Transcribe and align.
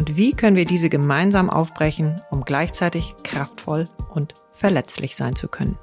Und 0.00 0.16
wie 0.16 0.32
können 0.32 0.56
wir 0.56 0.64
diese 0.64 0.88
gemeinsam 0.88 1.50
aufbrechen, 1.50 2.18
um 2.30 2.46
gleichzeitig 2.46 3.16
kraftvoll 3.22 3.84
und 4.08 4.32
verletzlich 4.50 5.14
sein 5.14 5.36
zu 5.36 5.46
können? 5.46 5.78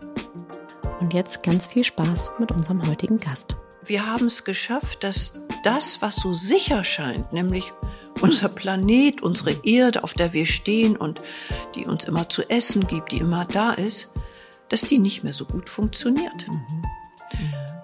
Und 1.00 1.14
jetzt 1.14 1.44
ganz 1.44 1.68
viel 1.68 1.84
Spaß 1.84 2.32
mit 2.40 2.52
unserem 2.52 2.90
heutigen 2.90 3.20
Gast. 3.20 3.56
Wir 3.86 4.08
haben 4.08 4.26
es 4.26 4.44
geschafft, 4.44 5.04
dass 5.04 5.38
das, 5.64 6.02
was 6.02 6.16
so 6.16 6.34
sicher 6.34 6.84
scheint, 6.84 7.32
nämlich 7.32 7.74
unser 8.20 8.50
Planet, 8.50 9.22
unsere 9.22 9.52
Erde, 9.64 10.04
auf 10.04 10.16
der 10.16 10.34
wir 10.34 10.48
stehen 10.48 10.98
und 10.98 11.22
die 11.76 11.86
uns 11.86 12.06
immer 12.06 12.28
zu 12.28 12.50
essen 12.50 12.88
gibt, 12.88 13.12
die 13.12 13.20
immer 13.20 13.46
da 13.46 13.74
ist, 13.74 14.10
dass 14.70 14.82
die 14.82 14.98
nicht 14.98 15.24
mehr 15.24 15.34
so 15.34 15.46
gut 15.46 15.70
funktioniert. 15.70 16.48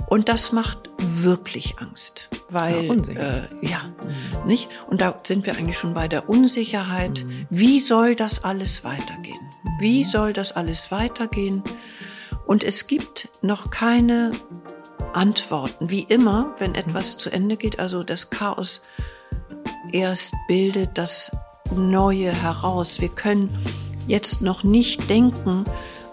Und 0.08 0.30
das 0.30 0.52
macht 0.52 0.90
wirklich 0.98 1.80
Angst, 1.80 2.30
weil 2.50 2.86
ja, 2.86 3.22
äh, 3.22 3.42
ja 3.62 3.84
mhm. 3.84 4.48
nicht. 4.48 4.70
Und 4.88 5.02
da 5.02 5.18
sind 5.24 5.46
wir 5.46 5.56
eigentlich 5.56 5.78
schon 5.78 5.94
bei 5.94 6.08
der 6.08 6.30
Unsicherheit. 6.30 7.24
Mhm. 7.26 7.48
Wie 7.50 7.80
soll 7.80 8.16
das 8.16 8.44
alles 8.44 8.84
weitergehen? 8.84 9.40
Wie 9.80 10.04
soll 10.04 10.34
das 10.34 10.52
alles 10.52 10.92
weitergehen? 10.92 11.64
Und 12.46 12.64
es 12.64 12.88
gibt 12.88 13.30
noch 13.42 13.72
keine 13.72 14.32
Antworten. 15.14 15.90
Wie 15.90 16.04
immer, 16.04 16.54
wenn 16.60 16.76
etwas 16.76 17.18
zu 17.18 17.30
Ende 17.30 17.58
geht, 17.58 17.80
also 17.80 18.04
das 18.04 18.30
Chaos 18.30 18.82
erst 19.92 20.34
bildet 20.48 20.98
das 20.98 21.32
Neue 21.76 22.32
heraus. 22.32 23.00
Wir 23.02 23.10
können 23.10 23.50
jetzt 24.08 24.42
noch 24.42 24.64
nicht 24.64 25.10
denken, 25.10 25.66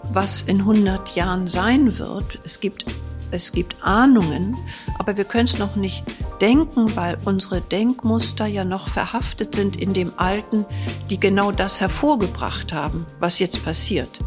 was 0.03 0.43
in 0.43 0.59
100 0.59 1.15
Jahren 1.15 1.47
sein 1.47 1.99
wird. 1.99 2.39
Es 2.43 2.59
gibt, 2.59 2.85
es 3.31 3.51
gibt 3.51 3.81
Ahnungen, 3.81 4.55
aber 4.99 5.17
wir 5.17 5.23
können 5.23 5.45
es 5.45 5.57
noch 5.57 5.75
nicht 5.75 6.03
denken, 6.41 6.95
weil 6.95 7.17
unsere 7.25 7.61
Denkmuster 7.61 8.45
ja 8.45 8.63
noch 8.63 8.87
verhaftet 8.89 9.55
sind 9.55 9.77
in 9.77 9.93
dem 9.93 10.11
Alten, 10.17 10.65
die 11.09 11.19
genau 11.19 11.51
das 11.51 11.79
hervorgebracht 11.79 12.73
haben, 12.73 13.05
was 13.19 13.39
jetzt 13.39 13.63
passiert. 13.63 14.19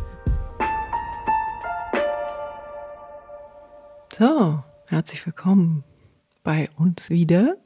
So, 4.16 4.62
herzlich 4.86 5.26
willkommen 5.26 5.84
bei 6.42 6.70
uns 6.76 7.10
wieder. 7.10 7.56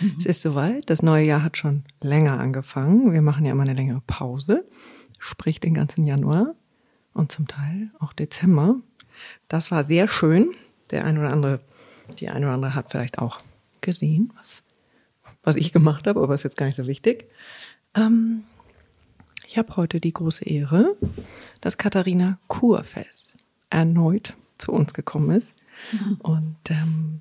Mhm. 0.00 0.16
Es 0.18 0.26
ist 0.26 0.42
soweit. 0.42 0.90
Das 0.90 1.02
neue 1.02 1.26
Jahr 1.26 1.42
hat 1.42 1.56
schon 1.56 1.84
länger 2.00 2.40
angefangen. 2.40 3.12
Wir 3.12 3.22
machen 3.22 3.44
ja 3.44 3.52
immer 3.52 3.62
eine 3.62 3.74
längere 3.74 4.02
Pause, 4.06 4.64
sprich 5.18 5.60
den 5.60 5.74
ganzen 5.74 6.04
Januar 6.04 6.54
und 7.12 7.30
zum 7.30 7.46
Teil 7.46 7.90
auch 7.98 8.12
Dezember. 8.12 8.76
Das 9.48 9.70
war 9.70 9.84
sehr 9.84 10.08
schön. 10.08 10.54
Der 10.90 11.04
ein 11.04 11.18
oder 11.18 11.32
andere, 11.32 11.60
die 12.18 12.28
eine 12.28 12.46
oder 12.46 12.54
andere 12.54 12.74
hat 12.74 12.90
vielleicht 12.90 13.18
auch 13.18 13.40
gesehen, 13.80 14.32
was, 14.36 14.62
was 15.42 15.56
ich 15.56 15.72
gemacht 15.72 16.06
habe, 16.06 16.20
aber 16.20 16.34
ist 16.34 16.44
jetzt 16.44 16.56
gar 16.56 16.66
nicht 16.66 16.76
so 16.76 16.86
wichtig. 16.86 17.26
Ähm, 17.94 18.44
ich 19.46 19.58
habe 19.58 19.76
heute 19.76 20.00
die 20.00 20.12
große 20.12 20.44
Ehre, 20.44 20.96
dass 21.60 21.78
Katharina 21.78 22.38
Kurfels 22.48 23.34
erneut 23.70 24.34
zu 24.58 24.72
uns 24.72 24.92
gekommen 24.92 25.30
ist. 25.30 25.52
Mhm. 25.92 26.16
Und 26.20 26.56
ähm, 26.70 27.20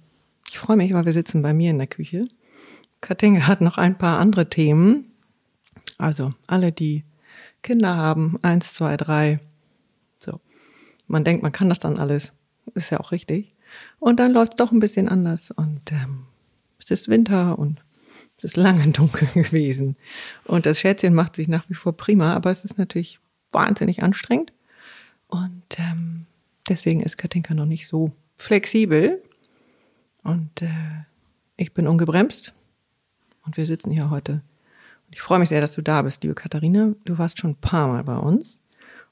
ich 0.50 0.60
freue 0.60 0.78
mich, 0.78 0.94
weil 0.94 1.06
wir 1.06 1.14
sitzen 1.14 1.42
bei 1.42 1.54
mir 1.54 1.72
in 1.72 1.78
der 1.78 1.88
Küche 1.88 2.28
Katinge 3.02 3.48
hat 3.48 3.62
noch 3.62 3.78
ein 3.78 3.98
paar 3.98 4.20
andere 4.20 4.50
Themen. 4.50 5.12
Also 5.98 6.34
alle, 6.48 6.72
die 6.72 7.04
Kinder 7.64 7.96
haben, 7.96 8.40
eins, 8.42 8.74
zwei, 8.74 8.98
drei. 8.98 9.40
So. 10.20 10.40
Man 11.08 11.24
denkt, 11.24 11.44
man 11.44 11.52
kann 11.52 11.70
das 11.70 11.80
dann 11.80 11.98
alles. 11.98 12.34
Ist 12.74 12.90
ja 12.90 13.00
auch 13.00 13.12
richtig. 13.12 13.54
Und 14.00 14.20
dann 14.20 14.32
läuft 14.32 14.54
es 14.54 14.58
doch 14.58 14.72
ein 14.72 14.80
bisschen 14.80 15.10
anders. 15.10 15.52
Und 15.52 15.92
ähm, 15.92 16.26
es 16.80 16.92
ist 16.92 17.10
Winter 17.10 17.58
und 17.58 17.82
es 18.38 18.44
ist 18.44 18.58
lange 18.58 18.88
dunkel 18.92 19.28
gewesen. 19.28 19.96
Und 20.46 20.66
das 20.66 20.80
Schätzchen 20.80 21.14
macht 21.14 21.36
sich 21.36 21.48
nach 21.48 21.70
wie 21.70 21.76
vor 21.76 21.96
prima, 21.96 22.34
aber 22.34 22.52
es 22.52 22.64
ist 22.64 22.78
natürlich 22.78 23.20
wahnsinnig 23.52 24.04
anstrengend. 24.04 24.54
Und 25.28 25.64
ähm, 25.78 26.26
deswegen 26.70 27.02
ist 27.02 27.18
Katinka 27.18 27.54
noch 27.54 27.66
nicht 27.66 27.88
so 27.88 28.12
flexibel. 28.36 29.22
Und 30.24 30.62
äh, 30.62 31.04
ich 31.56 31.74
bin 31.74 31.88
ungebremst 31.88 32.54
und 33.46 33.58
wir 33.58 33.66
sitzen 33.66 33.92
hier 33.92 34.10
heute. 34.10 34.42
Und 35.08 35.14
ich 35.14 35.22
freue 35.22 35.40
mich 35.40 35.50
sehr, 35.50 35.62
dass 35.62 35.74
du 35.74 35.82
da 35.82 36.02
bist, 36.02 36.24
liebe 36.24 36.36
Katharina. 36.36 36.94
Du 37.06 37.18
warst 37.18 37.40
schon 37.40 37.52
ein 37.52 37.56
paar 37.56 37.88
Mal 37.88 38.04
bei 38.04 38.18
uns. 38.18 38.62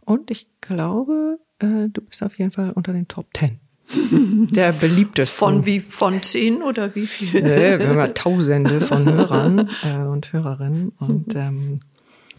Und 0.02 0.30
ich 0.30 0.48
glaube, 0.62 1.40
äh, 1.60 1.90
du 1.90 2.02
bist 2.02 2.22
auf 2.22 2.38
jeden 2.38 2.52
Fall 2.52 2.72
unter 2.72 2.94
den 2.94 3.08
Top 3.08 3.34
Ten. 3.34 3.60
Der 3.90 4.72
beliebtesten. 4.72 5.38
Von 5.38 5.66
wie, 5.66 5.80
von 5.80 6.24
zehn 6.24 6.62
oder 6.64 6.96
wie 6.96 7.08
viel? 7.08 7.42
Nee, 7.42 7.80
wir 7.80 7.90
haben 7.90 7.98
ja 7.98 8.08
Tausende 8.08 8.82
von 8.82 9.06
Hörern 9.06 9.70
äh, 9.84 9.98
und 9.98 10.34
Hörerinnen. 10.34 10.92
Und 11.00 11.36
ähm, 11.36 11.80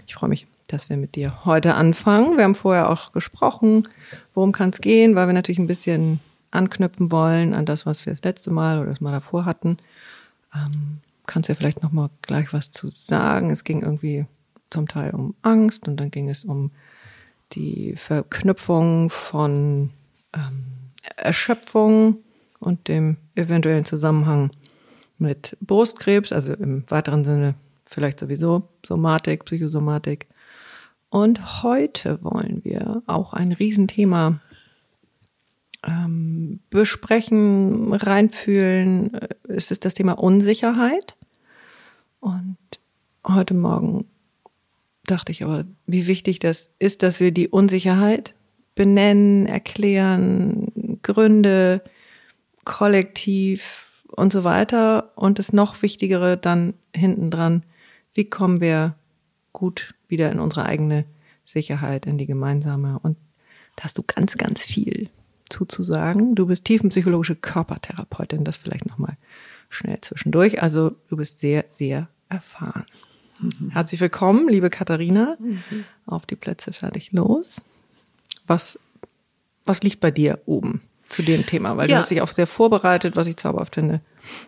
ich 0.07 0.15
freue 0.15 0.29
mich, 0.31 0.47
dass 0.69 0.91
wir 0.91 0.97
mit 0.97 1.15
dir 1.15 1.45
heute 1.45 1.75
anfangen. 1.75 2.37
Wir 2.37 2.45
haben 2.45 2.55
vorher 2.55 2.91
auch 2.91 3.13
gesprochen, 3.13 3.89
worum 4.35 4.53
kann 4.53 4.71
es 4.71 4.81
gehen, 4.81 5.15
weil 5.15 5.29
wir 5.29 5.35
natürlich 5.35 5.59
ein 5.59 5.67
bisschen 5.67 6.21
anknüpfen 6.51 7.13
wollen 7.13 7.55
an 7.55 7.67
das, 7.67 7.87
was 7.87 8.07
wir 8.07 8.13
das 8.13 8.23
letzte 8.23 8.51
Mal 8.51 8.81
oder 8.81 8.91
das 8.91 9.01
Mal 9.01 9.13
davor 9.13 9.45
hatten. 9.45 9.79
Ähm, 10.55 10.99
kannst 11.27 11.49
ja 11.49 11.55
vielleicht 11.55 11.83
noch 11.83 11.93
mal 11.93 12.11
gleich 12.23 12.53
was 12.53 12.71
zu 12.71 12.91
sagen. 12.91 13.51
Es 13.51 13.65
ging 13.65 13.83
irgendwie 13.83 14.27
zum 14.71 14.89
Teil 14.89 15.11
um 15.15 15.35
Angst 15.43 15.87
und 15.87 15.99
dann 15.99 16.11
ging 16.11 16.29
es 16.29 16.45
um 16.45 16.71
die 17.53 17.95
Verknüpfung 17.97 19.11
von 19.11 19.91
ähm, 20.33 20.65
Erschöpfung 21.17 22.19
und 22.59 22.89
dem 22.89 23.17
eventuellen 23.35 23.85
Zusammenhang 23.85 24.51
mit 25.19 25.57
Brustkrebs, 25.61 26.33
also 26.33 26.53
im 26.53 26.85
weiteren 26.89 27.25
Sinne 27.25 27.55
vielleicht 27.85 28.21
sowieso 28.21 28.69
Somatik, 28.85 29.45
Psychosomatik. 29.45 30.27
Und 31.09 31.63
heute 31.63 32.23
wollen 32.23 32.63
wir 32.65 33.03
auch 33.07 33.33
ein 33.33 33.53
Riesenthema 33.53 34.41
ähm, 35.87 36.61
besprechen, 36.71 37.93
reinfühlen. 37.93 39.19
Es 39.49 39.71
ist 39.71 39.85
das 39.85 39.95
Thema 39.95 40.13
Unsicherheit. 40.13 41.17
Und 42.21 42.57
heute 43.27 43.55
Morgen 43.55 44.07
dachte 45.05 45.33
ich 45.33 45.45
aber, 45.45 45.65
wie 45.87 46.07
wichtig 46.07 46.41
das 46.41 46.69
ist, 46.79 47.03
dass 47.03 47.21
wir 47.21 47.31
die 47.31 47.49
Unsicherheit 47.49 48.35
benennen, 48.75 49.47
erklären, 49.47 50.73
Gründe, 51.07 51.83
kollektiv 52.65 54.03
und 54.09 54.33
so 54.33 54.45
weiter. 54.45 55.13
Und 55.15 55.39
das 55.39 55.53
noch 55.53 55.81
Wichtigere 55.83 56.37
dann 56.37 56.75
hinten 56.95 57.31
dran, 57.31 57.63
wie 58.13 58.29
kommen 58.29 58.61
wir 58.61 58.97
gut 59.53 59.95
wieder 60.09 60.31
in 60.33 60.41
unsere 60.41 60.67
eigene 60.67 61.05
Sicherheit, 61.45 62.07
in 62.07 62.19
die 62.19 62.27
gemeinsame. 62.27 62.99
Und 62.99 63.17
da 63.77 63.85
hast 63.85 63.97
du 63.97 64.03
ganz, 64.03 64.37
ganz 64.37 64.65
viel 64.65 65.09
dazu 65.45 65.65
zu 65.65 65.83
sagen. 65.85 66.35
Du 66.35 66.47
bist 66.47 66.65
tiefenpsychologische 66.65 67.37
Körpertherapeutin, 67.37 68.45
das 68.45 68.57
vielleicht 68.57 68.87
nochmal 68.87 69.17
schnell 69.69 70.01
zwischendurch. 70.01 70.61
Also 70.63 70.97
du 71.09 71.17
bist 71.17 71.39
sehr, 71.39 71.65
sehr 71.69 72.09
erfahren. 72.29 72.85
Mhm. 73.41 73.71
Herzlich 73.71 74.01
willkommen, 74.01 74.49
liebe 74.49 74.71
Katharina. 74.71 75.37
Mhm. 75.39 75.85
Auf 76.05 76.27
die 76.27 76.37
Plätze 76.37 76.73
fertig 76.73 77.13
los. 77.13 77.61
Was, 78.49 78.79
was 79.65 79.83
liegt 79.83 80.01
bei 80.01 80.11
dir 80.11 80.41
oben 80.47 80.81
zu 81.09 81.23
dem 81.23 81.47
Thema? 81.47 81.77
Weil 81.77 81.89
ja. 81.89 81.97
du 81.97 82.03
hast 82.03 82.11
dich 82.11 82.21
auch 82.21 82.33
sehr 82.33 82.47
vorbereitet, 82.47 83.17
was 83.17 83.27
ich 83.27 83.37
zauberhaft 83.37 83.75
finde. 83.75 84.01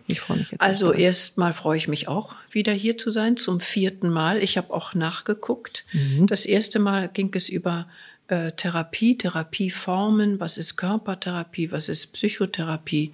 Ich 0.07 0.19
freue 0.19 0.37
mich 0.37 0.51
jetzt. 0.51 0.61
Also 0.61 0.91
erstmal 0.91 1.53
freue 1.53 1.77
ich 1.77 1.87
mich 1.87 2.07
auch, 2.07 2.35
wieder 2.51 2.73
hier 2.73 2.97
zu 2.97 3.11
sein, 3.11 3.37
zum 3.37 3.59
vierten 3.59 4.09
Mal. 4.09 4.43
Ich 4.43 4.57
habe 4.57 4.73
auch 4.73 4.93
nachgeguckt. 4.93 5.85
Mhm. 5.93 6.27
Das 6.27 6.45
erste 6.45 6.79
Mal 6.79 7.09
ging 7.09 7.31
es 7.33 7.49
über 7.49 7.87
äh, 8.27 8.51
Therapie, 8.51 9.17
Therapieformen, 9.17 10.39
was 10.39 10.57
ist 10.57 10.75
Körpertherapie, 10.75 11.71
was 11.71 11.89
ist 11.89 12.13
Psychotherapie, 12.13 13.13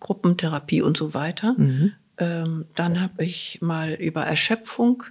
Gruppentherapie 0.00 0.82
und 0.82 0.96
so 0.96 1.14
weiter. 1.14 1.54
Mhm. 1.56 1.92
Ähm, 2.18 2.66
dann 2.74 3.00
habe 3.00 3.24
ich 3.24 3.58
mal 3.62 3.94
über 3.94 4.24
Erschöpfung 4.24 5.04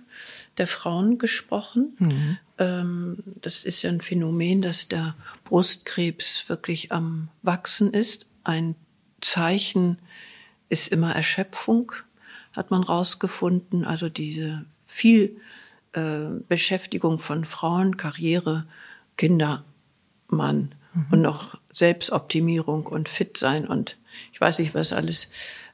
der 0.60 0.68
Frauen 0.68 1.18
gesprochen. 1.18 1.96
Mhm. 1.98 2.38
Ähm, 2.58 3.18
das 3.42 3.66
ist 3.66 3.82
ja 3.82 3.90
ein 3.90 4.02
Phänomen, 4.02 4.62
dass 4.62 4.88
der 4.88 5.16
Brustkrebs 5.46 6.48
wirklich 6.50 6.92
am 6.92 7.30
Wachsen 7.42 7.94
ist. 7.94 8.30
Ein 8.44 8.76
Zeichen 9.22 9.98
ist 10.70 10.90
immer 10.90 11.16
Erschöpfung, 11.16 11.94
hat 12.54 12.70
man 12.70 12.84
rausgefunden. 12.84 13.86
Also 13.86 14.10
diese 14.10 14.66
viel 14.86 15.38
äh, 15.94 16.26
Beschäftigung 16.48 17.20
von 17.20 17.46
Frauen, 17.46 17.98
Karriere, 17.98 18.66
Kinder, 19.18 19.64
Mann 20.28 20.76
mhm. 20.94 21.06
und 21.12 21.22
noch 21.22 21.58
Selbstoptimierung 21.74 22.86
und 22.86 23.10
fit 23.10 23.38
sein 23.38 23.68
und 23.68 23.98
ich 24.32 24.42
weiß 24.42 24.60
nicht 24.60 24.74
was 24.74 24.92
alles, 24.92 25.28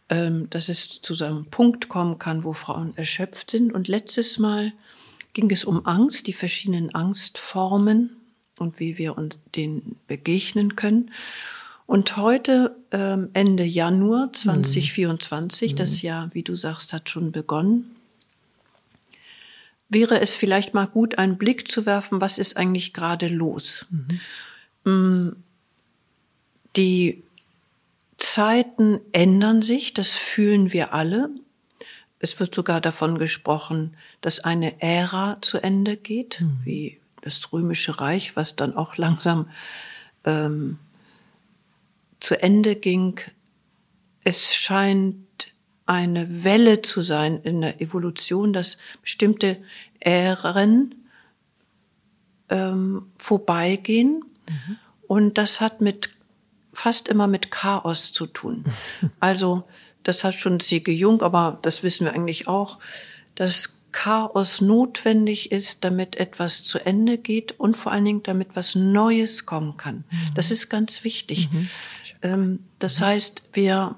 dass 0.07 0.69
es 0.69 1.01
zu 1.01 1.15
so 1.15 1.25
einem 1.25 1.45
Punkt 1.45 1.89
kommen 1.89 2.19
kann, 2.19 2.43
wo 2.43 2.53
Frauen 2.53 2.95
erschöpft 2.95 3.51
sind. 3.51 3.73
Und 3.73 3.87
letztes 3.87 4.37
Mal 4.37 4.71
ging 5.33 5.49
es 5.49 5.65
um 5.65 5.85
Angst, 5.85 6.27
die 6.27 6.33
verschiedenen 6.33 6.93
Angstformen 6.93 8.15
und 8.59 8.79
wie 8.79 8.97
wir 8.97 9.17
uns 9.17 9.37
denen 9.55 9.97
begegnen 10.07 10.75
können. 10.75 11.11
Und 11.87 12.17
heute, 12.17 12.75
ähm, 12.91 13.29
Ende 13.33 13.63
Januar 13.63 14.33
2024, 14.33 15.73
mhm. 15.73 15.75
das 15.75 16.01
Jahr, 16.01 16.29
wie 16.33 16.43
du 16.43 16.55
sagst, 16.55 16.93
hat 16.93 17.09
schon 17.09 17.31
begonnen, 17.31 17.95
wäre 19.89 20.19
es 20.19 20.35
vielleicht 20.35 20.73
mal 20.73 20.87
gut, 20.87 21.17
einen 21.17 21.37
Blick 21.37 21.69
zu 21.69 21.85
werfen, 21.85 22.21
was 22.21 22.39
ist 22.39 22.57
eigentlich 22.57 22.93
gerade 22.93 23.27
los. 23.27 23.85
Mhm. 23.89 24.91
Mm, 24.91 25.35
die 26.75 27.23
Zeiten 28.17 28.99
ändern 29.11 29.61
sich, 29.61 29.93
das 29.93 30.11
fühlen 30.11 30.71
wir 30.73 30.93
alle. 30.93 31.29
Es 32.19 32.39
wird 32.39 32.55
sogar 32.55 32.81
davon 32.81 33.17
gesprochen, 33.17 33.95
dass 34.21 34.39
eine 34.39 34.81
Ära 34.81 35.37
zu 35.41 35.59
Ende 35.59 35.97
geht, 35.97 36.41
mhm. 36.41 36.59
wie 36.63 36.99
das 37.21 37.51
römische 37.51 37.99
Reich, 37.99 38.35
was 38.35 38.55
dann 38.55 38.75
auch 38.75 38.97
langsam 38.97 39.49
ähm, 40.23 40.79
zu 42.19 42.41
Ende 42.41 42.75
ging. 42.75 43.19
Es 44.23 44.53
scheint 44.53 45.17
eine 45.85 46.43
Welle 46.43 46.81
zu 46.81 47.01
sein 47.01 47.41
in 47.43 47.61
der 47.61 47.81
Evolution, 47.81 48.53
dass 48.53 48.77
bestimmte 49.01 49.57
Ähren 49.99 50.95
ähm, 52.49 53.11
vorbeigehen. 53.17 54.23
Mhm. 54.49 54.77
Und 55.07 55.37
das 55.37 55.61
hat 55.61 55.81
mit 55.81 56.09
fast 56.75 57.07
immer 57.07 57.27
mit 57.27 57.51
Chaos 57.51 58.11
zu 58.11 58.25
tun. 58.27 58.65
Also 59.19 59.63
das 60.03 60.23
hat 60.23 60.35
schon 60.35 60.59
C.G. 60.59 60.91
Jung, 60.91 61.21
aber 61.21 61.57
das 61.63 61.81
wissen 61.81 62.05
wir 62.05 62.13
eigentlich 62.13 62.47
auch, 62.47 62.77
dass 63.33 63.81
Chaos 63.91 64.59
notwendig 64.59 65.51
ist, 65.53 65.83
damit 65.85 66.17
etwas 66.17 66.63
zu 66.63 66.79
Ende 66.79 67.17
geht 67.17 67.57
und 67.59 67.77
vor 67.77 67.93
allen 67.93 68.03
Dingen, 68.03 68.23
damit 68.23 68.55
was 68.55 68.75
Neues 68.75 69.45
kommen 69.45 69.77
kann. 69.77 70.03
Mhm. 70.11 70.33
Das 70.35 70.51
ist 70.51 70.69
ganz 70.69 71.05
wichtig. 71.05 71.49
Mhm. 71.51 71.69
Ähm, 72.21 72.59
das 72.77 72.99
mhm. 72.99 73.05
heißt, 73.05 73.43
wir 73.53 73.95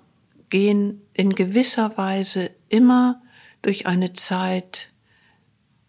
gehen 0.50 1.02
in 1.14 1.34
gewisser 1.34 1.98
Weise 1.98 2.52
immer 2.70 3.22
durch 3.64 3.88
eine 3.88 4.14
Zeit 4.14 4.90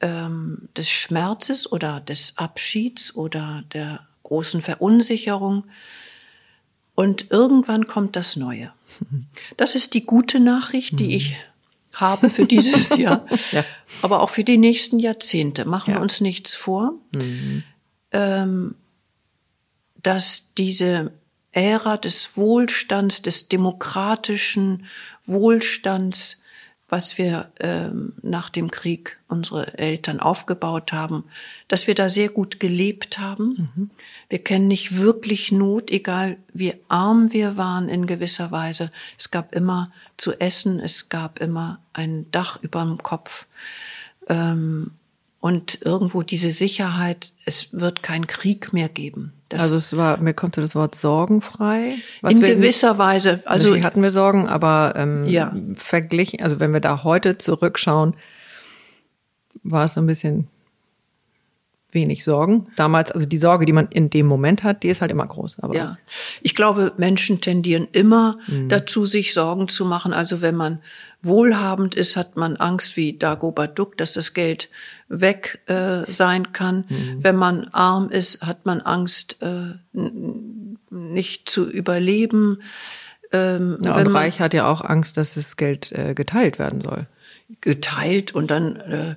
ähm, 0.00 0.68
des 0.76 0.90
Schmerzes 0.90 1.70
oder 1.70 2.00
des 2.00 2.32
Abschieds 2.36 3.14
oder 3.14 3.62
der 3.72 4.06
großen 4.22 4.62
Verunsicherung. 4.62 5.66
Und 6.98 7.30
irgendwann 7.30 7.86
kommt 7.86 8.16
das 8.16 8.34
Neue. 8.34 8.72
Das 9.56 9.76
ist 9.76 9.94
die 9.94 10.04
gute 10.04 10.40
Nachricht, 10.40 10.98
die 10.98 11.04
mhm. 11.04 11.10
ich 11.10 11.36
habe 11.94 12.28
für 12.28 12.44
dieses 12.44 12.88
Jahr, 12.96 13.24
ja. 13.52 13.64
aber 14.02 14.20
auch 14.20 14.30
für 14.30 14.42
die 14.42 14.58
nächsten 14.58 14.98
Jahrzehnte. 14.98 15.64
Machen 15.64 15.92
ja. 15.92 15.98
wir 15.98 16.02
uns 16.02 16.20
nichts 16.20 16.56
vor, 16.56 16.94
mhm. 17.14 17.62
ähm, 18.10 18.74
dass 20.02 20.54
diese 20.58 21.12
Ära 21.52 21.98
des 21.98 22.36
Wohlstands, 22.36 23.22
des 23.22 23.46
demokratischen 23.46 24.84
Wohlstands, 25.24 26.38
was 26.88 27.18
wir 27.18 27.52
ähm, 27.60 28.14
nach 28.22 28.48
dem 28.48 28.70
Krieg 28.70 29.18
unsere 29.28 29.76
Eltern 29.76 30.20
aufgebaut 30.20 30.92
haben, 30.92 31.24
dass 31.68 31.86
wir 31.86 31.94
da 31.94 32.08
sehr 32.08 32.30
gut 32.30 32.60
gelebt 32.60 33.18
haben. 33.18 33.70
Mhm. 33.74 33.90
Wir 34.30 34.38
kennen 34.38 34.68
nicht 34.68 34.96
wirklich 34.96 35.52
Not, 35.52 35.90
egal 35.90 36.38
wie 36.54 36.74
arm 36.88 37.32
wir 37.32 37.58
waren 37.58 37.90
in 37.90 38.06
gewisser 38.06 38.50
Weise. 38.50 38.90
Es 39.18 39.30
gab 39.30 39.54
immer 39.54 39.92
zu 40.16 40.32
essen, 40.40 40.80
es 40.80 41.10
gab 41.10 41.40
immer 41.40 41.80
ein 41.92 42.30
Dach 42.30 42.62
über 42.62 42.82
dem 42.82 43.02
Kopf. 43.02 43.46
Ähm, 44.26 44.92
und 45.40 45.82
irgendwo 45.82 46.22
diese 46.22 46.50
Sicherheit, 46.50 47.32
es 47.44 47.68
wird 47.72 48.02
kein 48.02 48.26
Krieg 48.26 48.72
mehr 48.72 48.88
geben. 48.88 49.32
Das 49.48 49.62
also 49.62 49.76
es 49.78 49.96
war, 49.96 50.18
mir 50.18 50.34
kommt 50.34 50.58
das 50.58 50.74
Wort 50.74 50.94
sorgenfrei. 50.94 51.96
Was 52.20 52.34
in 52.34 52.40
gewisser 52.40 52.98
Weise. 52.98 53.42
Also 53.46 53.80
hatten 53.82 54.02
wir 54.02 54.10
Sorgen, 54.10 54.46
aber 54.46 54.92
ähm, 54.96 55.26
ja. 55.26 55.54
verglichen, 55.74 56.42
also 56.42 56.60
wenn 56.60 56.72
wir 56.72 56.80
da 56.80 57.02
heute 57.02 57.38
zurückschauen, 57.38 58.14
war 59.62 59.84
es 59.84 59.94
so 59.94 60.00
ein 60.00 60.06
bisschen 60.06 60.48
wenig 61.90 62.24
Sorgen. 62.24 62.66
Damals, 62.76 63.10
also 63.10 63.24
die 63.24 63.38
Sorge, 63.38 63.64
die 63.64 63.72
man 63.72 63.88
in 63.88 64.10
dem 64.10 64.26
Moment 64.26 64.62
hat, 64.62 64.82
die 64.82 64.88
ist 64.88 65.00
halt 65.00 65.10
immer 65.10 65.26
groß. 65.26 65.56
Aber 65.60 65.74
ja, 65.74 65.98
ich 66.42 66.54
glaube, 66.54 66.92
Menschen 66.98 67.40
tendieren 67.40 67.88
immer 67.92 68.38
mhm. 68.46 68.68
dazu, 68.68 69.06
sich 69.06 69.32
Sorgen 69.32 69.68
zu 69.68 69.86
machen. 69.86 70.12
Also 70.12 70.42
wenn 70.42 70.54
man 70.54 70.80
wohlhabend 71.22 71.94
ist, 71.94 72.16
hat 72.16 72.36
man 72.36 72.56
Angst 72.56 72.96
wie 72.96 73.16
Dagobert 73.16 73.78
Duck, 73.78 73.96
dass 73.96 74.12
das 74.12 74.34
Geld 74.34 74.68
weg 75.08 75.60
äh, 75.66 76.04
sein 76.04 76.52
kann. 76.52 76.84
Mhm. 76.88 77.18
Wenn 77.22 77.36
man 77.36 77.68
arm 77.68 78.10
ist, 78.10 78.42
hat 78.42 78.66
man 78.66 78.80
Angst, 78.80 79.38
äh, 79.42 79.74
nicht 80.90 81.48
zu 81.48 81.68
überleben. 81.68 82.62
Ähm, 83.32 83.78
ja, 83.84 83.96
und 83.96 84.06
Reich 84.08 84.40
hat 84.40 84.54
ja 84.54 84.66
auch 84.66 84.82
Angst, 84.82 85.16
dass 85.16 85.34
das 85.34 85.56
Geld 85.56 85.92
äh, 85.92 86.14
geteilt 86.14 86.58
werden 86.58 86.80
soll 86.80 87.06
geteilt 87.60 88.34
und 88.34 88.50
dann, 88.50 88.76
äh, 88.76 89.16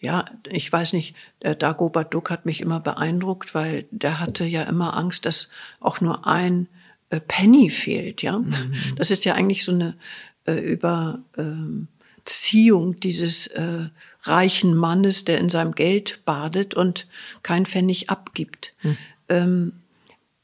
ja, 0.00 0.26
ich 0.48 0.70
weiß 0.70 0.92
nicht, 0.92 1.16
der 1.42 1.54
Dagobert 1.54 2.12
Duck 2.12 2.30
hat 2.30 2.44
mich 2.44 2.60
immer 2.60 2.78
beeindruckt, 2.78 3.54
weil 3.54 3.86
der 3.90 4.20
hatte 4.20 4.44
ja 4.44 4.64
immer 4.64 4.96
Angst, 4.96 5.24
dass 5.24 5.48
auch 5.80 6.00
nur 6.02 6.26
ein 6.26 6.68
äh, 7.08 7.20
Penny 7.20 7.70
fehlt, 7.70 8.22
ja. 8.22 8.38
Mhm. 8.38 8.74
Das 8.96 9.10
ist 9.10 9.24
ja 9.24 9.34
eigentlich 9.34 9.64
so 9.64 9.72
eine 9.72 9.96
äh, 10.46 10.52
Überziehung 10.60 11.86
dieses 12.96 13.46
äh, 13.48 13.86
reichen 14.22 14.74
Mannes, 14.76 15.24
der 15.24 15.38
in 15.38 15.48
seinem 15.48 15.74
Geld 15.74 16.24
badet 16.24 16.74
und 16.74 17.06
kein 17.42 17.66
Pfennig 17.66 18.10
abgibt. 18.10 18.74
Mhm. 18.82 18.98
Ähm, 19.28 19.72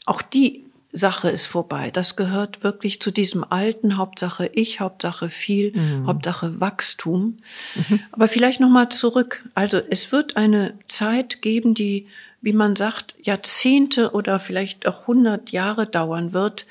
auch 0.06 0.23
die 0.23 0.64
Sache 0.92 1.28
ist 1.28 1.47
vorbei. 1.47 1.90
Das 1.90 2.16
gehört 2.16 2.62
wirklich 2.64 3.00
zu 3.00 3.11
diesem 3.11 3.45
alten 3.45 3.99
Hauptsache 3.99 4.50
ich, 4.54 4.80
Hauptsache 4.80 5.28
viel, 5.28 5.76
mhm. 5.76 6.06
Hauptsache 6.06 6.59
Wachstum. 6.61 7.37
Mhm. 7.75 8.00
Aber 8.12 8.28
vielleicht 8.28 8.61
noch 8.61 8.71
mal 8.71 8.88
zurück. 8.88 9.45
Also 9.54 9.78
es 9.90 10.11
wird 10.11 10.37
eine 10.37 10.78
Zeit 10.88 11.42
geben, 11.42 11.75
die, 11.75 12.06
wie 12.40 12.54
man 12.54 12.76
sagt, 12.76 13.14
Jahrzehnte 13.21 14.12
oder 14.12 14.38
vielleicht 14.38 14.87
auch 14.87 15.06
hundert 15.06 15.50
Jahre 15.50 15.87
dauern 15.87 16.33
wird, 16.33 16.66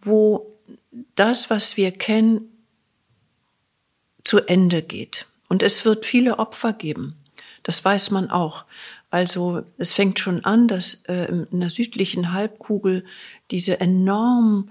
wo 0.00 0.46
das, 1.14 1.50
was 1.50 1.76
wir 1.76 1.90
kennen, 1.90 2.40
zu 4.24 4.40
Ende 4.46 4.82
geht. 4.82 5.26
Und 5.48 5.62
es 5.62 5.84
wird 5.84 6.04
viele 6.04 6.38
Opfer 6.38 6.72
geben. 6.72 7.16
Das 7.62 7.84
weiß 7.84 8.10
man 8.10 8.30
auch. 8.30 8.64
Also 9.10 9.62
es 9.78 9.92
fängt 9.92 10.18
schon 10.18 10.44
an, 10.44 10.68
dass 10.68 10.98
äh, 11.08 11.24
in 11.50 11.60
der 11.60 11.70
südlichen 11.70 12.32
Halbkugel 12.32 13.04
diese 13.50 13.80
enormen 13.80 14.70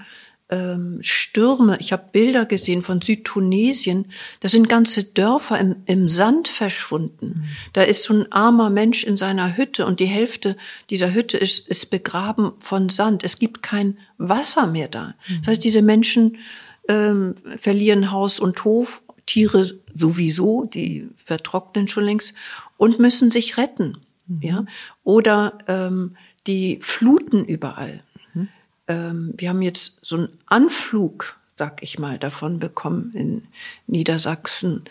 ähm, 0.50 1.00
Stürme. 1.02 1.78
Ich 1.80 1.92
habe 1.92 2.10
Bilder 2.12 2.46
gesehen 2.46 2.82
von 2.82 3.02
Südtunesien. 3.02 4.06
Da 4.40 4.48
sind 4.48 4.70
ganze 4.70 5.04
Dörfer 5.04 5.60
im, 5.60 5.78
im 5.86 6.08
Sand 6.08 6.48
verschwunden. 6.48 7.28
Mhm. 7.28 7.44
Da 7.74 7.82
ist 7.82 8.04
so 8.04 8.14
ein 8.14 8.32
armer 8.32 8.70
Mensch 8.70 9.04
in 9.04 9.18
seiner 9.18 9.58
Hütte 9.58 9.86
und 9.86 10.00
die 10.00 10.06
Hälfte 10.06 10.56
dieser 10.90 11.14
Hütte 11.14 11.38
ist, 11.38 11.68
ist 11.68 11.90
begraben 11.90 12.54
von 12.60 12.90
Sand. 12.90 13.24
Es 13.24 13.40
gibt 13.40 13.62
kein 13.62 13.98
Wasser 14.18 14.68
mehr 14.68 14.88
da. 14.88 15.16
Mhm. 15.28 15.38
Das 15.40 15.48
heißt, 15.48 15.64
diese 15.64 15.82
Menschen 15.82 16.38
ähm, 16.88 17.36
verlieren 17.58 18.12
Haus 18.12 18.40
und 18.40 18.64
Hof, 18.64 19.02
Tiere 19.28 19.80
sowieso, 19.94 20.66
die 20.66 21.08
vertrocknen 21.16 21.88
schon 21.88 22.06
längst 22.06 22.34
und 22.78 22.98
müssen 22.98 23.30
sich 23.30 23.58
retten. 23.58 24.00
Mhm. 24.26 24.42
Ja, 24.42 24.66
oder 25.04 25.60
ähm, 25.68 26.18
die 26.48 26.80
fluten 26.82 27.46
überall 27.46 28.02
ähm, 28.88 29.34
wir 29.38 29.50
haben 29.50 29.62
jetzt 29.62 30.00
so 30.02 30.18
einen 30.18 30.30
Anflug, 30.46 31.38
sag 31.56 31.84
ich 31.84 32.00
mal, 32.00 32.18
davon 32.18 32.60
bekommen 32.60 33.12
in 33.14 33.44
Niedersachsen, 33.86 34.86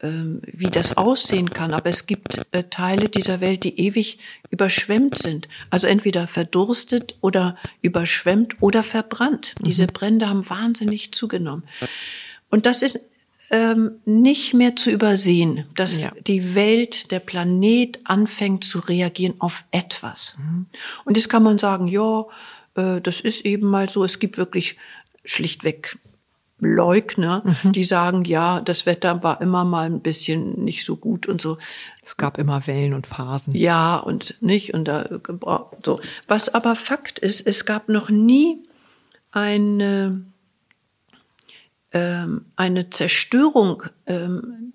ähm, 0.00 0.40
wie 0.44 0.70
das 0.70 0.96
aussehen 0.96 1.50
kann. 1.50 1.72
Aber 1.72 1.90
es 1.90 2.06
gibt 2.06 2.42
äh, 2.52 2.64
Teile 2.64 3.08
dieser 3.08 3.40
Welt, 3.40 3.64
die 3.64 3.78
ewig 3.78 4.18
überschwemmt 4.50 5.18
sind. 5.18 5.48
Also 5.70 5.86
entweder 5.86 6.26
verdurstet 6.26 7.16
oder 7.20 7.56
überschwemmt 7.82 8.56
oder 8.60 8.82
verbrannt. 8.82 9.54
Mhm. 9.58 9.64
Diese 9.64 9.86
Brände 9.86 10.28
haben 10.28 10.48
wahnsinnig 10.48 11.12
zugenommen. 11.12 11.64
Und 12.50 12.66
das 12.66 12.82
ist 12.82 13.00
ähm, 13.50 14.00
nicht 14.04 14.54
mehr 14.54 14.76
zu 14.76 14.90
übersehen, 14.90 15.66
dass 15.74 16.02
ja. 16.02 16.12
die 16.26 16.54
Welt, 16.54 17.10
der 17.10 17.20
Planet 17.20 18.00
anfängt 18.04 18.64
zu 18.64 18.78
reagieren 18.78 19.34
auf 19.38 19.64
etwas. 19.70 20.36
Mhm. 20.38 20.66
Und 21.04 21.16
jetzt 21.16 21.28
kann 21.28 21.42
man 21.42 21.58
sagen, 21.58 21.86
ja, 21.88 22.24
äh, 22.74 23.00
das 23.00 23.20
ist 23.20 23.44
eben 23.44 23.68
mal 23.68 23.88
so. 23.88 24.04
Es 24.04 24.18
gibt 24.18 24.38
wirklich 24.38 24.76
schlichtweg 25.24 25.98
Leugner, 26.60 27.42
mhm. 27.44 27.72
die 27.72 27.84
sagen, 27.84 28.24
ja, 28.24 28.60
das 28.60 28.86
Wetter 28.86 29.22
war 29.22 29.40
immer 29.40 29.64
mal 29.64 29.86
ein 29.86 30.00
bisschen 30.00 30.64
nicht 30.64 30.84
so 30.84 30.96
gut 30.96 31.26
und 31.26 31.40
so. 31.40 31.58
Es 32.02 32.16
gab 32.16 32.38
immer 32.38 32.66
Wellen 32.66 32.94
und 32.94 33.06
Phasen. 33.06 33.54
Ja, 33.54 33.96
und 33.96 34.36
nicht, 34.40 34.72
und 34.72 34.86
da, 34.86 35.08
so. 35.84 36.00
Was 36.28 36.48
aber 36.54 36.74
Fakt 36.76 37.18
ist, 37.18 37.46
es 37.46 37.66
gab 37.66 37.88
noch 37.88 38.08
nie 38.08 38.62
eine, 39.32 40.24
ähm, 41.94 42.46
eine 42.56 42.90
Zerstörung 42.90 43.84
ähm, 44.06 44.74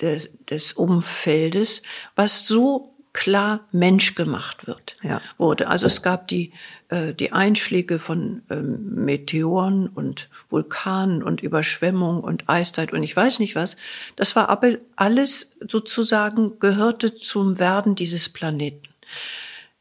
des, 0.00 0.30
des 0.48 0.72
Umfeldes, 0.72 1.82
was 2.14 2.46
so 2.46 2.94
klar 3.12 3.66
menschgemacht 3.72 4.68
wird, 4.68 4.96
ja. 5.02 5.20
wurde. 5.36 5.66
Also 5.66 5.88
es 5.88 6.00
gab 6.02 6.28
die, 6.28 6.52
äh, 6.88 7.12
die 7.12 7.32
Einschläge 7.32 7.98
von 7.98 8.42
ähm, 8.50 9.04
Meteoren 9.04 9.88
und 9.88 10.28
Vulkanen 10.48 11.22
und 11.22 11.42
Überschwemmung 11.42 12.20
und 12.22 12.48
Eiszeit 12.48 12.92
und 12.92 13.02
ich 13.02 13.16
weiß 13.16 13.40
nicht 13.40 13.56
was. 13.56 13.76
Das 14.14 14.36
war 14.36 14.48
aber 14.48 14.74
alles 14.94 15.56
sozusagen 15.68 16.60
gehörte 16.60 17.16
zum 17.16 17.58
Werden 17.58 17.96
dieses 17.96 18.28
Planeten. 18.28 18.88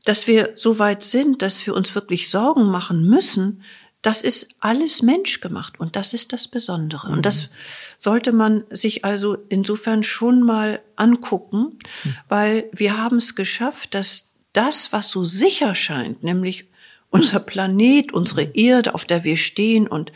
Dass 0.05 0.25
wir 0.25 0.53
so 0.55 0.79
weit 0.79 1.03
sind, 1.03 1.43
dass 1.43 1.65
wir 1.67 1.75
uns 1.75 1.93
wirklich 1.93 2.31
Sorgen 2.31 2.65
machen 2.65 3.03
müssen, 3.03 3.61
das 4.01 4.21
ist 4.21 4.47
alles 4.59 5.01
menschgemacht 5.01 5.79
und 5.79 5.95
das 5.95 6.13
ist 6.13 6.31
das 6.31 6.47
Besondere. 6.47 7.07
Mhm. 7.07 7.15
Und 7.15 7.25
das 7.25 7.49
sollte 7.97 8.31
man 8.31 8.63
sich 8.69 9.03
also 9.03 9.37
insofern 9.49 10.03
schon 10.03 10.41
mal 10.41 10.81
angucken, 10.95 11.77
mhm. 12.03 12.15
weil 12.29 12.69
wir 12.71 12.97
haben 12.97 13.17
es 13.17 13.35
geschafft, 13.35 13.93
dass 13.93 14.31
das, 14.53 14.93
was 14.93 15.11
so 15.11 15.25
sicher 15.25 15.75
scheint, 15.75 16.23
nämlich 16.23 16.69
unser 17.09 17.39
Planet, 17.39 18.13
unsere 18.13 18.43
Erde, 18.43 18.95
auf 18.95 19.03
der 19.05 19.23
wir 19.23 19.35
stehen 19.35 19.87
und 19.87 20.11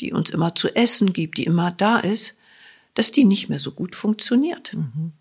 die 0.00 0.12
uns 0.12 0.30
immer 0.30 0.54
zu 0.54 0.74
essen 0.76 1.12
gibt, 1.12 1.38
die 1.38 1.44
immer 1.44 1.72
da 1.72 1.98
ist, 1.98 2.36
dass 2.94 3.10
die 3.10 3.24
nicht 3.24 3.48
mehr 3.48 3.58
so 3.58 3.72
gut 3.72 3.96
funktioniert. 3.96 4.74
Mhm. 4.74 5.12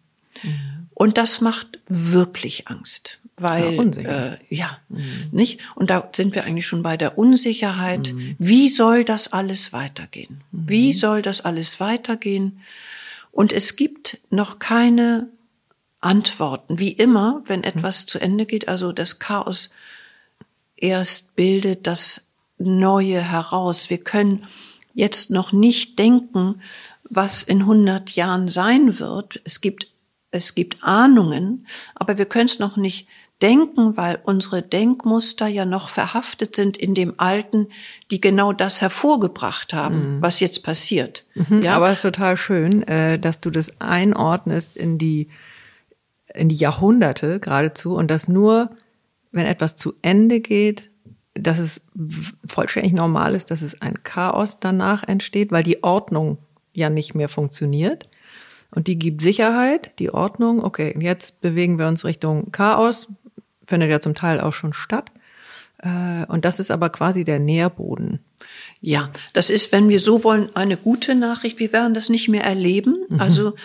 Mhm. 0.43 0.87
Und 0.93 1.17
das 1.17 1.41
macht 1.41 1.79
wirklich 1.87 2.67
Angst 2.67 3.19
weil 3.37 3.73
ja, 3.95 4.33
äh, 4.33 4.37
ja 4.49 4.77
mhm. 4.89 5.29
nicht 5.31 5.59
und 5.75 5.89
da 5.89 6.09
sind 6.15 6.35
wir 6.35 6.43
eigentlich 6.43 6.67
schon 6.67 6.83
bei 6.83 6.97
der 6.97 7.17
Unsicherheit. 7.17 8.13
Mhm. 8.13 8.35
Wie 8.37 8.69
soll 8.69 9.03
das 9.03 9.33
alles 9.33 9.73
weitergehen? 9.73 10.41
Mhm. 10.51 10.69
Wie 10.69 10.93
soll 10.93 11.21
das 11.21 11.41
alles 11.41 11.79
weitergehen? 11.79 12.59
Und 13.31 13.51
es 13.51 13.75
gibt 13.75 14.19
noch 14.29 14.59
keine 14.59 15.29
Antworten. 15.99 16.77
Wie 16.77 16.91
immer, 16.91 17.41
wenn 17.45 17.61
mhm. 17.61 17.65
etwas 17.65 18.05
zu 18.05 18.19
Ende 18.19 18.45
geht, 18.45 18.67
also 18.67 18.91
das 18.91 19.19
Chaos 19.19 19.71
erst 20.75 21.35
bildet 21.35 21.87
das 21.87 22.27
Neue 22.59 23.19
heraus. 23.21 23.89
Wir 23.89 23.97
können 23.97 24.45
jetzt 24.93 25.31
noch 25.31 25.51
nicht 25.51 25.97
denken, 25.97 26.61
was 27.09 27.43
in 27.43 27.61
100 27.61 28.11
Jahren 28.11 28.47
sein 28.47 28.99
wird. 28.99 29.41
Es 29.43 29.59
gibt 29.59 29.87
es 30.33 30.55
gibt 30.55 30.83
Ahnungen, 30.83 31.67
aber 31.93 32.17
wir 32.17 32.25
können 32.25 32.47
es 32.47 32.57
noch 32.57 32.75
nicht 32.75 33.07
denken, 33.43 33.97
weil 33.97 34.19
unsere 34.23 34.61
Denkmuster 34.61 35.47
ja 35.47 35.65
noch 35.65 35.89
verhaftet 35.89 36.55
sind 36.55 36.77
in 36.77 36.95
dem 36.95 37.13
Alten, 37.17 37.67
die 38.09 38.21
genau 38.21 38.53
das 38.53 38.81
hervorgebracht 38.81 39.73
haben, 39.73 40.15
mhm. 40.15 40.21
was 40.21 40.39
jetzt 40.39 40.63
passiert. 40.63 41.25
Mhm, 41.35 41.61
ja, 41.61 41.75
aber 41.75 41.89
es 41.89 41.99
ist 41.99 42.03
total 42.03 42.37
schön, 42.37 42.83
äh, 42.83 43.19
dass 43.19 43.41
du 43.41 43.51
das 43.51 43.69
einordnest 43.79 44.77
in 44.77 44.97
die 44.97 45.27
in 46.33 46.49
die 46.49 46.55
Jahrhunderte 46.55 47.39
geradezu 47.39 47.95
und 47.95 48.09
dass 48.09 48.27
nur, 48.27 48.71
wenn 49.31 49.45
etwas 49.45 49.75
zu 49.75 49.93
Ende 50.01 50.39
geht, 50.39 50.89
dass 51.35 51.59
es 51.59 51.81
vollständig 52.47 52.93
normal 52.93 53.35
ist, 53.35 53.51
dass 53.51 53.61
es 53.61 53.79
ein 53.81 54.03
Chaos 54.03 54.59
danach 54.59 55.03
entsteht, 55.03 55.51
weil 55.51 55.63
die 55.63 55.83
Ordnung 55.83 56.37
ja 56.73 56.89
nicht 56.89 57.13
mehr 57.13 57.29
funktioniert. 57.29 58.07
Und 58.71 58.87
die 58.87 58.97
gibt 58.97 59.21
Sicherheit, 59.21 59.91
die 59.99 60.11
Ordnung. 60.11 60.63
Okay, 60.63 60.95
jetzt 60.99 61.41
bewegen 61.41 61.77
wir 61.77 61.87
uns 61.87 62.05
Richtung 62.05 62.51
Chaos 62.51 63.09
findet 63.67 63.89
ja 63.89 63.99
zum 63.99 64.15
Teil 64.15 64.39
auch 64.39 64.53
schon 64.53 64.73
statt. 64.73 65.11
Äh, 65.79 66.25
und 66.27 66.45
das 66.45 66.59
ist 66.59 66.71
aber 66.71 66.89
quasi 66.89 67.23
der 67.23 67.39
Nährboden. 67.39 68.19
Ja, 68.81 69.11
das 69.33 69.49
ist, 69.49 69.71
wenn 69.71 69.89
wir 69.89 69.99
so 69.99 70.23
wollen, 70.23 70.55
eine 70.55 70.77
gute 70.77 71.15
Nachricht. 71.15 71.59
Wir 71.59 71.73
werden 71.73 71.93
das 71.93 72.09
nicht 72.09 72.27
mehr 72.29 72.43
erleben. 72.43 73.05
Mhm. 73.09 73.21
Also 73.21 73.55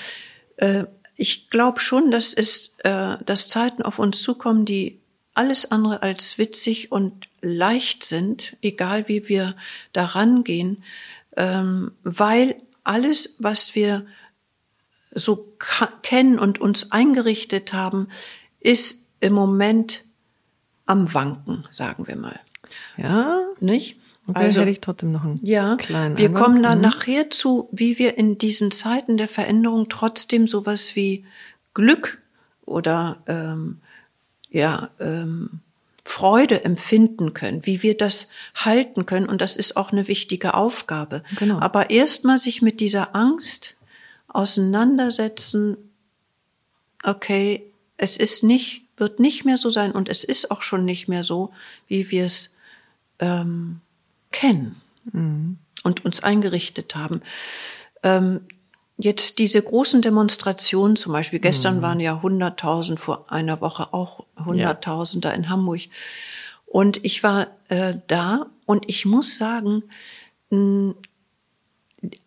äh, 0.57 0.85
ich 1.17 1.51
glaube 1.51 1.81
schon, 1.81 2.11
dass 2.11 2.35
es, 2.35 2.77
äh, 2.85 3.17
dass 3.25 3.49
Zeiten 3.49 3.83
auf 3.83 3.99
uns 3.99 4.23
zukommen, 4.23 4.65
die 4.65 5.01
alles 5.35 5.71
andere 5.71 6.03
als 6.03 6.39
witzig 6.39 6.91
und 6.93 7.29
leicht 7.41 8.05
sind, 8.05 8.57
egal 8.63 9.09
wie 9.09 9.29
wir 9.29 9.55
daran 9.93 10.43
gehen, 10.45 10.83
ähm, 11.37 11.93
weil 12.03 12.57
alles, 12.85 13.37
was 13.39 13.75
wir 13.75 14.07
so 15.13 15.57
kennen 16.03 16.39
und 16.39 16.61
uns 16.61 16.93
eingerichtet 16.93 17.73
haben, 17.73 18.09
ist 18.61 19.08
im 19.21 19.33
Moment 19.33 20.05
am 20.87 21.13
Wanken, 21.15 21.65
sagen 21.71 22.07
wir 22.07 22.17
mal. 22.17 22.41
Ja, 22.97 23.41
nicht? 23.61 23.97
Okay, 24.29 24.45
also 24.45 24.61
hätte 24.61 24.71
ich 24.71 24.81
trotzdem 24.81 25.13
noch 25.13 25.25
einen 25.25 25.41
ja, 25.43 25.77
kleinen 25.77 26.19
Wir 26.19 26.29
Einwand. 26.29 26.45
kommen 26.45 26.63
dann 26.63 26.79
mhm. 26.79 26.85
nachher 26.85 27.31
zu, 27.31 27.69
wie 27.73 27.99
wir 27.99 28.19
in 28.19 28.37
diesen 28.37 28.71
Zeiten 28.71 29.17
der 29.17 29.29
Veränderung 29.29 29.89
trotzdem 29.89 30.47
sowas 30.47 30.97
wie 30.97 31.25
Glück 31.73 32.21
oder 32.67 33.23
ähm, 33.27 33.81
ja 34.51 34.91
ähm, 35.01 35.61
Freude 36.05 36.65
empfinden 36.65 37.35
können, 37.35 37.65
wie 37.65 37.83
wir 37.83 37.97
das 37.97 38.29
halten 38.55 39.07
können. 39.07 39.29
Und 39.29 39.41
das 39.41 39.57
ist 39.57 39.77
auch 39.77 39.93
eine 39.93 40.09
wichtige 40.09 40.55
Aufgabe. 40.55 41.23
Genau. 41.39 41.59
Aber 41.61 41.91
erstmal 41.91 42.39
sich 42.39 42.63
mit 42.63 42.81
dieser 42.81 43.15
Angst 43.15 43.77
auseinandersetzen, 44.27 45.77
okay, 47.03 47.63
es 47.99 48.17
ist 48.17 48.43
nicht 48.43 48.88
wird 49.01 49.21
nicht 49.21 49.45
mehr 49.45 49.57
so 49.57 49.71
sein 49.71 49.93
und 49.93 50.09
es 50.09 50.25
ist 50.25 50.51
auch 50.51 50.63
schon 50.63 50.85
nicht 50.85 51.09
mehr 51.09 51.23
so, 51.23 51.53
wie 51.87 52.11
wir 52.11 52.25
es 52.25 52.51
ähm, 53.19 53.81
kennen 54.31 54.81
mhm. 55.13 55.59
und 55.83 56.05
uns 56.05 56.23
eingerichtet 56.23 56.95
haben. 56.95 57.23
Ähm, 58.03 58.41
jetzt 58.97 59.39
diese 59.39 59.63
großen 59.63 60.03
Demonstrationen, 60.03 60.97
zum 60.97 61.13
Beispiel 61.13 61.39
gestern 61.39 61.79
mhm. 61.79 61.83
waren 61.83 62.01
ja 62.01 62.21
100.000, 62.21 62.99
vor 62.99 63.31
einer 63.31 63.61
Woche 63.61 63.93
auch 63.95 64.27
100.000 64.37 65.15
ja. 65.15 65.21
da 65.21 65.31
in 65.33 65.49
Hamburg. 65.49 65.83
Und 66.67 67.05
ich 67.05 67.23
war 67.23 67.47
äh, 67.69 67.95
da 68.09 68.47
und 68.67 68.89
ich 68.89 69.07
muss 69.07 69.39
sagen, 69.39 69.85
mh, 70.51 70.95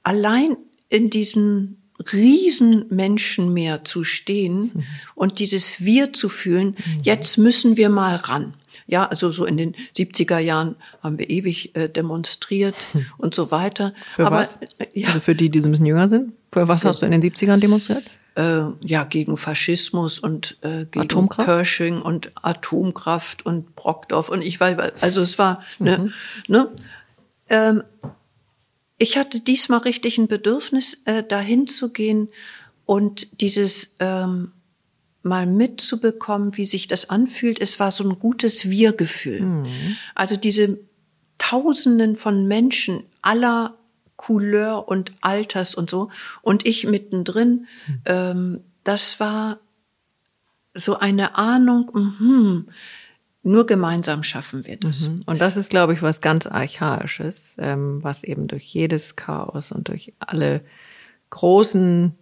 allein 0.03 0.57
in 0.89 1.09
diesem 1.09 1.80
riesen 2.11 2.85
Menschenmeer 2.89 3.83
zu 3.83 4.03
stehen 4.03 4.71
mhm. 4.73 4.83
und 5.15 5.39
dieses 5.39 5.83
Wir 5.83 6.13
zu 6.13 6.29
fühlen, 6.29 6.69
mhm. 6.77 7.01
jetzt 7.01 7.37
müssen 7.37 7.77
wir 7.77 7.89
mal 7.89 8.15
ran. 8.15 8.53
Ja, 8.87 9.05
also 9.05 9.31
so 9.31 9.45
in 9.45 9.57
den 9.57 9.75
70er 9.95 10.39
Jahren 10.39 10.75
haben 11.01 11.17
wir 11.17 11.29
ewig 11.29 11.75
äh, 11.75 11.87
demonstriert 11.87 12.75
mhm. 12.93 13.05
und 13.17 13.35
so 13.35 13.51
weiter. 13.51 13.93
Für 14.09 14.27
Aber, 14.27 14.37
was? 14.37 14.57
Äh, 14.79 14.87
ja. 14.93 15.07
Also 15.07 15.19
für 15.21 15.35
die, 15.35 15.49
die 15.49 15.61
so 15.61 15.67
ein 15.67 15.71
bisschen 15.71 15.85
jünger 15.85 16.09
sind? 16.09 16.33
Für 16.51 16.67
was 16.67 16.83
hast 16.83 17.01
du 17.01 17.05
in 17.05 17.11
den 17.11 17.21
70ern 17.21 17.59
demonstriert? 17.59 18.03
Äh, 18.35 18.63
ja, 18.81 19.03
gegen 19.03 19.37
Faschismus 19.37 20.19
und 20.19 20.57
äh, 20.61 20.85
gegen 20.85 21.01
Atomkraft? 21.01 21.47
Pershing 21.47 22.01
und 22.01 22.31
Atomkraft 22.41 23.45
und 23.45 23.75
Brockdorf 23.75 24.29
und 24.29 24.41
ich 24.41 24.59
weiß, 24.59 24.77
also 25.01 25.21
es 25.21 25.37
war, 25.37 25.63
ne, 25.79 25.97
mhm. 25.97 26.13
ne, 26.47 26.69
ähm, 27.49 27.83
ich 29.01 29.17
hatte 29.17 29.39
diesmal 29.39 29.79
richtig 29.79 30.19
ein 30.19 30.27
Bedürfnis, 30.27 31.01
äh, 31.05 31.23
dahin 31.23 31.65
zu 31.65 31.91
gehen 31.91 32.29
und 32.85 33.41
dieses 33.41 33.95
ähm, 33.99 34.51
mal 35.23 35.47
mitzubekommen, 35.47 36.55
wie 36.55 36.65
sich 36.65 36.87
das 36.87 37.09
anfühlt. 37.09 37.59
Es 37.59 37.79
war 37.79 37.89
so 37.89 38.03
ein 38.03 38.19
gutes 38.19 38.69
Wir-Gefühl. 38.69 39.41
Mhm. 39.41 39.97
Also 40.13 40.35
diese 40.35 40.77
Tausenden 41.39 42.15
von 42.15 42.47
Menschen 42.47 43.03
aller 43.23 43.75
Couleur 44.17 44.87
und 44.87 45.13
Alters 45.21 45.73
und 45.73 45.89
so 45.89 46.11
und 46.43 46.67
ich 46.67 46.85
mittendrin. 46.85 47.65
Mhm. 47.87 48.01
Ähm, 48.05 48.59
das 48.83 49.19
war 49.19 49.59
so 50.75 50.97
eine 50.99 51.39
Ahnung. 51.39 51.91
Hm, 52.19 52.67
nur 53.43 53.65
gemeinsam 53.65 54.23
schaffen 54.23 54.65
wir 54.65 54.77
das. 54.77 55.07
Mhm. 55.07 55.23
Und 55.25 55.41
das 55.41 55.57
ist, 55.57 55.69
glaube 55.69 55.93
ich, 55.93 56.01
was 56.01 56.21
ganz 56.21 56.45
Archaisches, 56.45 57.55
ähm, 57.57 58.03
was 58.03 58.23
eben 58.23 58.47
durch 58.47 58.65
jedes 58.65 59.15
Chaos 59.15 59.71
und 59.71 59.87
durch 59.87 60.13
alle 60.19 60.61
großen 61.31 62.13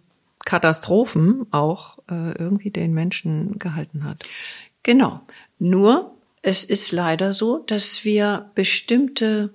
Katastrophen 0.44 1.46
auch 1.50 1.98
äh, 2.10 2.32
irgendwie 2.38 2.70
den 2.70 2.94
Menschen 2.94 3.58
gehalten 3.58 4.04
hat. 4.04 4.24
Genau. 4.82 5.20
Nur, 5.58 6.14
es 6.42 6.64
ist 6.64 6.90
leider 6.92 7.34
so, 7.34 7.58
dass 7.58 8.04
wir 8.04 8.50
bestimmte 8.54 9.52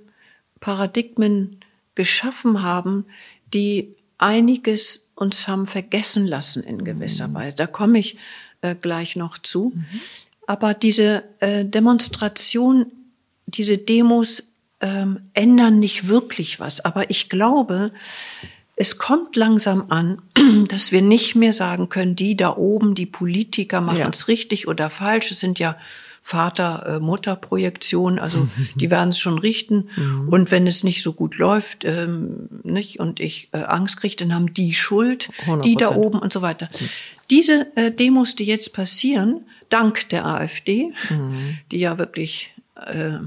Paradigmen 0.60 1.60
geschaffen 1.96 2.62
haben, 2.62 3.06
die 3.54 3.96
einiges 4.20 5.10
uns 5.16 5.48
haben 5.48 5.66
vergessen 5.66 6.28
lassen 6.28 6.62
in 6.62 6.84
gewisser 6.84 7.28
mhm. 7.28 7.34
Weise. 7.34 7.56
Da 7.56 7.68
komme 7.68 7.98
ich 7.98 8.18
äh, 8.62 8.76
gleich 8.76 9.16
noch 9.16 9.38
zu. 9.38 9.74
Mhm. 9.76 9.86
Aber 10.48 10.74
diese 10.74 11.24
äh, 11.40 11.66
Demonstration, 11.66 12.88
diese 13.48 13.78
Demos 13.78 14.54
ähm, 14.82 15.30
ändern 15.34 15.80
nicht 15.80 16.08
wirklich 16.08 16.60
was. 16.60 16.84
Aber 16.84 17.10
ich 17.10 17.30
glaube, 17.30 17.92
es 18.76 18.98
kommt 18.98 19.36
langsam 19.36 19.86
an, 19.90 20.22
dass 20.68 20.92
wir 20.92 21.02
nicht 21.02 21.36
mehr 21.36 21.54
sagen 21.54 21.90
können, 21.90 22.16
die 22.16 22.38
da 22.38 22.56
oben, 22.56 22.96
die 22.96 23.06
Politiker 23.06 23.82
machen 23.82 24.12
es 24.12 24.28
richtig 24.28 24.68
oder 24.68 24.90
falsch. 24.90 25.32
Es 25.32 25.40
sind 25.40 25.60
ja 25.60 25.78
Vater-Mutter-Projektionen, 26.22 28.18
also 28.18 28.48
die 28.76 28.90
werden 28.90 29.10
es 29.10 29.20
schon 29.20 29.38
richten. 29.38 29.90
Mhm. 29.96 30.28
Und 30.30 30.50
wenn 30.52 30.66
es 30.66 30.84
nicht 30.84 31.04
so 31.04 31.14
gut 31.14 31.38
läuft, 31.38 31.86
ähm, 31.86 32.50
nicht 32.64 33.00
und 33.00 33.20
ich 33.20 33.50
äh, 33.52 33.60
Angst 33.60 33.98
kriege, 33.98 34.16
dann 34.16 34.34
haben 34.34 34.52
die 34.54 34.74
Schuld, 34.74 35.30
100%. 35.46 35.62
die 35.62 35.76
da 35.76 35.94
oben 35.96 36.18
und 36.18 36.34
so 36.34 36.42
weiter. 36.42 36.70
Diese 37.30 37.76
äh, 37.76 37.92
Demos, 37.92 38.36
die 38.36 38.46
jetzt 38.46 38.74
passieren, 38.74 39.46
dank 39.70 40.10
der 40.10 40.26
AfD, 40.26 40.94
mhm. 41.10 41.58
die 41.72 41.80
ja 41.80 41.98
wirklich 41.98 42.54
äh, 42.76 43.20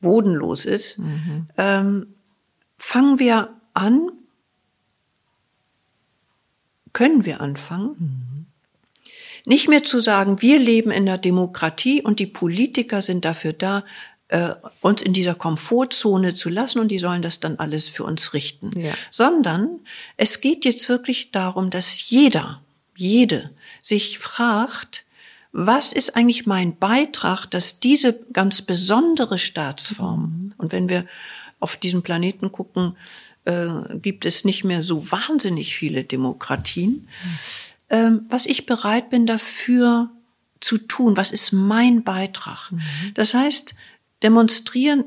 bodenlos 0.00 0.64
ist, 0.64 0.98
mhm. 0.98 1.48
ähm, 1.56 2.06
fangen 2.76 3.18
wir 3.18 3.54
an, 3.74 4.10
können 6.92 7.24
wir 7.24 7.40
anfangen, 7.40 7.94
mhm. 7.98 8.46
nicht 9.46 9.68
mehr 9.68 9.84
zu 9.84 10.00
sagen, 10.00 10.42
wir 10.42 10.58
leben 10.58 10.90
in 10.90 11.06
der 11.06 11.18
Demokratie 11.18 12.02
und 12.02 12.18
die 12.18 12.26
Politiker 12.26 13.00
sind 13.00 13.24
dafür 13.24 13.52
da, 13.52 13.84
äh, 14.32 14.54
uns 14.80 15.02
in 15.02 15.12
dieser 15.12 15.34
Komfortzone 15.34 16.34
zu 16.34 16.48
lassen 16.48 16.78
und 16.78 16.88
die 16.88 16.98
sollen 16.98 17.20
das 17.20 17.38
dann 17.38 17.58
alles 17.58 17.88
für 17.88 18.04
uns 18.04 18.32
richten, 18.32 18.70
ja. 18.78 18.92
sondern 19.10 19.80
es 20.16 20.40
geht 20.40 20.64
jetzt 20.64 20.88
wirklich 20.88 21.32
darum, 21.32 21.68
dass 21.68 22.08
jeder, 22.08 22.61
jede 22.96 23.50
sich 23.82 24.18
fragt, 24.18 25.04
was 25.52 25.92
ist 25.92 26.16
eigentlich 26.16 26.46
mein 26.46 26.78
Beitrag, 26.78 27.46
dass 27.46 27.78
diese 27.78 28.24
ganz 28.32 28.62
besondere 28.62 29.38
Staatsform, 29.38 30.54
und 30.56 30.72
wenn 30.72 30.88
wir 30.88 31.06
auf 31.60 31.76
diesen 31.76 32.02
Planeten 32.02 32.52
gucken, 32.52 32.96
äh, 33.44 33.68
gibt 33.96 34.24
es 34.24 34.44
nicht 34.44 34.64
mehr 34.64 34.82
so 34.82 35.10
wahnsinnig 35.10 35.76
viele 35.76 36.04
Demokratien, 36.04 37.08
äh, 37.88 38.12
was 38.28 38.46
ich 38.46 38.66
bereit 38.66 39.10
bin 39.10 39.26
dafür 39.26 40.10
zu 40.60 40.78
tun, 40.78 41.16
was 41.16 41.32
ist 41.32 41.52
mein 41.52 42.04
Beitrag. 42.04 42.72
Mhm. 42.72 42.80
Das 43.14 43.34
heißt, 43.34 43.74
demonstrieren 44.22 45.04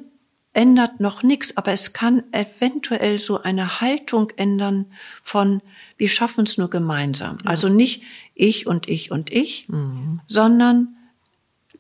ändert 0.54 1.00
noch 1.00 1.24
nichts, 1.24 1.58
aber 1.58 1.72
es 1.72 1.94
kann 1.94 2.24
eventuell 2.32 3.20
so 3.20 3.42
eine 3.42 3.82
Haltung 3.82 4.32
ändern 4.38 4.86
von, 5.24 5.62
wir 5.98 6.10
schaffen 6.10 6.46
es 6.46 6.58
nur 6.58 6.70
gemeinsam. 6.70 7.38
Ja. 7.44 7.50
Also 7.50 7.70
nicht 7.70 8.04
ich 8.34 8.68
und 8.68 8.90
ich 8.90 9.12
und 9.12 9.32
ich, 9.32 9.70
mhm. 9.70 10.22
sondern 10.28 10.96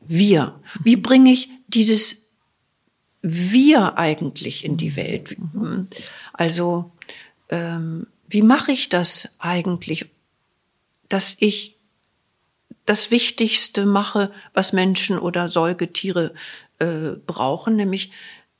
wir. 0.01 0.60
Wie 0.84 0.95
bringe 0.95 1.32
ich 1.32 1.49
dieses 1.67 2.30
wir 3.21 3.97
eigentlich 3.97 4.63
in 4.63 4.78
die 4.78 4.95
Welt? 4.95 5.36
Mhm. 5.38 5.88
Also 6.34 6.91
ähm, 7.49 8.08
wie 8.28 8.41
mache 8.41 8.71
ich 8.71 8.89
das 8.89 9.30
eigentlich, 9.39 10.10
dass 11.10 11.36
ich 11.39 11.78
das 12.86 13.12
Wichtigste 13.12 13.86
mache, 13.86 14.32
was 14.54 14.73
Menschen 14.73 15.17
oder 15.17 15.49
Säugetiere 15.49 16.34
äh, 16.80 17.13
brauchen, 17.25 17.75
nämlich 17.75 18.12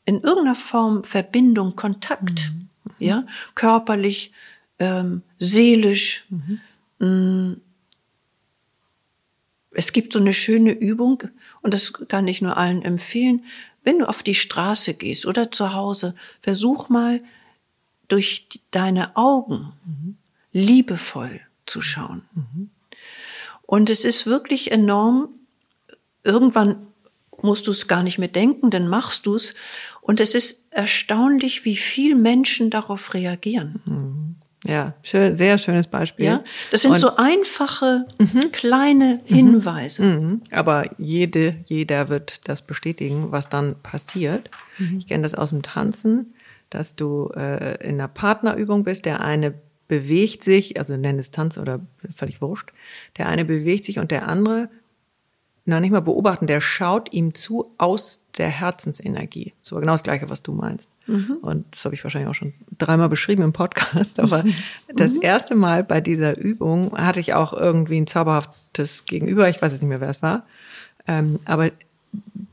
in 0.06 0.22
irgendeiner 0.22 0.56
Form 0.56 1.04
Verbindung, 1.04 1.76
Kontakt, 1.76 2.52
mhm. 2.52 2.70
ja, 3.00 3.26
körperlich, 3.54 4.32
ähm, 4.80 5.24
seelisch. 5.40 6.26
Mhm. 6.30 6.60
Mm. 7.00 7.62
Es 9.78 9.92
gibt 9.92 10.14
so 10.14 10.20
eine 10.20 10.34
schöne 10.34 10.72
Übung 10.72 11.24
und 11.62 11.74
das 11.74 11.92
kann 11.92 12.28
ich 12.30 12.42
nur 12.42 12.56
allen 12.56 12.82
empfehlen. 12.82 13.44
Wenn 13.84 14.00
du 14.00 14.08
auf 14.08 14.24
die 14.24 14.36
Straße 14.36 14.94
gehst 14.94 15.26
oder 15.26 15.52
zu 15.52 15.74
Hause, 15.74 16.16
versuch 16.42 16.88
mal 16.88 17.22
durch 18.08 18.48
deine 18.72 19.16
Augen 19.18 19.74
mhm. 19.86 20.18
liebevoll 20.52 21.42
zu 21.66 21.82
schauen. 21.82 22.24
Mhm. 22.34 22.70
Und 23.64 23.90
es 23.90 24.06
ist 24.06 24.26
wirklich 24.26 24.72
enorm. 24.72 25.30
Irgendwann 26.24 26.88
musst 27.42 27.68
du 27.68 27.72
es 27.72 27.88
gar 27.88 28.04
nicht 28.04 28.18
mehr 28.18 28.28
denken, 28.28 28.72
dann 28.72 28.88
machst 28.88 29.26
du 29.26 29.36
es. 29.36 29.54
Und 30.02 30.20
es 30.20 30.36
ist 30.36 30.68
erstaunlich, 30.72 31.66
wie 31.66 31.78
viel 31.78 32.16
Menschen 32.16 32.70
darauf 32.70 33.14
reagieren. 33.14 33.82
Mhm. 33.86 34.36
Ja, 34.66 34.94
schön, 35.04 35.36
sehr 35.36 35.58
schönes 35.58 35.88
Beispiel. 35.88 36.26
Ja, 36.26 36.44
das 36.72 36.82
sind 36.82 36.92
Und, 36.92 36.98
so 36.98 37.16
einfache, 37.16 38.08
mhm. 38.18 38.52
kleine 38.52 39.20
mhm. 39.30 39.36
Hinweise. 39.36 40.04
Mhm. 40.04 40.42
Aber 40.52 40.90
jede, 40.98 41.56
jeder 41.66 42.10
wird 42.10 42.48
das 42.48 42.62
bestätigen, 42.62 43.32
was 43.32 43.50
dann 43.50 43.76
passiert. 43.84 44.50
Mhm. 44.78 44.98
Ich 44.98 45.08
kenne 45.08 45.24
das 45.24 45.36
aus 45.36 45.52
dem 45.52 45.62
Tanzen, 45.62 46.34
dass 46.70 46.96
du 46.96 47.30
äh, 47.36 47.76
in 47.88 47.96
einer 47.96 48.08
Partnerübung 48.08 48.84
bist, 48.84 49.06
der 49.06 49.22
eine 49.22 49.54
bewegt 49.88 50.44
sich, 50.44 50.80
also 50.80 50.98
nenn 50.98 51.20
es 51.20 51.30
Tanz 51.30 51.60
oder 51.60 51.80
völlig 52.14 52.42
wurscht, 52.42 52.72
der 53.18 53.28
eine 53.28 53.46
bewegt 53.46 53.86
sich 53.86 54.00
und 54.00 54.10
der 54.10 54.28
andere 54.28 54.70
na 55.66 55.80
nicht 55.80 55.92
mal 55.92 56.02
beobachten, 56.02 56.46
der 56.46 56.62
schaut 56.62 57.12
ihm 57.12 57.34
zu 57.34 57.74
aus 57.78 58.22
der 58.38 58.50
Herzensenergie. 58.50 59.54
So 59.62 59.78
genau 59.78 59.94
das 59.94 60.04
Gleiche, 60.04 60.30
was 60.30 60.44
du 60.44 60.54
meinst. 60.54 60.90
Mhm. 61.08 61.38
Und 61.42 61.66
das 61.72 61.86
habe 61.86 61.96
ich 61.96 62.04
wahrscheinlich 62.04 62.30
auch 62.30 62.36
schon 62.36 62.54
dreimal 62.78 63.10
beschrieben 63.10 63.44
im 63.44 63.54
Podcast. 63.54 64.20
Aber 64.20 64.44
mhm. 64.44 64.56
das 64.96 65.14
erste 65.14 65.56
Mal 65.56 65.84
bei 65.84 66.02
dieser 66.02 66.38
Übung 66.38 66.98
hatte 66.98 67.20
ich 67.20 67.34
auch 67.34 67.54
irgendwie 67.54 68.00
ein 68.00 68.08
zauberhaftes 68.08 69.06
Gegenüber. 69.06 69.50
Ich 69.50 69.62
weiß 69.62 69.72
jetzt 69.72 69.82
nicht 69.82 69.90
mehr, 69.90 70.02
wer 70.02 70.10
es 70.10 70.22
war. 70.22 70.46
Ähm, 71.08 71.40
aber 71.46 71.72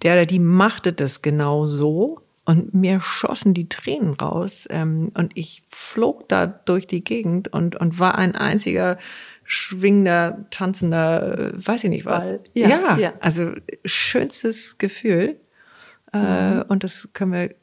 der, 0.02 0.14
der 0.14 0.26
die 0.26 0.38
machte 0.38 0.92
das 0.92 1.22
genau 1.22 1.66
so. 1.66 2.20
Und 2.44 2.74
mir 2.74 3.00
schossen 3.00 3.54
die 3.54 3.68
Tränen 3.68 4.14
raus. 4.14 4.66
Ähm, 4.68 5.10
und 5.14 5.32
ich 5.36 5.62
flog 5.68 6.28
da 6.28 6.46
durch 6.46 6.86
die 6.86 7.04
Gegend 7.04 7.52
und, 7.52 7.76
und 7.76 8.00
war 8.00 8.18
ein 8.18 8.34
einziger 8.34 8.98
schwingender, 9.44 10.46
tanzender, 10.50 11.38
äh, 11.38 11.66
weiß 11.66 11.84
ich 11.84 11.90
nicht 11.90 12.04
was. 12.04 12.24
Ja, 12.54 12.68
ja, 12.68 12.98
ja. 12.98 13.12
also 13.20 13.52
schönstes 13.84 14.78
Gefühl. 14.78 15.36
Äh, 16.12 16.54
mhm. 16.54 16.62
und 16.68 16.84
das 16.84 17.08
können 17.12 17.32
wir 17.32 17.54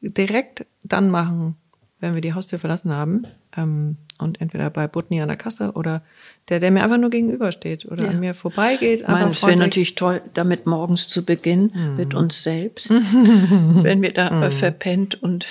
direkt 0.00 0.66
dann 0.84 1.10
machen, 1.10 1.56
wenn 2.00 2.14
wir 2.14 2.20
die 2.20 2.34
Haustür 2.34 2.58
verlassen 2.58 2.92
haben. 2.92 3.26
Ähm, 3.56 3.96
und 4.18 4.40
entweder 4.40 4.70
bei 4.70 4.88
Butni 4.88 5.20
an 5.20 5.28
der 5.28 5.36
Kasse 5.36 5.72
oder 5.72 6.02
der, 6.48 6.60
der 6.60 6.70
mir 6.70 6.82
einfach 6.82 6.98
nur 6.98 7.10
gegenübersteht 7.10 7.84
oder 7.86 8.04
ja. 8.04 8.10
an 8.10 8.20
mir 8.20 8.34
vorbeigeht. 8.34 9.02
Ich 9.02 9.08
meine, 9.08 9.30
es 9.30 9.42
wäre 9.42 9.56
natürlich 9.56 9.94
toll, 9.94 10.22
damit 10.32 10.66
morgens 10.66 11.06
zu 11.08 11.24
beginnen 11.24 11.70
mhm. 11.74 11.96
mit 11.96 12.14
uns 12.14 12.42
selbst, 12.42 12.90
wenn 12.90 14.00
wir 14.00 14.12
da 14.12 14.30
mhm. 14.30 14.52
verpennt 14.52 15.22
und 15.22 15.46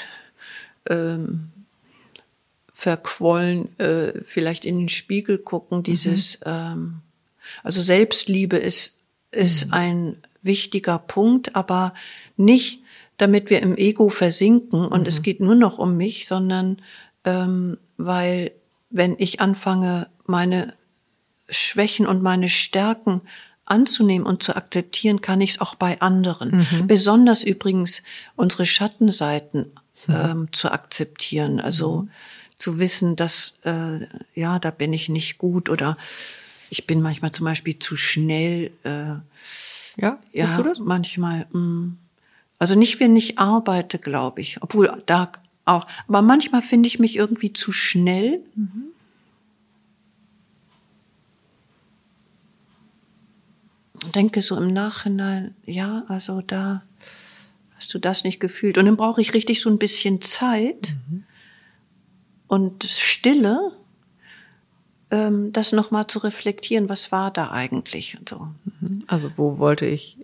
ähm, 0.89 1.51
verquollen, 2.73 3.77
äh, 3.79 4.13
vielleicht 4.23 4.65
in 4.65 4.79
den 4.79 4.89
Spiegel 4.89 5.37
gucken, 5.37 5.83
dieses, 5.83 6.39
mhm. 6.39 6.43
ähm, 6.45 6.93
also 7.63 7.81
Selbstliebe 7.81 8.57
ist, 8.57 8.97
ist 9.31 9.67
mhm. 9.67 9.73
ein 9.73 10.17
wichtiger 10.45 10.99
Punkt, 10.99 11.55
aber 11.55 11.93
nicht, 12.37 12.81
damit 13.17 13.49
wir 13.49 13.61
im 13.61 13.77
Ego 13.77 14.09
versinken 14.09 14.85
und 14.85 15.01
mhm. 15.01 15.07
es 15.07 15.21
geht 15.21 15.39
nur 15.39 15.55
noch 15.55 15.77
um 15.77 15.97
mich, 15.97 16.27
sondern 16.27 16.81
ähm, 17.23 17.77
weil 17.97 18.51
wenn 18.89 19.15
ich 19.17 19.41
anfange, 19.41 20.07
meine 20.25 20.73
Schwächen 21.49 22.07
und 22.07 22.23
meine 22.23 22.49
Stärken 22.49 23.21
anzunehmen 23.65 24.27
und 24.27 24.43
zu 24.43 24.55
akzeptieren, 24.55 25.21
kann 25.21 25.41
ich 25.41 25.51
es 25.51 25.61
auch 25.61 25.75
bei 25.75 25.99
anderen. 26.01 26.67
Besonders 26.87 27.43
übrigens 27.43 28.03
unsere 28.35 28.65
Schattenseiten 28.65 29.71
ähm, 30.07 30.49
zu 30.51 30.71
akzeptieren. 30.71 31.59
Also 31.59 32.07
zu 32.57 32.79
wissen, 32.79 33.15
dass 33.15 33.53
äh, 33.63 34.05
ja, 34.33 34.59
da 34.59 34.71
bin 34.71 34.93
ich 34.93 35.09
nicht 35.09 35.37
gut 35.37 35.69
oder 35.69 35.97
ich 36.69 36.87
bin 36.87 37.01
manchmal 37.01 37.31
zum 37.31 37.45
Beispiel 37.45 37.79
zu 37.79 37.97
schnell. 37.97 38.71
Äh, 38.83 39.15
Ja, 39.97 40.19
ja, 40.33 40.57
du 40.57 40.63
das? 40.63 40.79
manchmal. 40.79 41.47
Mh. 41.51 41.93
Also 42.59 42.75
nicht, 42.75 42.99
wenn 42.99 43.15
ich 43.15 43.37
arbeite, 43.37 43.99
glaube 43.99 44.41
ich. 44.41 44.61
Obwohl 44.61 45.03
da 45.05 45.31
auch. 45.65 45.87
Aber 46.07 46.21
manchmal 46.21 46.61
finde 46.61 46.87
ich 46.87 46.99
mich 46.99 47.15
irgendwie 47.15 47.53
zu 47.53 47.71
schnell. 47.71 48.41
Und 54.03 54.15
denke 54.15 54.41
so 54.41 54.57
im 54.57 54.71
Nachhinein, 54.73 55.55
ja, 55.65 56.03
also 56.07 56.41
da 56.41 56.83
hast 57.75 57.93
du 57.93 57.99
das 57.99 58.23
nicht 58.23 58.39
gefühlt. 58.39 58.77
Und 58.77 58.85
dann 58.85 58.97
brauche 58.97 59.21
ich 59.21 59.33
richtig 59.33 59.61
so 59.61 59.69
ein 59.69 59.79
bisschen 59.79 60.21
Zeit 60.21 60.95
und 62.47 62.83
Stille, 62.83 63.71
ähm, 65.15 65.53
das 65.53 65.71
nochmal 65.71 66.07
zu 66.07 66.19
reflektieren, 66.19 66.89
was 66.89 67.11
war 67.11 67.31
da 67.31 67.51
eigentlich 67.51 68.17
und 68.19 68.29
so. 68.29 68.47
Also 69.07 69.31
wo 69.37 69.57
wollte 69.59 69.85
ich 69.85 70.17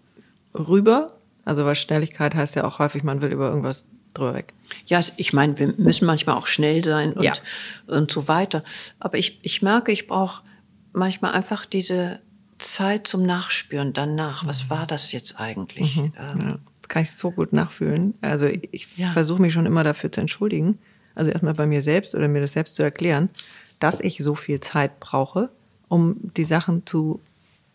rüber? 0.54 1.18
Also 1.46 1.66
weil 1.66 1.76
Schnelligkeit 1.76 2.36
heißt 2.36 2.56
ja 2.56 2.64
auch 2.66 2.80
häufig, 2.80 3.04
man 3.04 3.22
will 3.22 3.32
über 3.32 3.48
irgendwas 3.50 3.84
drüber 4.14 4.34
weg. 4.34 4.54
Ja, 4.86 5.00
ich 5.18 5.34
meine, 5.34 5.58
wir 5.58 5.74
müssen 5.78 6.06
manchmal 6.06 6.36
auch 6.36 6.48
schnell 6.48 6.84
sein 6.84 7.14
und, 7.14 7.24
Ja. 7.24 7.34
und 7.88 8.12
so 8.12 8.28
weiter. 8.28 8.64
Aber 9.00 9.18
ich, 9.18 9.40
ich 9.42 9.62
merke, 9.62 9.92
ich 9.92 10.08
brauche 10.08 10.44
manchmal 10.94 11.32
einfach 11.34 11.66
diese 11.66 12.20
Zeit 12.60 13.08
zum 13.08 13.24
Nachspüren 13.24 13.94
danach. 13.94 14.46
Was 14.46 14.70
war 14.70 14.86
das 14.86 15.12
jetzt 15.14 15.40
eigentlich? 15.40 15.98
Ähm, 15.98 16.12
Ja, 16.40 16.58
kann 16.88 17.02
ich 17.04 17.12
so 17.12 17.32
gut 17.32 17.54
nachfühlen. 17.54 18.14
Also 18.22 18.46
ich 18.72 18.88
Ja. 18.98 19.12
versuche 19.12 19.42
mich 19.42 19.54
schon 19.54 19.66
immer 19.66 19.84
dafür 19.84 20.12
zu 20.12 20.22
entschuldigen. 20.22 20.78
Also 21.16 21.32
erstmal 21.32 21.54
bei 21.54 21.66
mir 21.66 21.82
selbst 21.82 22.14
oder 22.16 22.28
mir 22.28 22.42
das 22.42 22.54
selbst 22.54 22.76
zu 22.76 22.84
erklären, 22.84 23.30
dass 23.82 24.00
ich 24.00 24.20
so 24.20 24.36
viel 24.36 24.60
Zeit 24.62 25.00
brauche, 25.00 25.50
um 25.90 26.32
die 26.38 26.46
Sachen 26.46 26.86
zu 26.86 27.20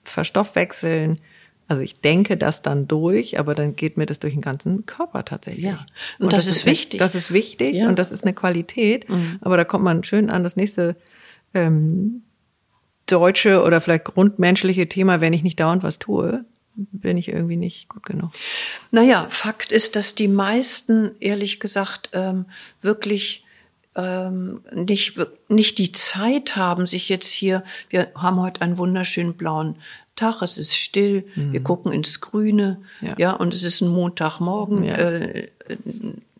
verstoffwechseln. 0.04 1.20
Also 1.68 1.82
ich 1.82 2.00
denke 2.00 2.36
das 2.36 2.62
dann 2.62 2.86
durch, 2.86 3.38
aber 3.38 3.54
dann 3.54 3.74
geht 3.76 3.96
mir 3.96 4.06
das 4.06 4.20
durch 4.20 4.32
den 4.34 4.40
ganzen 4.40 4.86
Körper 4.86 5.24
tatsächlich. 5.24 5.64
Ja. 5.64 5.84
Und 6.18 6.32
das 6.32 6.46
ist 6.46 6.64
wichtig. 6.64 6.98
Das 6.98 7.14
ist 7.14 7.32
wichtig 7.32 7.76
Ja. 7.76 7.84
Mhm. 7.84 7.90
und 7.90 7.98
das 7.98 8.12
ist 8.12 8.22
eine 8.24 8.34
Qualität. 8.34 9.06
Aber 9.40 9.56
da 9.56 9.64
kommt 9.64 9.84
man 9.84 10.04
schön 10.04 10.30
an 10.30 10.44
das 10.44 10.54
nächste 10.56 10.96
ähm, 11.54 12.22
deutsche 13.06 13.62
oder 13.62 13.80
vielleicht 13.80 14.04
grundmenschliche 14.04 14.88
Thema, 14.88 15.20
wenn 15.20 15.32
ich 15.32 15.42
nicht 15.42 15.58
dauernd 15.58 15.82
was 15.82 15.98
tue, 15.98 16.44
bin 16.74 17.16
ich 17.16 17.28
irgendwie 17.28 17.56
nicht 17.56 17.88
gut 17.88 18.04
genug. 18.04 18.30
Naja, 18.90 19.26
Fakt 19.30 19.72
ist, 19.72 19.96
dass 19.96 20.14
die 20.14 20.28
meisten, 20.28 21.12
ehrlich 21.20 21.58
gesagt, 21.58 22.10
ähm, 22.12 22.46
wirklich 22.82 23.45
ähm, 23.96 24.60
nicht, 24.72 25.14
nicht 25.48 25.78
die 25.78 25.90
Zeit 25.92 26.54
haben, 26.56 26.86
sich 26.86 27.08
jetzt 27.08 27.30
hier, 27.32 27.64
wir 27.88 28.08
haben 28.14 28.40
heute 28.40 28.60
einen 28.62 28.78
wunderschönen 28.78 29.34
blauen 29.34 29.76
Tag, 30.16 30.40
es 30.42 30.56
ist 30.58 30.76
still, 30.76 31.24
wir 31.34 31.62
gucken 31.62 31.92
ins 31.92 32.20
Grüne, 32.20 32.78
Ja. 33.00 33.14
ja, 33.18 33.32
und 33.32 33.52
es 33.52 33.64
ist 33.64 33.80
ein 33.80 33.88
Montagmorgen, 33.88 34.84
Ja. 34.84 34.94
äh, 34.94 35.48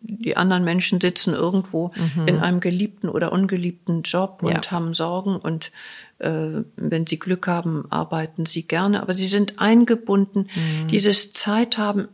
die 0.09 0.37
anderen 0.37 0.63
Menschen 0.63 1.01
sitzen 1.01 1.33
irgendwo 1.33 1.91
in 2.25 2.39
einem 2.39 2.59
geliebten 2.61 3.09
oder 3.09 3.31
ungeliebten 3.33 4.03
Job 4.03 4.39
und 4.41 4.51
Ja. 4.65 4.71
haben 4.71 4.93
Sorgen 4.93 5.35
und 5.37 5.71
äh, 6.19 6.63
wenn 6.77 7.05
sie 7.05 7.19
Glück 7.19 7.45
haben, 7.47 7.85
arbeiten 7.89 8.45
sie 8.45 8.63
gerne, 8.63 9.01
aber 9.01 9.13
sie 9.13 9.27
sind 9.27 9.59
eingebunden. 9.59 10.47
Dieses 10.89 11.33
Zeit 11.33 11.77
haben 11.77 12.07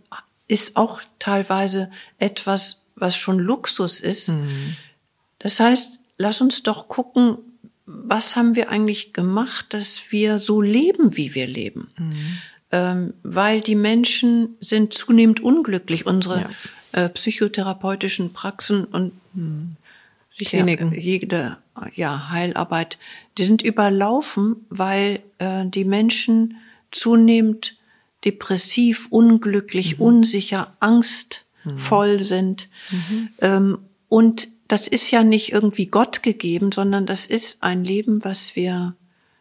ist 0.47 0.75
auch 0.75 1.01
teilweise 1.19 1.89
etwas, 2.17 2.81
was 2.95 3.15
schon 3.15 3.39
Luxus 3.39 4.01
ist. 4.01 4.31
Das 5.43 5.59
heißt, 5.59 5.99
lass 6.17 6.39
uns 6.39 6.63
doch 6.63 6.87
gucken, 6.87 7.37
was 7.85 8.37
haben 8.37 8.55
wir 8.55 8.69
eigentlich 8.69 9.11
gemacht, 9.11 9.73
dass 9.73 10.11
wir 10.11 10.39
so 10.39 10.61
leben, 10.61 11.17
wie 11.17 11.35
wir 11.35 11.47
leben. 11.47 11.89
Ähm, 12.71 13.13
weil 13.23 13.59
die 13.59 13.75
Menschen 13.75 14.55
sind 14.61 14.93
zunehmend 14.93 15.41
unglücklich. 15.41 16.05
Unsere 16.05 16.49
äh, 16.93 17.09
psychotherapeutischen 17.09 18.31
Praxen 18.31 18.85
und 18.85 19.11
Die 20.39 20.45
Kliniken. 20.45 20.93
ja, 20.93 20.97
jede 20.97 21.57
ja, 21.93 22.29
Heilarbeit, 22.29 22.97
die 23.37 23.43
sind 23.43 23.61
überlaufen, 23.61 24.65
weil 24.69 25.19
äh, 25.39 25.65
die 25.65 25.83
Menschen 25.83 26.55
zunehmend 26.89 27.75
depressiv, 28.23 29.07
unglücklich, 29.09 29.99
unsicher, 29.99 30.73
angstvoll 30.79 32.21
sind. 32.21 32.69
Ähm, 33.41 33.79
und 34.07 34.47
das 34.67 34.87
ist 34.87 35.11
ja 35.11 35.23
nicht 35.23 35.51
irgendwie 35.51 35.87
Gott 35.87 36.23
gegeben, 36.23 36.71
sondern 36.71 37.05
das 37.05 37.25
ist 37.25 37.57
ein 37.61 37.83
Leben, 37.83 38.23
was 38.23 38.55
wir 38.55 38.95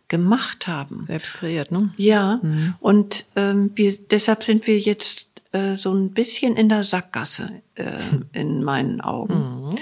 gemacht 0.08 0.68
haben. 0.68 1.02
Selbst 1.02 1.34
kreiert, 1.34 1.72
ne? 1.72 1.90
Ja, 1.96 2.40
und 2.80 3.24
ähm, 3.34 3.70
wir, 3.74 3.96
deshalb 3.96 4.44
sind 4.44 4.66
wir 4.66 4.78
jetzt 4.78 5.28
äh, 5.52 5.76
so 5.76 5.92
ein 5.94 6.12
bisschen 6.12 6.56
in 6.56 6.68
der 6.68 6.84
Sackgasse 6.84 7.62
äh, 7.76 7.98
in 8.32 8.62
meinen 8.62 9.00
Augen. 9.00 9.76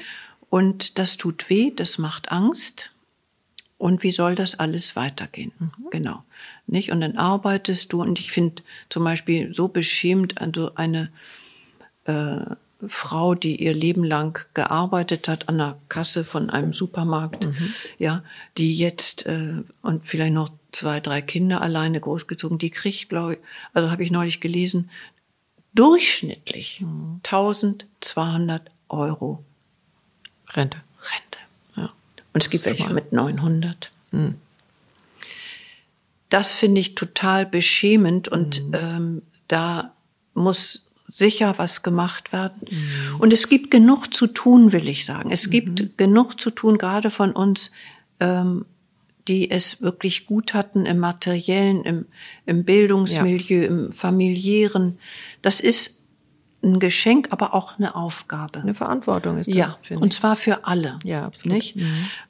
Und 0.48 0.98
das 0.98 1.16
tut 1.16 1.48
weh, 1.48 1.72
das 1.74 1.98
macht 1.98 2.30
Angst. 2.30 2.92
Und 3.78 4.02
wie 4.02 4.10
soll 4.10 4.34
das 4.34 4.58
alles 4.58 4.94
weitergehen? 4.94 5.52
Genau. 5.90 6.22
Nicht? 6.66 6.92
Und 6.92 7.00
dann 7.00 7.16
arbeitest 7.16 7.92
du, 7.92 8.02
und 8.02 8.18
ich 8.18 8.30
finde 8.30 8.62
zum 8.90 9.04
Beispiel 9.04 9.54
so 9.54 9.68
beschämt, 9.68 10.40
also 10.40 10.74
eine 10.74 11.10
äh, 12.04 12.56
Frau, 12.88 13.34
die 13.34 13.62
ihr 13.62 13.74
Leben 13.74 14.04
lang 14.04 14.46
gearbeitet 14.54 15.28
hat 15.28 15.48
an 15.48 15.58
der 15.58 15.78
Kasse 15.88 16.24
von 16.24 16.50
einem 16.50 16.72
Supermarkt, 16.72 17.46
ja, 17.98 18.22
die 18.56 18.76
jetzt 18.76 19.26
äh, 19.26 19.62
und 19.82 20.06
vielleicht 20.06 20.32
noch 20.32 20.50
zwei, 20.72 21.00
drei 21.00 21.20
Kinder 21.20 21.62
alleine 21.62 22.00
großgezogen, 22.00 22.58
die 22.58 22.70
kriegt, 22.70 23.08
glaube 23.08 23.34
ich, 23.34 23.38
also 23.74 23.90
habe 23.90 24.02
ich 24.02 24.10
neulich 24.10 24.40
gelesen, 24.40 24.90
durchschnittlich 25.74 26.82
1200 27.24 28.70
Euro 28.88 29.44
Rente. 30.52 30.78
Rente. 31.02 31.38
Ja. 31.76 31.92
Und 32.32 32.42
es 32.42 32.50
gibt 32.50 32.64
welche 32.64 32.92
mit 32.92 33.12
900. 33.12 33.92
Das 36.28 36.52
finde 36.52 36.80
ich 36.80 36.94
total 36.94 37.46
beschämend 37.46 38.28
und 38.28 38.62
ähm, 38.72 39.22
da 39.48 39.92
muss 40.34 40.84
sicher 41.10 41.54
was 41.56 41.82
gemacht 41.82 42.32
werden. 42.32 42.68
Und 43.18 43.32
es 43.32 43.48
gibt 43.48 43.70
genug 43.70 44.12
zu 44.14 44.26
tun, 44.26 44.72
will 44.72 44.88
ich 44.88 45.04
sagen. 45.04 45.30
Es 45.30 45.50
gibt 45.50 45.98
genug 45.98 46.40
zu 46.40 46.50
tun, 46.50 46.78
gerade 46.78 47.10
von 47.10 47.32
uns, 47.32 47.70
ähm, 48.20 48.64
die 49.28 49.50
es 49.50 49.82
wirklich 49.82 50.26
gut 50.26 50.54
hatten 50.54 50.86
im 50.86 50.98
materiellen, 50.98 51.84
im, 51.84 52.06
im 52.46 52.64
Bildungsmilieu, 52.64 53.64
im 53.64 53.92
familiären. 53.92 54.98
Das 55.42 55.60
ist 55.60 56.00
ein 56.62 56.78
Geschenk, 56.78 57.28
aber 57.30 57.54
auch 57.54 57.78
eine 57.78 57.94
Aufgabe. 57.94 58.60
Eine 58.60 58.74
Verantwortung 58.74 59.38
ist 59.38 59.48
das, 59.48 59.56
Ja, 59.56 59.78
finde 59.82 60.02
und 60.02 60.12
zwar 60.12 60.36
für 60.36 60.66
alle. 60.66 60.98
Ja, 61.04 61.24
absolut. 61.24 61.56
Nicht? 61.56 61.76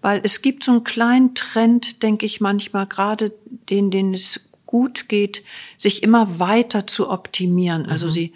Weil 0.03 0.21
es 0.23 0.43
gibt 0.43 0.62
so 0.62 0.73
einen 0.73 0.85
kleinen 0.85 1.35
Trend, 1.35 2.03
denke 2.03 2.27
ich 2.27 2.40
manchmal, 2.40 2.87
gerade 2.87 3.33
den, 3.69 3.90
denen 3.90 4.14
es 4.14 4.49
gut 4.66 5.09
geht, 5.09 5.43
sich 5.79 6.05
immer 6.05 6.38
weiter 6.38 6.87
zu 6.87 7.11
optimieren. 7.11 7.87
Also 7.87 8.09
sie, 8.09 8.33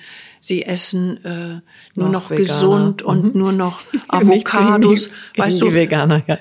sie 0.46 0.64
essen 0.64 1.24
äh, 1.24 1.60
nur 1.94 2.06
Mhm. 2.08 2.12
Noch 2.12 2.30
noch, 2.30 2.36
gesund 2.36 3.02
und 3.02 3.34
Mhm. 3.34 3.38
nur 3.38 3.52
noch 3.52 3.80
Avocados, 4.08 5.08
die, 5.36 5.40
weißt 5.40 5.60
du? 5.60 5.68
die 5.68 5.74
Veganer, 5.74 6.22
ja. 6.26 6.38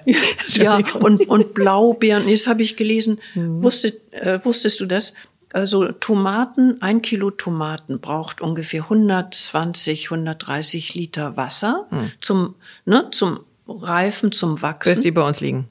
Ja, 0.49 0.79
und, 0.99 1.27
und 1.29 1.53
Blaubeeren. 1.53 2.27
Jetzt 2.27 2.47
habe 2.47 2.61
ich 2.61 2.75
gelesen, 2.75 3.19
Mhm. 3.35 3.63
wusstet, 3.63 4.01
äh, 4.13 4.43
wusstest 4.43 4.79
du 4.79 4.85
das? 4.85 5.13
Also 5.51 5.91
Tomaten, 5.91 6.81
ein 6.81 7.03
Kilo 7.03 7.29
Tomaten 7.29 7.99
braucht 7.99 8.41
ungefähr 8.41 8.81
120, 8.89 10.09
130 10.09 10.95
Liter 10.95 11.37
Wasser 11.37 11.87
zum, 12.21 12.55
ne, 12.85 13.09
zum 13.11 13.39
Reifen, 13.67 14.31
zum 14.31 14.61
Wachsen. 14.63 14.93
Bis 14.93 14.99
die 15.01 15.11
bei 15.11 15.21
uns 15.25 15.41
liegen. 15.41 15.67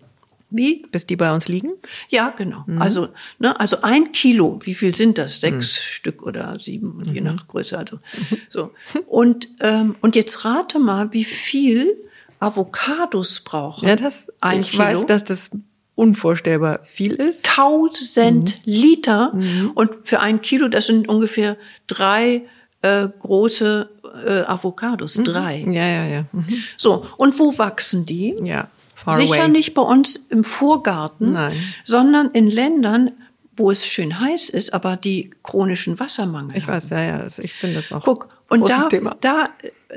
Wie? 0.53 0.87
Bis 0.91 1.07
die 1.07 1.17
bei 1.17 1.33
uns 1.33 1.49
liegen? 1.49 1.73
Ja, 2.09 2.31
genau. 2.37 2.65
Also, 2.79 3.09
ne, 3.39 3.59
also 3.59 3.83
ein 3.83 4.13
Kilo, 4.13 4.59
wie 4.63 4.75
viel 4.75 4.95
sind 4.95 5.19
das? 5.19 5.41
Sechs 5.41 5.83
Stück 5.83 6.23
oder 6.23 6.59
sieben, 6.61 7.03
je 7.13 7.21
nach 7.21 7.47
Größe. 7.49 7.79
Also 7.79 7.99
so. 8.49 8.73
Und 9.07 9.49
ähm, 9.61 9.97
und 10.01 10.17
jetzt 10.17 10.45
rate 10.45 10.79
mal, 10.79 11.13
wie 11.13 11.25
viel 11.25 11.97
Avocados 12.39 13.41
brauchen. 13.41 13.89
Ja, 13.89 13.97
das, 13.97 14.33
ein 14.41 14.61
ich 14.61 14.73
Kilo. 14.73 14.85
weiß, 14.85 15.07
dass 15.07 15.25
das 15.25 15.51
unvorstellbar 15.95 16.81
viel 16.85 17.15
ist. 17.15 17.49
1000 17.49 18.63
Liter 18.65 19.33
und 19.75 19.99
für 20.05 20.21
ein 20.21 20.41
Kilo, 20.41 20.69
das 20.69 20.87
sind 20.87 21.09
ungefähr 21.09 21.57
drei 21.87 22.43
äh, 22.83 23.09
große 23.21 23.89
äh, 24.27 24.41
Avocados, 24.43 25.15
drei. 25.23 25.65
Ja, 25.69 25.87
ja, 25.87 26.05
ja. 26.07 26.25
Mhm. 26.33 26.63
So, 26.77 27.07
und 27.17 27.39
wo 27.39 27.57
wachsen 27.59 28.07
die? 28.07 28.35
Ja, 28.43 28.69
far 29.05 29.17
Sicher 29.17 29.45
away. 29.45 29.49
nicht 29.49 29.75
bei 29.75 29.83
uns 29.83 30.17
im 30.31 30.45
Vorgarten, 30.45 31.33
Nein. 31.33 31.57
sondern 31.85 32.31
in 32.31 32.49
Ländern, 32.49 33.11
wo 33.57 33.71
es 33.71 33.87
schön 33.87 34.19
heiß 34.19 34.49
ist, 34.51 34.73
aber 34.73 34.97
die 34.97 35.31
chronischen 35.43 36.01
Wassermangel. 36.01 36.57
Ich 36.57 36.67
weiß, 36.67 36.91
ja, 36.91 37.03
ja, 37.03 37.27
ich 37.39 37.53
finde 37.53 37.77
das 37.77 37.93
auch. 37.93 38.03
Guck, 38.03 38.29
und 38.53 38.69
da, 38.69 38.85
Thema. 38.85 39.17
da, 39.23 39.49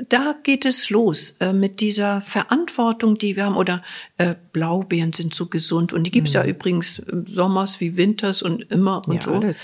da 0.08 0.34
geht 0.42 0.64
es 0.64 0.88
los 0.88 1.36
äh, 1.40 1.52
mit 1.52 1.80
dieser 1.80 2.22
Verantwortung, 2.22 3.18
die 3.18 3.36
wir 3.36 3.44
haben. 3.44 3.56
Oder 3.56 3.82
äh, 4.16 4.34
Blaubeeren 4.52 5.12
sind 5.12 5.34
so 5.34 5.46
gesund 5.46 5.92
und 5.92 6.04
die 6.04 6.10
gibt's 6.10 6.32
mhm. 6.32 6.40
ja 6.40 6.44
übrigens 6.46 7.02
Sommers 7.26 7.80
wie 7.80 7.98
Winters 7.98 8.40
und 8.40 8.62
immer 8.70 9.06
und 9.06 9.16
ja, 9.16 9.22
so. 9.22 9.34
Alles. 9.34 9.58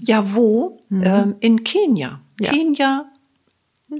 Ja, 0.00 0.34
wo? 0.34 0.78
Mhm. 0.90 1.02
Ähm, 1.04 1.34
in 1.40 1.64
Kenia. 1.64 2.20
Ja. 2.38 2.52
Kenia, 2.52 3.06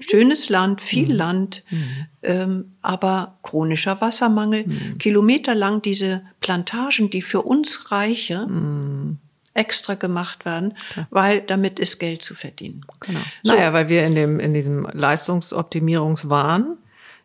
schönes 0.00 0.48
Land, 0.48 0.80
viel 0.80 1.08
mhm. 1.08 1.14
Land, 1.14 1.64
mhm. 1.70 2.06
ähm, 2.22 2.72
aber 2.82 3.38
chronischer 3.42 4.00
Wassermangel. 4.00 4.66
Mhm. 4.66 4.98
Kilometerlang 4.98 5.82
diese 5.82 6.22
Plantagen, 6.40 7.10
die 7.10 7.22
für 7.22 7.42
uns 7.42 7.90
Reiche 7.92 8.46
mhm 8.46 9.18
extra 9.56 9.94
gemacht 9.94 10.44
werden, 10.44 10.74
Klar. 10.90 11.06
weil 11.10 11.40
damit 11.40 11.78
ist 11.78 11.98
Geld 11.98 12.22
zu 12.22 12.34
verdienen. 12.34 12.84
Genau. 13.00 13.20
So. 13.42 13.54
Naja, 13.54 13.72
weil 13.72 13.88
wir 13.88 14.06
in 14.06 14.14
dem, 14.14 14.38
in 14.38 14.54
diesem 14.54 14.86
Leistungsoptimierungswahn 14.92 16.76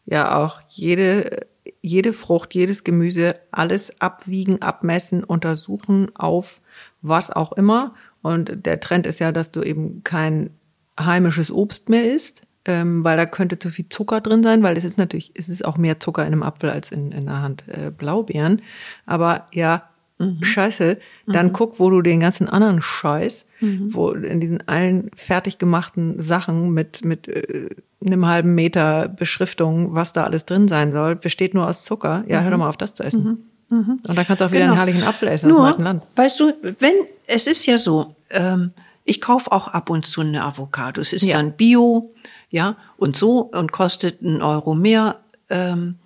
ja 0.05 0.37
auch 0.37 0.61
jede, 0.67 1.45
jede 1.81 2.13
Frucht, 2.13 2.55
jedes 2.55 2.83
Gemüse, 2.83 3.35
alles 3.51 4.01
abwiegen, 4.01 4.61
abmessen, 4.61 5.23
untersuchen 5.23 6.15
auf 6.15 6.61
was 7.01 7.31
auch 7.31 7.51
immer. 7.51 7.93
Und 8.21 8.65
der 8.65 8.79
Trend 8.79 9.05
ist 9.05 9.19
ja, 9.19 9.31
dass 9.31 9.51
du 9.51 9.61
eben 9.61 10.03
kein 10.03 10.51
heimisches 10.99 11.51
Obst 11.51 11.89
mehr 11.89 12.13
isst, 12.13 12.43
ähm, 12.65 13.03
weil 13.03 13.17
da 13.17 13.25
könnte 13.25 13.59
zu 13.59 13.69
viel 13.69 13.89
Zucker 13.89 14.21
drin 14.21 14.43
sein, 14.43 14.63
weil 14.63 14.77
es 14.77 14.83
ist 14.83 14.97
natürlich, 14.97 15.31
es 15.35 15.49
ist 15.49 15.65
auch 15.65 15.77
mehr 15.77 15.99
Zucker 15.99 16.21
in 16.21 16.33
einem 16.33 16.43
Apfel 16.43 16.69
als 16.69 16.91
in, 16.91 17.11
in 17.11 17.25
der 17.25 17.41
Hand 17.41 17.63
äh, 17.67 17.91
Blaubeeren. 17.91 18.61
Aber 19.05 19.47
ja, 19.51 19.89
mhm. 20.19 20.43
Scheiße, 20.43 20.97
dann 21.27 21.47
mhm. 21.47 21.53
guck, 21.53 21.79
wo 21.79 21.89
du 21.89 22.01
den 22.01 22.19
ganzen 22.19 22.47
anderen 22.47 22.81
Scheiß, 22.81 23.47
mhm. 23.59 23.93
wo 23.93 24.11
in 24.11 24.39
diesen 24.39 24.67
allen 24.67 25.09
fertig 25.15 25.57
gemachten 25.57 26.21
Sachen 26.21 26.71
mit, 26.71 27.03
mit 27.03 27.27
äh, 27.27 27.69
einem 28.05 28.27
halben 28.27 28.53
Meter 28.53 29.07
Beschriftung, 29.07 29.95
was 29.95 30.13
da 30.13 30.23
alles 30.23 30.45
drin 30.45 30.67
sein 30.67 30.91
soll, 30.91 31.15
besteht 31.15 31.53
nur 31.53 31.67
aus 31.67 31.83
Zucker. 31.83 32.23
Ja, 32.27 32.41
hör 32.41 32.51
doch 32.51 32.57
mhm. 32.57 32.63
mal 32.63 32.69
auf, 32.69 32.77
das 32.77 32.93
zu 32.93 33.03
essen. 33.03 33.23
Mhm. 33.23 33.77
Mhm. 33.77 33.99
Und 34.07 34.17
dann 34.17 34.25
kannst 34.25 34.41
du 34.41 34.45
auch 34.45 34.51
wieder 34.51 34.61
genau. 34.61 34.73
einen 34.73 34.79
herrlichen 34.79 35.03
Apfel 35.03 35.29
essen 35.29 35.49
nur, 35.49 35.69
aus 35.69 35.75
dem 35.77 35.85
Land. 35.85 36.03
Weißt 36.15 36.39
du, 36.39 36.53
wenn, 36.79 36.93
es 37.25 37.47
ist 37.47 37.65
ja 37.65 37.77
so, 37.77 38.15
ähm, 38.29 38.71
ich 39.05 39.21
kaufe 39.21 39.51
auch 39.51 39.69
ab 39.69 39.89
und 39.89 40.05
zu 40.05 40.21
eine 40.21 40.43
Avocado. 40.43 41.01
Es 41.01 41.13
ist 41.13 41.25
ja. 41.25 41.37
dann 41.37 41.53
Bio, 41.53 42.11
ja, 42.51 42.75
und 42.97 43.17
so 43.17 43.39
und 43.39 43.71
kostet 43.71 44.21
einen 44.21 44.41
Euro 44.41 44.75
mehr. 44.75 45.21
Ähm, 45.49 45.97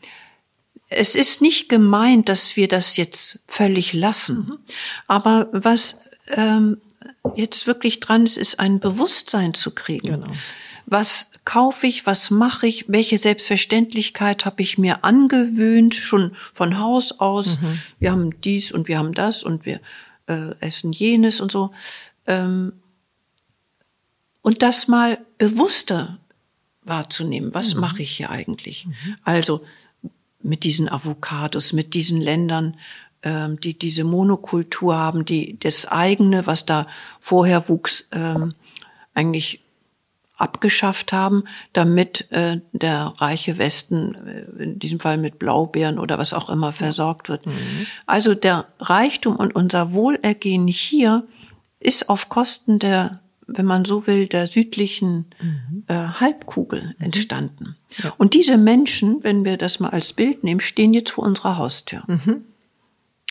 es 0.88 1.16
ist 1.16 1.42
nicht 1.42 1.68
gemeint, 1.68 2.30
dass 2.30 2.56
wir 2.56 2.68
das 2.68 2.96
jetzt 2.96 3.40
völlig 3.48 3.94
lassen. 3.94 4.38
Mhm. 4.38 4.58
Aber 5.08 5.50
was 5.52 6.02
ähm, 6.28 6.78
jetzt 7.36 7.68
wirklich 7.68 8.00
dran 8.00 8.26
ist, 8.26 8.38
ist 8.38 8.60
ein 8.60 8.80
Bewusstsein 8.80 9.54
zu 9.54 9.72
kriegen. 9.72 10.22
Genau. 10.22 10.28
Was 10.86 11.28
kaufe 11.46 11.88
ich, 11.88 12.06
was 12.06 12.30
mache 12.30 12.68
ich, 12.68 12.86
welche 12.88 13.18
Selbstverständlichkeit 13.18 14.46
habe 14.46 14.62
ich 14.62 14.78
mir 14.78 15.04
angewöhnt, 15.04 15.96
schon 15.96 16.36
von 16.54 16.80
Haus 16.80 17.20
aus. 17.20 17.60
Mhm. 17.60 17.80
Wir 18.00 18.12
haben 18.12 18.42
dies 18.42 18.72
und 18.72 18.88
wir 18.88 19.00
haben 19.00 19.14
das 19.14 19.44
und 19.44 19.66
wir 19.66 19.80
äh, 20.28 20.56
essen 20.60 20.92
jenes 20.92 21.40
und 21.40 21.52
so. 21.52 21.72
Ähm, 22.28 22.74
und 24.42 24.62
das 24.62 24.88
mal 24.88 25.20
bewusster 25.38 26.20
wahrzunehmen. 26.86 27.54
Was 27.54 27.76
mhm. 27.76 27.82
mache 27.82 28.02
ich 28.04 28.12
hier 28.12 28.30
eigentlich? 28.30 28.86
Mhm. 28.86 29.16
Also 29.24 29.62
mit 30.42 30.64
diesen 30.64 30.90
Avocados, 30.90 31.74
mit 31.74 31.94
diesen 31.94 32.22
Ländern, 32.22 32.78
ähm, 33.24 33.60
die 33.60 33.78
diese 33.78 34.04
Monokultur 34.04 34.96
haben, 34.96 35.26
die 35.26 35.58
das 35.60 35.88
eigene, 35.88 36.48
was 36.48 36.66
da 36.66 36.88
vorher 37.20 37.68
wuchs, 37.68 38.08
ähm, 38.12 38.54
eigentlich 39.14 39.64
abgeschafft 40.38 41.14
haben, 41.14 41.46
damit 41.74 42.30
äh, 42.32 42.60
der 42.74 43.14
reiche 43.18 43.58
Westen, 43.58 44.16
äh, 44.16 44.64
in 44.64 44.80
diesem 44.80 45.00
Fall 45.00 45.18
mit 45.18 45.40
Blaubeeren 45.40 45.98
oder 45.98 46.18
was 46.18 46.34
auch 46.34 46.50
immer, 46.50 46.74
versorgt 46.74 47.30
wird. 47.30 47.46
Mhm. 47.46 47.88
Also 48.06 48.36
der 48.36 48.68
Reichtum 48.80 49.38
und 49.38 49.56
unser 49.56 49.94
Wohlergehen 49.94 50.68
hier 50.68 51.26
ist 51.80 52.10
auf 52.10 52.30
Kosten 52.30 52.80
der 52.80 53.22
wenn 53.48 53.66
man 53.66 53.86
so 53.86 54.08
will, 54.08 54.28
der 54.28 54.48
südlichen 54.48 55.28
mhm. 55.42 55.84
äh, 55.88 55.94
Halbkugel 55.94 56.96
mhm. 56.98 57.06
entstanden. 57.06 57.76
Ja. 57.98 58.14
Und 58.18 58.34
diese 58.34 58.58
Menschen, 58.58 59.24
wenn 59.24 59.46
wir 59.46 59.58
das 59.58 59.80
mal 59.80 59.90
als 59.90 60.14
Bild 60.14 60.44
nehmen, 60.44 60.60
stehen 60.60 60.94
jetzt 60.94 61.12
vor 61.12 61.24
unserer 61.24 61.58
Haustür. 61.58 62.04
Mhm. 62.08 62.44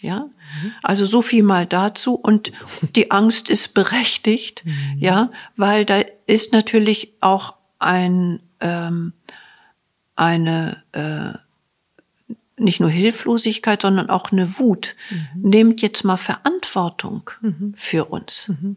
Ja, 0.00 0.20
mhm. 0.20 0.72
also 0.82 1.06
so 1.06 1.22
viel 1.22 1.42
mal 1.42 1.66
dazu. 1.66 2.14
Und 2.14 2.52
die 2.94 3.10
Angst 3.10 3.48
ist 3.48 3.74
berechtigt, 3.74 4.64
mhm. 4.64 4.96
ja, 4.98 5.30
weil 5.56 5.84
da 5.84 6.02
ist 6.26 6.52
natürlich 6.52 7.14
auch 7.20 7.54
ein 7.78 8.40
ähm, 8.60 9.12
eine 10.16 10.82
äh, 10.92 11.38
nicht 12.56 12.78
nur 12.78 12.90
Hilflosigkeit, 12.90 13.82
sondern 13.82 14.10
auch 14.10 14.30
eine 14.30 14.58
Wut. 14.58 14.94
Mhm. 15.10 15.50
Nehmt 15.50 15.82
jetzt 15.82 16.04
mal 16.04 16.16
Verantwortung 16.16 17.30
mhm. 17.40 17.74
für 17.76 18.04
uns. 18.04 18.48
Mhm 18.48 18.76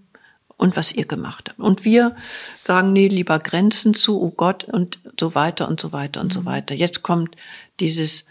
und 0.58 0.76
was 0.76 0.92
ihr 0.92 1.06
gemacht 1.06 1.50
habt. 1.50 1.60
Und 1.60 1.86
wir 1.86 2.16
sagen, 2.64 2.92
nee, 2.92 3.08
lieber 3.08 3.40
Grenzen 3.40 3.94
zu, 3.94 4.20
oh 4.22 4.32
Gott, 4.32 4.64
und 4.66 5.00
so 5.20 5.36
weiter 5.36 5.68
und 5.68 5.80
so 5.80 5.94
weiter 5.94 6.20
und 6.20 6.28
mhm. 6.28 6.40
so 6.40 6.46
weiter. 6.46 6.76
Jetzt 6.76 7.04
kommt 7.04 7.36
dieses, 7.80 8.26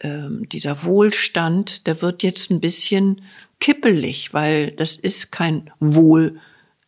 ähm, 0.00 0.48
dieser 0.48 0.84
Wohlstand, 0.84 1.86
der 1.86 2.00
wird 2.00 2.22
jetzt 2.22 2.50
ein 2.50 2.60
bisschen 2.60 3.22
kippelig, 3.60 4.32
weil 4.32 4.70
das 4.70 4.94
ist 4.94 5.32
kein 5.32 5.70
Wohlergehen 5.80 6.38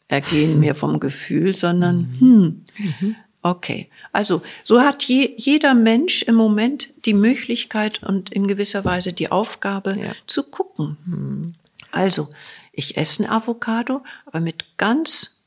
mehr 0.60 0.76
vom 0.76 1.00
Gefühl, 1.00 1.54
sondern, 1.56 2.16
mhm. 2.20 2.64
hm, 2.98 3.16
okay. 3.42 3.88
Also, 4.12 4.42
so 4.62 4.80
hat 4.80 5.02
je, 5.02 5.34
jeder 5.36 5.74
Mensch 5.74 6.22
im 6.22 6.36
Moment 6.36 6.90
die 7.04 7.14
Möglichkeit 7.14 8.02
und 8.04 8.30
in 8.30 8.46
gewisser 8.46 8.84
Weise 8.84 9.12
die 9.12 9.32
Aufgabe 9.32 9.96
ja. 9.98 10.12
zu 10.28 10.44
gucken. 10.44 10.96
Mhm. 11.04 11.54
Also, 11.90 12.28
ich 12.76 12.96
esse 12.96 13.22
ein 13.22 13.30
Avocado, 13.30 14.02
aber 14.26 14.40
mit 14.40 14.76
ganz 14.76 15.42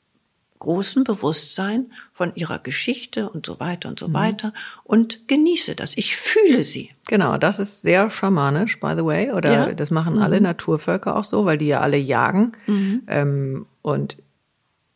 großem 0.60 1.04
Bewusstsein 1.04 1.92
von 2.14 2.34
ihrer 2.36 2.60
Geschichte 2.60 3.30
und 3.30 3.46
so 3.46 3.60
weiter 3.60 3.90
und 3.90 4.00
so 4.00 4.08
mhm. 4.08 4.14
weiter 4.14 4.54
und 4.84 5.28
genieße 5.28 5.76
das. 5.76 5.96
Ich 5.98 6.16
fühle 6.16 6.64
sie. 6.64 6.90
Genau, 7.08 7.38
das 7.38 7.60
ist 7.60 7.82
sehr 7.82 8.10
schamanisch, 8.10 8.80
by 8.80 8.94
the 8.98 9.06
way. 9.06 9.32
Oder 9.32 9.52
ja. 9.52 9.74
das 9.74 9.92
machen 9.92 10.16
mhm. 10.16 10.22
alle 10.22 10.42
Naturvölker 10.42 11.16
auch 11.16 11.24
so, 11.24 11.46
weil 11.46 11.58
die 11.58 11.68
ja 11.68 11.82
alle 11.82 11.98
jagen. 11.98 12.54
Mhm. 12.66 13.04
Ähm, 13.08 13.66
und 13.82 14.18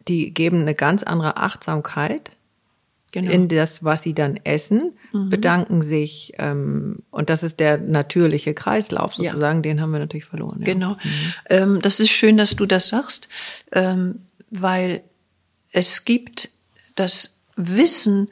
die 0.08 0.34
geben 0.34 0.62
eine 0.62 0.74
ganz 0.74 1.04
andere 1.04 1.38
Achtsamkeit 1.38 2.32
genau. 3.12 3.32
in 3.32 3.47
das, 3.47 3.84
was 3.84 4.04
sie 4.04 4.13
dann 4.13 4.38
essen, 4.43 4.93
mhm. 5.12 5.30
bedanken 5.30 5.82
sich 5.82 6.34
ähm, 6.38 7.00
und 7.12 7.30
das 7.30 7.43
ist 7.43 7.60
der 7.60 7.78
natürliche 7.78 8.54
Kreislauf 8.54 9.15
sozusagen, 9.15 9.60
ja. 9.60 9.62
den 9.62 9.82
haben 9.82 9.91
wir 9.91 10.00
natürlich 10.00 10.26
verloren. 10.26 10.60
Ja. 10.60 10.74
Genau. 10.74 10.91
Mhm. 10.91 10.97
Ähm, 11.50 11.82
das 11.82 12.00
ist 12.00 12.10
schön, 12.12 12.38
dass 12.38 12.56
du 12.56 12.65
das 12.65 12.89
sagst, 12.89 13.30
ähm, 13.71 14.19
weil 14.50 15.02
es 15.71 16.06
gibt 16.06 16.50
das 16.95 17.38
Wissen, 17.56 18.30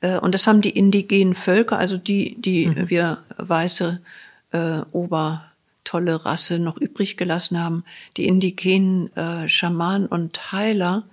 äh, 0.00 0.18
und 0.18 0.34
das 0.34 0.46
haben 0.46 0.60
die 0.60 0.70
indigenen 0.70 1.34
Völker, 1.34 1.78
also 1.78 1.96
die, 1.96 2.40
die 2.40 2.66
mhm. 2.66 2.90
wir 2.90 3.18
weiße 3.36 4.00
äh, 4.52 4.80
Ober 4.92 5.44
tolle 5.84 6.24
Rasse 6.24 6.58
noch 6.58 6.76
übrig 6.76 7.16
gelassen 7.16 7.58
haben, 7.62 7.84
die 8.16 8.26
indigenen 8.26 9.14
äh, 9.16 9.48
Schamanen 9.48 10.06
und 10.06 10.52
Heiler, 10.52 11.04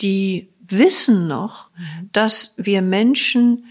die 0.00 0.48
wissen 0.66 1.26
noch, 1.26 1.70
mhm. 1.76 2.10
dass 2.12 2.54
wir 2.56 2.82
Menschen 2.82 3.64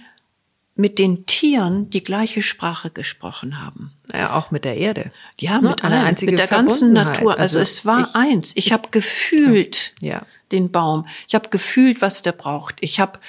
mit 0.75 0.99
den 0.99 1.25
Tieren 1.25 1.89
die 1.89 2.04
gleiche 2.04 2.41
Sprache 2.41 2.89
gesprochen 2.89 3.62
haben. 3.62 3.91
Ja, 4.13 4.34
auch 4.34 4.51
mit 4.51 4.65
der 4.65 4.77
Erde. 4.77 5.12
Ja, 5.39 5.62
ne? 5.62 5.69
mit 5.69 5.84
einer 5.84 6.04
einzigen 6.04 6.32
mit 6.32 6.39
der 6.39 6.47
ganzen 6.47 6.93
Natur. 6.93 7.32
Also, 7.32 7.60
also 7.60 7.60
es 7.60 7.86
war 7.86 8.01
ich, 8.01 8.15
eins. 8.15 8.51
Ich, 8.56 8.67
ich 8.67 8.73
habe 8.73 8.89
gefühlt 8.89 9.93
ja. 9.99 10.23
den 10.51 10.71
Baum. 10.71 11.06
Ich 11.27 11.36
habe 11.36 11.49
gefühlt, 11.49 12.01
was 12.01 12.21
der 12.21 12.32
braucht. 12.32 12.77
Ich 12.82 12.99
habe, 12.99 13.19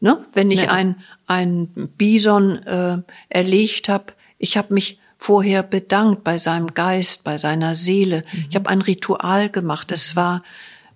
ne, 0.00 0.24
wenn 0.32 0.50
ich 0.50 0.62
ja. 0.62 0.70
ein 0.70 0.96
ein 1.32 1.68
Bison 1.96 2.58
äh, 2.64 2.98
erlegt 3.28 3.88
habe, 3.88 4.12
ich 4.38 4.56
habe 4.56 4.74
mich 4.74 5.00
vorher 5.16 5.62
bedankt 5.62 6.24
bei 6.24 6.36
seinem 6.36 6.74
Geist, 6.74 7.24
bei 7.24 7.38
seiner 7.38 7.74
Seele. 7.74 8.24
Mhm. 8.32 8.46
Ich 8.50 8.56
habe 8.56 8.68
ein 8.68 8.82
Ritual 8.82 9.48
gemacht. 9.48 9.92
Es 9.92 10.16
war 10.16 10.42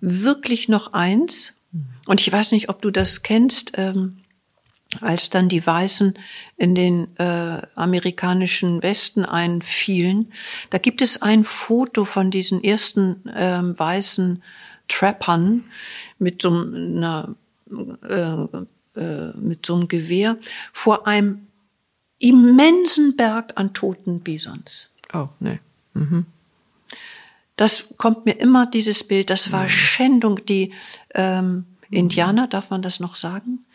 wirklich 0.01 0.69
noch 0.69 0.93
eins. 0.93 1.55
Und 2.07 2.21
ich 2.21 2.31
weiß 2.31 2.51
nicht, 2.53 2.69
ob 2.69 2.81
du 2.81 2.89
das 2.89 3.21
kennst, 3.21 3.73
ähm, 3.75 4.17
als 5.01 5.29
dann 5.29 5.49
die 5.49 5.65
Weißen 5.65 6.17
in 6.55 6.73
den 6.73 7.15
äh, 7.17 7.61
amerikanischen 7.75 8.81
Westen 8.81 9.25
einfielen. 9.25 10.31
Da 10.69 10.77
gibt 10.77 11.01
es 11.01 11.21
ein 11.21 11.43
Foto 11.43 12.05
von 12.05 12.31
diesen 12.31 12.63
ersten 12.63 13.23
ähm, 13.35 13.77
weißen 13.77 14.41
Trappern 14.87 15.65
mit 16.17 16.41
so 16.41 16.49
einer 16.49 17.35
äh, 18.07 18.47
äh, 18.95 19.33
mit 19.37 19.65
so 19.65 19.75
einem 19.75 19.87
Gewehr 19.87 20.37
vor 20.71 21.05
einem 21.05 21.47
immensen 22.19 23.15
Berg 23.15 23.53
an 23.55 23.73
toten 23.73 24.21
Bisons. 24.21 24.89
Oh, 25.13 25.27
ne. 25.39 25.59
Mhm. 25.93 26.25
Das 27.57 27.89
kommt 27.97 28.25
mir 28.25 28.39
immer 28.39 28.65
dieses 28.65 29.03
Bild. 29.03 29.29
Das 29.29 29.51
war 29.51 29.67
Schändung. 29.67 30.45
Die 30.45 30.73
ähm, 31.13 31.65
Indianer, 31.89 32.47
darf 32.47 32.69
man 32.69 32.81
das 32.81 32.99
noch 32.99 33.15
sagen? 33.15 33.65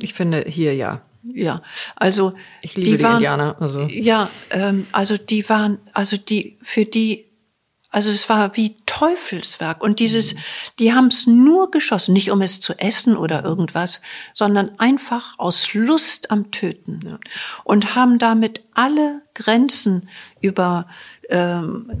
Ich 0.00 0.14
finde 0.14 0.44
hier 0.48 0.74
ja. 0.74 1.02
Ja, 1.32 1.62
also 1.96 2.34
Ich 2.60 2.76
liebe 2.76 2.98
die, 2.98 3.02
waren, 3.02 3.14
Indianer. 3.14 3.56
Also 3.58 3.82
Ja, 3.82 4.28
ähm, 4.50 4.86
also 4.92 5.16
die 5.16 5.48
waren, 5.48 5.78
also 5.94 6.18
die 6.18 6.58
für 6.62 6.84
die, 6.84 7.24
also 7.90 8.10
es 8.10 8.28
war 8.28 8.54
wie 8.56 8.76
Teufelswerk 8.84 9.82
und 9.82 10.00
dieses, 10.00 10.34
die 10.78 10.92
haben 10.92 11.06
es 11.06 11.26
nur 11.26 11.70
geschossen, 11.70 12.12
nicht 12.12 12.30
um 12.30 12.42
es 12.42 12.60
zu 12.60 12.74
essen 12.78 13.16
oder 13.16 13.42
irgendwas, 13.42 14.02
sondern 14.34 14.78
einfach 14.78 15.38
aus 15.38 15.72
Lust 15.72 16.30
am 16.30 16.50
Töten 16.50 17.18
und 17.64 17.94
haben 17.94 18.18
damit 18.18 18.62
alle 18.74 19.22
Grenzen 19.32 20.10
übergangen, 20.42 21.96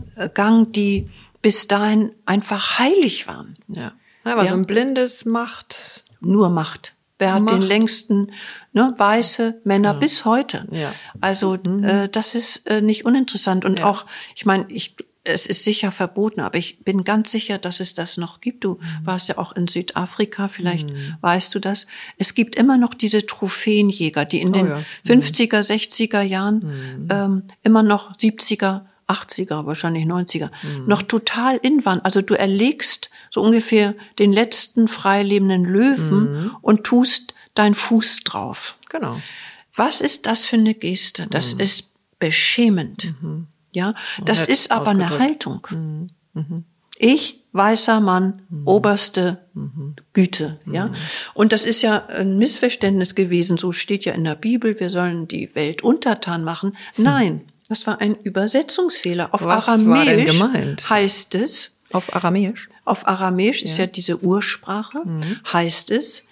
die 0.72 1.08
bis 1.40 1.66
dahin 1.66 2.12
einfach 2.26 2.78
heilig 2.78 3.26
waren. 3.26 3.56
ja. 3.68 3.92
Aber 4.24 4.44
Ja. 4.44 4.50
so 4.50 4.56
ein 4.56 4.66
blindes 4.66 5.24
Macht. 5.24 6.04
Nur 6.20 6.50
Macht. 6.50 6.94
Wer 7.18 7.34
hat 7.34 7.42
Macht. 7.42 7.54
den 7.54 7.62
längsten, 7.62 8.32
ne, 8.72 8.92
weiße 8.96 9.60
Männer 9.64 9.94
bis 9.94 10.24
heute. 10.24 10.66
Ja. 10.72 10.92
Also 11.20 11.54
äh, 11.54 12.08
das 12.08 12.34
ist 12.34 12.68
äh, 12.68 12.80
nicht 12.80 13.04
uninteressant. 13.04 13.64
Und 13.64 13.82
auch, 13.84 14.06
ich 14.34 14.46
meine, 14.46 14.66
ich 14.68 14.96
es 15.24 15.46
ist 15.46 15.64
sicher 15.64 15.90
verboten, 15.90 16.40
aber 16.40 16.58
ich 16.58 16.84
bin 16.84 17.02
ganz 17.02 17.32
sicher, 17.32 17.56
dass 17.56 17.80
es 17.80 17.94
das 17.94 18.18
noch 18.18 18.40
gibt. 18.42 18.62
Du 18.62 18.78
warst 19.04 19.28
ja 19.28 19.38
auch 19.38 19.52
in 19.52 19.66
Südafrika, 19.68 20.48
vielleicht 20.48 20.90
weißt 21.22 21.54
du 21.54 21.60
das. 21.60 21.86
Es 22.18 22.34
gibt 22.34 22.56
immer 22.56 22.76
noch 22.76 22.92
diese 22.92 23.24
Trophäenjäger, 23.24 24.26
die 24.26 24.42
in 24.42 24.52
den 24.52 24.66
ja. 24.66 24.82
50er, 25.06 25.60
60er 25.60 26.20
Jahren 26.20 27.08
ähm, 27.10 27.42
immer 27.62 27.82
noch 27.82 28.14
70er, 28.16 28.82
80er, 29.08 29.66
wahrscheinlich 29.66 30.04
90er, 30.04 30.50
noch 30.86 31.02
total 31.02 31.56
in 31.56 31.84
waren. 31.84 32.00
Also 32.00 32.22
du 32.22 32.34
erlegst 32.34 33.10
so 33.30 33.42
ungefähr 33.42 33.94
den 34.18 34.32
letzten 34.32 34.88
freilebenden 34.88 35.64
Löwen 35.64 36.50
und 36.62 36.84
tust 36.84 37.34
deinen 37.54 37.74
Fuß 37.74 38.20
drauf. 38.24 38.78
Genau. 38.88 39.16
Was 39.74 40.00
ist 40.00 40.26
das 40.26 40.44
für 40.44 40.56
eine 40.56 40.74
Geste? 40.74 41.26
Das 41.28 41.52
ist 41.52 41.90
beschämend. 42.18 43.14
Ja, 43.72 43.94
das 44.24 44.46
ist 44.46 44.70
aber 44.70 44.90
eine. 44.90 45.10
Haltung. 45.18 46.10
Ich, 46.96 47.40
weißer 47.50 48.00
Mann, 48.00 48.42
oberste 48.64 49.44
Güte, 50.12 50.60
ja. 50.64 50.92
Und 51.34 51.52
das 51.52 51.64
ist 51.64 51.82
ja 51.82 52.06
ein 52.06 52.38
Missverständnis 52.38 53.16
gewesen. 53.16 53.58
So 53.58 53.72
steht 53.72 54.04
ja 54.04 54.12
in 54.12 54.22
der 54.22 54.36
Bibel, 54.36 54.78
wir 54.78 54.90
sollen 54.90 55.26
die 55.26 55.54
Welt 55.56 55.82
untertan 55.82 56.44
machen. 56.44 56.76
Nein, 56.96 57.42
das 57.74 57.86
war 57.88 58.00
ein 58.00 58.14
Übersetzungsfehler. 58.14 59.34
Auf 59.34 59.44
Was 59.44 59.68
Aramäisch 59.68 60.26
gemeint? 60.38 60.88
heißt 60.88 61.34
es, 61.34 61.72
Auf 61.92 62.14
Aramäisch. 62.14 62.68
auf 62.84 63.08
Aramäisch 63.08 63.62
ist 63.62 63.78
ja 63.78 63.86
diese 63.86 64.22
Ursprache, 64.22 64.98
heißt 65.52 65.90
es, 65.90 66.22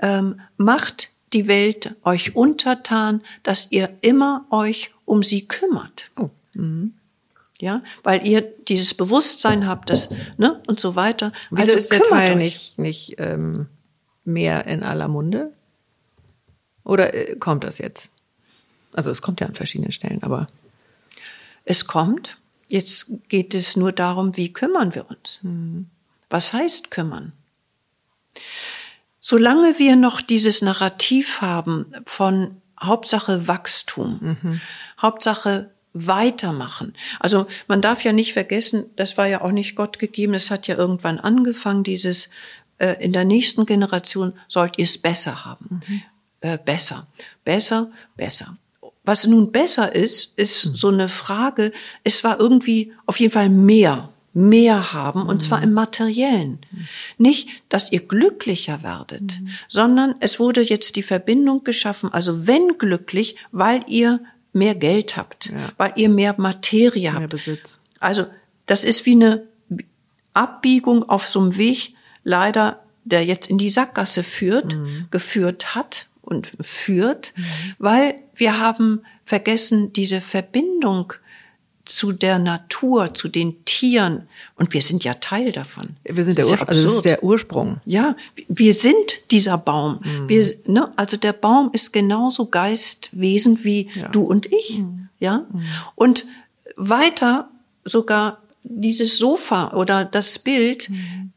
ähm, 0.00 0.40
macht 0.58 1.10
die 1.32 1.46
Welt 1.48 1.94
euch 2.04 2.36
untertan, 2.36 3.22
dass 3.42 3.68
ihr 3.70 3.96
immer 4.02 4.44
euch 4.50 4.90
um 5.06 5.22
sie 5.22 5.48
kümmert. 5.48 6.10
Oh. 6.18 6.28
Ja, 7.58 7.82
weil 8.02 8.26
ihr 8.26 8.42
dieses 8.42 8.92
Bewusstsein 8.94 9.66
habt, 9.66 9.88
dass, 9.90 10.10
ne, 10.36 10.60
und 10.66 10.80
so 10.80 10.96
weiter. 10.96 11.32
Wieso 11.50 11.62
Also 11.72 11.78
ist 11.78 11.92
der 11.92 12.02
Teil 12.02 12.32
euch. 12.32 12.36
nicht, 12.38 12.78
nicht 12.78 13.14
ähm, 13.18 13.68
mehr 14.24 14.66
in 14.66 14.82
aller 14.82 15.08
Munde? 15.08 15.52
Oder 16.84 17.14
äh, 17.14 17.36
kommt 17.36 17.64
das 17.64 17.78
jetzt? 17.78 18.10
Also 18.92 19.10
es 19.10 19.22
kommt 19.22 19.40
ja 19.40 19.46
an 19.46 19.54
verschiedenen 19.54 19.92
Stellen, 19.92 20.22
aber 20.22 20.48
Es 21.64 21.86
kommt. 21.86 22.38
Jetzt 22.68 23.10
geht 23.28 23.54
es 23.54 23.76
nur 23.76 23.92
darum, 23.92 24.36
wie 24.36 24.52
kümmern 24.52 24.94
wir 24.94 25.10
uns? 25.10 25.40
Was 26.28 26.52
heißt 26.52 26.90
kümmern? 26.90 27.32
Solange 29.20 29.78
wir 29.78 29.96
noch 29.96 30.20
dieses 30.20 30.62
Narrativ 30.62 31.40
haben 31.40 31.92
von 32.06 32.60
Hauptsache 32.82 33.46
Wachstum, 33.46 34.60
Hauptsache 35.00 35.70
weitermachen. 35.92 36.94
Also 37.18 37.46
man 37.66 37.82
darf 37.82 38.04
ja 38.04 38.12
nicht 38.12 38.32
vergessen, 38.32 38.86
das 38.96 39.18
war 39.18 39.26
ja 39.26 39.42
auch 39.42 39.50
nicht 39.50 39.74
Gott 39.74 39.98
gegeben, 39.98 40.34
es 40.34 40.50
hat 40.50 40.66
ja 40.66 40.76
irgendwann 40.76 41.18
angefangen, 41.18 41.82
dieses 41.82 42.30
äh, 42.78 43.02
in 43.02 43.12
der 43.12 43.24
nächsten 43.24 43.66
Generation 43.66 44.34
sollt 44.48 44.78
ihr 44.78 44.84
es 44.84 44.98
besser 44.98 45.44
haben. 45.44 45.80
Äh, 46.40 46.58
besser, 46.58 47.06
besser, 47.44 47.90
besser. 48.16 48.56
Was 49.10 49.26
nun 49.26 49.50
besser 49.50 49.92
ist, 49.92 50.38
ist 50.38 50.60
so 50.60 50.86
eine 50.86 51.08
Frage, 51.08 51.72
es 52.04 52.22
war 52.22 52.38
irgendwie 52.38 52.92
auf 53.06 53.18
jeden 53.18 53.32
Fall 53.32 53.48
mehr, 53.48 54.10
mehr 54.34 54.92
haben, 54.92 55.22
und 55.26 55.42
zwar 55.42 55.60
im 55.64 55.72
Materiellen. 55.72 56.60
Nicht, 57.18 57.48
dass 57.68 57.90
ihr 57.90 58.06
glücklicher 58.06 58.84
werdet, 58.84 59.40
sondern 59.66 60.14
es 60.20 60.38
wurde 60.38 60.60
jetzt 60.60 60.94
die 60.94 61.02
Verbindung 61.02 61.64
geschaffen, 61.64 62.12
also 62.12 62.46
wenn 62.46 62.78
glücklich, 62.78 63.34
weil 63.50 63.80
ihr 63.88 64.20
mehr 64.52 64.76
Geld 64.76 65.16
habt, 65.16 65.46
Ja. 65.46 65.72
weil 65.76 65.92
ihr 65.96 66.08
mehr 66.08 66.36
Materie 66.38 67.08
habt. 67.10 67.18
mehr 67.18 67.26
Besitz. 67.26 67.80
Also 67.98 68.26
das 68.66 68.84
ist 68.84 69.06
wie 69.06 69.14
eine 69.16 69.42
Abbiegung 70.34 71.08
auf 71.08 71.26
so 71.26 71.40
einem 71.40 71.56
Weg, 71.56 71.96
leider, 72.22 72.84
der 73.04 73.24
jetzt 73.24 73.50
in 73.50 73.58
die 73.58 73.70
Sackgasse 73.70 74.22
führt, 74.22 74.76
geführt 75.10 75.74
hat 75.74 76.06
und 76.22 76.52
führt, 76.60 77.32
weil 77.80 78.14
wir 78.40 78.58
haben 78.58 79.02
vergessen, 79.24 79.92
diese 79.92 80.20
Verbindung 80.20 81.12
zu 81.84 82.12
der 82.12 82.38
Natur, 82.38 83.14
zu 83.14 83.28
den 83.28 83.64
Tieren, 83.64 84.28
und 84.56 84.72
wir 84.74 84.82
sind 84.82 85.02
ja 85.02 85.14
Teil 85.14 85.50
davon. 85.50 85.96
Wir 86.04 86.24
sind 86.24 86.38
der, 86.38 86.46
Ur 86.46 86.52
ja 86.52 86.58
also 86.62 86.66
das 86.66 86.78
ist 86.78 86.84
absurd. 86.86 87.04
der 87.04 87.24
Ursprung. 87.24 87.80
Ja, 87.84 88.16
wir 88.48 88.74
sind 88.74 89.30
dieser 89.30 89.58
Baum. 89.58 90.00
Mhm. 90.04 90.28
Wir, 90.28 90.44
ne, 90.66 90.92
also 90.96 91.16
der 91.16 91.32
Baum 91.32 91.70
ist 91.72 91.92
genauso 91.92 92.46
Geistwesen 92.46 93.64
wie 93.64 93.88
Ja. 93.94 94.08
Mhm. 94.08 94.12
du 94.12 94.22
und 94.22 94.46
ich. 94.52 94.82
Ja. 95.18 95.46
Und 95.96 96.24
weiter 96.76 97.48
sogar 97.84 98.38
dieses 98.62 99.16
Sofa 99.18 99.72
oder 99.74 100.04
das 100.04 100.38
Bild, 100.38 100.90
Mhm. 100.90 101.32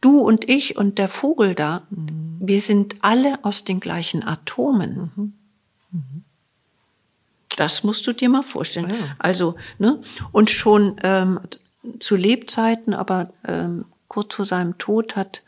du 0.00 0.18
und 0.18 0.48
ich 0.48 0.76
und 0.76 0.98
der 0.98 1.08
Vogel 1.08 1.54
da, 1.54 1.82
Mhm. 1.90 2.36
wir 2.40 2.60
sind 2.60 2.96
alle 3.02 3.44
aus 3.44 3.64
den 3.64 3.78
gleichen 3.80 4.24
Atomen. 4.24 5.34
Das 7.56 7.84
musst 7.84 8.06
du 8.06 8.12
dir 8.12 8.28
mal 8.28 8.42
vorstellen. 8.42 8.90
Ja. 8.90 9.16
Also, 9.18 9.56
ne? 9.78 10.00
Und 10.32 10.50
schon 10.50 10.96
ähm, 11.02 11.40
zu 12.00 12.16
Lebzeiten, 12.16 12.94
aber 12.94 13.32
ähm, 13.46 13.84
kurz 14.08 14.34
vor 14.34 14.44
seinem 14.44 14.78
Tod 14.78 15.16
hat 15.16 15.42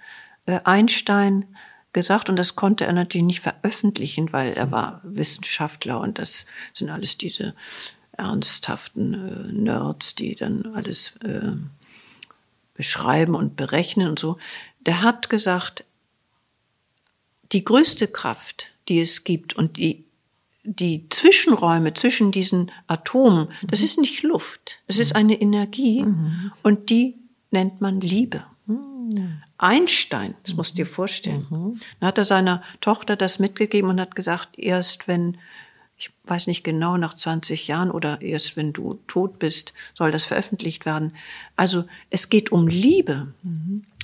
äh, 0.47 0.61
Einstein 0.65 1.47
gesagt, 1.93 2.29
und 2.29 2.37
das 2.37 2.57
konnte 2.57 2.85
er 2.85 2.93
natürlich 2.93 3.27
nicht 3.27 3.41
veröffentlichen, 3.41 4.33
weil 4.33 4.53
er 4.53 4.71
war 4.71 5.01
Wissenschaftler 5.05 6.01
und 6.01 6.19
das 6.19 6.45
sind 6.73 6.91
alles 6.91 7.17
diese 7.17 7.55
ernsthaften 8.13 9.15
äh, 9.15 9.53
Nerds, 9.53 10.15
die 10.15 10.35
dann 10.35 10.75
alles 10.75 11.15
äh, 11.25 11.53
beschreiben 12.75 13.35
und 13.35 13.57
berechnen 13.57 14.09
und 14.09 14.19
so. 14.19 14.39
Der 14.81 15.03
hat 15.03 15.31
gesagt, 15.31 15.85
die 17.53 17.65
größte 17.65 18.09
Kraft, 18.09 18.71
die 18.89 19.01
es 19.01 19.25
gibt 19.25 19.55
und 19.55 19.77
die 19.77 20.05
die 20.65 21.07
Zwischenräume 21.11 21.95
zwischen 21.95 22.33
diesen 22.33 22.73
Atomen, 22.87 23.49
das 23.63 23.81
ist 23.81 23.99
nicht 23.99 24.23
Luft, 24.23 24.81
es 24.87 24.99
ist 24.99 25.15
eine 25.15 25.41
Energie 25.41 26.05
und 26.63 26.91
die 26.91 27.19
nennt 27.51 27.81
man 27.81 28.01
Liebe. 28.01 28.45
Einstein, 29.59 30.35
das 30.43 30.55
musst 30.55 30.73
du 30.73 30.77
dir 30.77 30.87
vorstellen, 30.87 31.47
dann 32.01 32.09
hat 32.09 32.19
er 32.19 32.25
seiner 32.25 32.63
Tochter 32.81 33.17
das 33.17 33.39
mitgegeben 33.39 33.91
und 33.91 34.01
hat 34.01 34.15
gesagt, 34.15 34.59
erst 34.59 35.07
wenn, 35.07 35.37
ich 35.97 36.11
weiß 36.25 36.47
nicht 36.47 36.65
genau, 36.65 36.97
nach 36.97 37.15
20 37.15 37.69
Jahren 37.69 37.91
oder 37.91 38.23
erst 38.23 38.57
wenn 38.57 38.73
du 38.73 38.95
tot 39.07 39.39
bist, 39.39 39.75
soll 39.95 40.11
das 40.11 40.25
veröffentlicht 40.25 40.87
werden. 40.87 41.15
Also 41.55 41.85
es 42.09 42.31
geht 42.31 42.51
um 42.51 42.67
Liebe. 42.67 43.35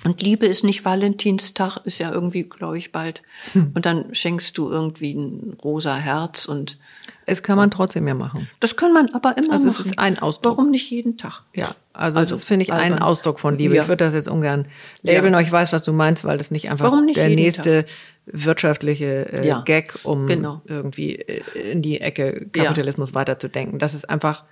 Und 0.04 0.22
Liebe 0.22 0.46
ist 0.46 0.64
nicht 0.64 0.84
Valentinstag, 0.84 1.78
ist 1.84 1.98
ja 1.98 2.10
irgendwie, 2.10 2.44
glaube 2.44 2.78
ich, 2.78 2.90
bald. 2.90 3.22
Und 3.54 3.84
dann 3.84 4.14
schenkst 4.14 4.56
du 4.56 4.70
irgendwie 4.70 5.12
ein 5.14 5.56
rosa 5.62 5.94
Herz 5.96 6.46
und 6.46 6.78
Es 7.26 7.42
kann 7.42 7.56
man 7.58 7.70
trotzdem 7.70 8.08
ja 8.08 8.14
machen. 8.14 8.48
das 8.60 8.76
kann 8.76 8.94
man 8.94 9.12
aber 9.14 9.36
immer 9.36 9.52
Also 9.52 9.68
es 9.68 9.74
machen. 9.78 9.90
ist 9.90 9.98
ein 9.98 10.18
Ausdruck. 10.18 10.56
Warum 10.56 10.70
nicht 10.70 10.90
jeden 10.90 11.18
Tag? 11.18 11.42
Ja, 11.54 11.74
also, 11.92 12.18
Also, 12.18 12.34
das 12.34 12.44
finde 12.44 12.62
ich 12.62 12.72
ein 12.72 12.92
albern. 12.92 13.02
Ausdruck 13.02 13.40
von 13.40 13.58
Liebe. 13.58 13.74
Ja. 13.74 13.82
Ich 13.82 13.88
würde 13.88 14.04
das 14.06 14.14
jetzt 14.14 14.28
ungern 14.28 14.68
labeln, 15.02 15.32
Ja. 15.32 15.38
aber 15.38 15.46
ich 15.46 15.52
weiß, 15.52 15.72
was 15.74 15.82
du 15.82 15.92
meinst, 15.92 16.24
weil 16.24 16.38
das 16.38 16.50
nicht 16.50 16.70
einfach 16.70 16.98
nicht 17.02 17.16
der 17.18 17.28
nächste 17.28 17.84
wirtschaftliche 18.26 19.32
äh, 19.32 19.46
Ja. 19.46 19.60
Gag, 19.62 19.94
um 20.04 20.26
Genau. 20.26 20.62
irgendwie 20.66 21.16
äh, 21.16 21.42
in 21.72 21.82
die 21.82 22.00
Ecke 22.00 22.46
Kapitalismus 22.52 23.14
weiterzudenken. 23.14 23.78
Das 23.78 23.94
ist 23.94 24.08
einfach, 24.08 24.44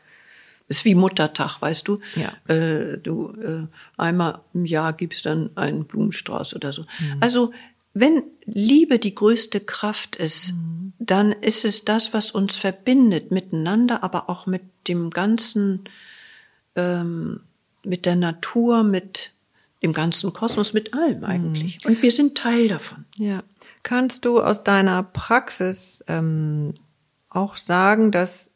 Ist 0.68 0.84
wie 0.84 0.94
Muttertag, 0.94 1.60
weißt 1.62 1.88
du? 1.88 2.00
Ja. 2.14 2.54
Äh, 2.54 2.98
du 2.98 3.32
äh, 3.32 3.66
einmal 3.96 4.40
im 4.52 4.66
Jahr 4.66 4.92
gibst 4.92 5.24
dann 5.26 5.50
einen 5.56 5.84
Blumenstrauß 5.84 6.54
oder 6.54 6.72
so. 6.72 6.82
Mhm. 6.82 7.16
Also 7.20 7.52
wenn 7.94 8.22
Liebe 8.44 8.98
die 8.98 9.14
größte 9.14 9.60
Kraft 9.60 10.16
ist, 10.16 10.52
Mhm. 10.52 10.92
dann 10.98 11.32
ist 11.32 11.64
es 11.64 11.84
das, 11.84 12.12
was 12.12 12.30
uns 12.32 12.56
verbindet 12.56 13.30
miteinander, 13.30 14.02
aber 14.04 14.28
auch 14.28 14.46
mit 14.46 14.62
dem 14.86 15.10
ganzen 15.10 15.84
ähm, 16.76 17.40
mit 17.84 18.06
der 18.06 18.16
Natur, 18.16 18.82
mit 18.84 19.32
dem 19.82 19.92
ganzen 19.92 20.32
Kosmos, 20.32 20.72
mit 20.74 20.92
allem 20.94 21.24
eigentlich. 21.24 21.84
Und 21.86 22.02
wir 22.02 22.10
sind 22.10 22.36
Teil 22.36 22.68
davon. 22.68 23.04
Ja. 23.16 23.42
Kannst 23.82 24.24
du 24.24 24.40
aus 24.40 24.64
deiner 24.64 25.02
Praxis 25.02 26.02
ähm, 26.08 26.74
auch 27.30 27.56
sagen, 27.56 28.10
dass 28.10 28.50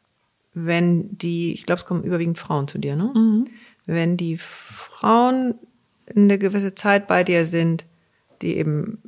wenn 0.53 1.17
die, 1.17 1.53
ich 1.53 1.65
glaube, 1.65 1.79
es 1.79 1.85
kommen 1.85 2.03
überwiegend 2.03 2.37
Frauen 2.37 2.67
zu 2.67 2.77
dir, 2.77 2.95
ne? 2.95 3.11
Wenn 3.85 4.17
die 4.17 4.37
Frauen 4.37 5.55
eine 6.15 6.37
gewisse 6.37 6.75
Zeit 6.75 7.07
bei 7.07 7.23
dir 7.23 7.45
sind, 7.45 7.85
die 8.41 8.57
eben 8.57 8.99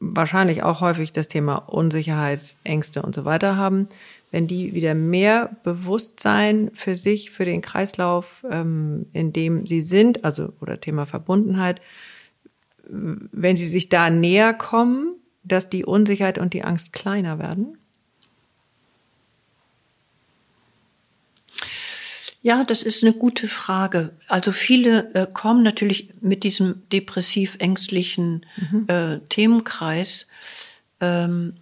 wahrscheinlich 0.00 0.62
auch 0.62 0.80
häufig 0.80 1.12
das 1.12 1.28
Thema 1.28 1.56
Unsicherheit, 1.56 2.56
Ängste 2.64 3.02
und 3.02 3.14
so 3.14 3.24
weiter 3.24 3.56
haben, 3.56 3.88
wenn 4.30 4.46
die 4.46 4.74
wieder 4.74 4.94
mehr 4.94 5.56
Bewusstsein 5.62 6.70
für 6.74 6.96
sich, 6.96 7.30
für 7.30 7.44
den 7.44 7.60
Kreislauf, 7.60 8.44
ähm, 8.50 9.06
in 9.12 9.32
dem 9.32 9.66
sie 9.66 9.80
sind, 9.80 10.24
also 10.24 10.52
oder 10.60 10.80
Thema 10.80 11.04
Verbundenheit, 11.06 11.80
wenn 12.88 13.56
sie 13.56 13.66
sich 13.66 13.88
da 13.88 14.10
näher 14.10 14.54
kommen, 14.54 15.14
dass 15.44 15.68
die 15.68 15.84
Unsicherheit 15.84 16.38
und 16.38 16.54
die 16.54 16.64
Angst 16.64 16.92
kleiner 16.92 17.38
werden? 17.38 17.76
Ja, 22.42 22.64
das 22.64 22.82
ist 22.82 23.02
eine 23.02 23.12
gute 23.12 23.48
Frage. 23.48 24.16
Also 24.26 24.50
viele 24.50 25.14
äh, 25.14 25.26
kommen 25.32 25.62
natürlich 25.62 26.08
mit 26.20 26.42
diesem 26.42 26.82
depressiv-ängstlichen 26.90 28.46
äh, 28.88 29.18
Themenkreis. 29.28 30.26
Ähm, 31.00 31.56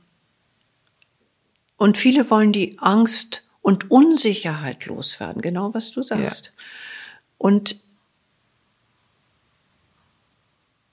und 1.77 1.99
viele 1.99 2.31
wollen 2.31 2.53
die 2.53 2.79
Angst 2.79 3.45
und 3.61 3.91
Unsicherheit 3.91 4.87
loswerden, 4.87 5.43
genau 5.43 5.75
was 5.75 5.91
du 5.91 6.03
sagst. 6.03 6.53
Und 7.39 7.81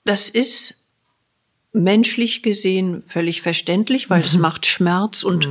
das 0.04 0.30
ist 0.30 0.84
menschlich 1.72 2.42
gesehen 2.42 3.04
völlig 3.06 3.42
verständlich, 3.42 4.10
weil 4.10 4.22
es 4.22 4.36
macht 4.38 4.66
Schmerz 4.66 5.22
und 5.22 5.48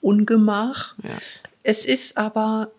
Ungemach. 0.00 0.94
Ja. 1.02 1.18
Es 1.64 1.86
ist 1.86 2.16
aber 2.16 2.70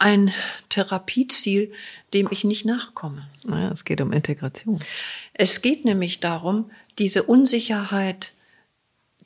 ein 0.00 0.32
Therapieziel, 0.70 1.72
dem 2.14 2.28
ich 2.30 2.44
nicht 2.44 2.64
nachkomme. 2.64 3.28
Naja, 3.44 3.70
es 3.72 3.84
geht 3.84 4.00
um 4.00 4.12
Integration. 4.12 4.80
Es 5.34 5.62
geht 5.62 5.84
nämlich 5.84 6.20
darum, 6.20 6.70
diese 6.98 7.22
Unsicherheit, 7.22 8.32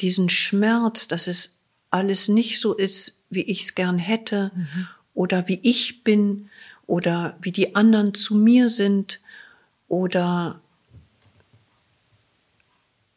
diesen 0.01 0.29
Schmerz, 0.29 1.07
dass 1.09 1.27
es 1.27 1.59
alles 1.91 2.29
nicht 2.29 2.61
so 2.61 2.75
ist, 2.75 3.20
wie 3.31 3.43
ich 3.43 3.62
es 3.62 3.75
gern 3.75 3.99
hätte 3.99 4.51
oder 5.14 5.47
wie 5.47 5.61
ich 5.62 6.03
bin 6.03 6.51
oder 6.87 7.37
wie 7.41 7.53
die 7.53 7.77
anderen 7.77 8.12
zu 8.14 8.35
mir 8.35 8.68
sind 8.68 9.20
oder 9.87 10.61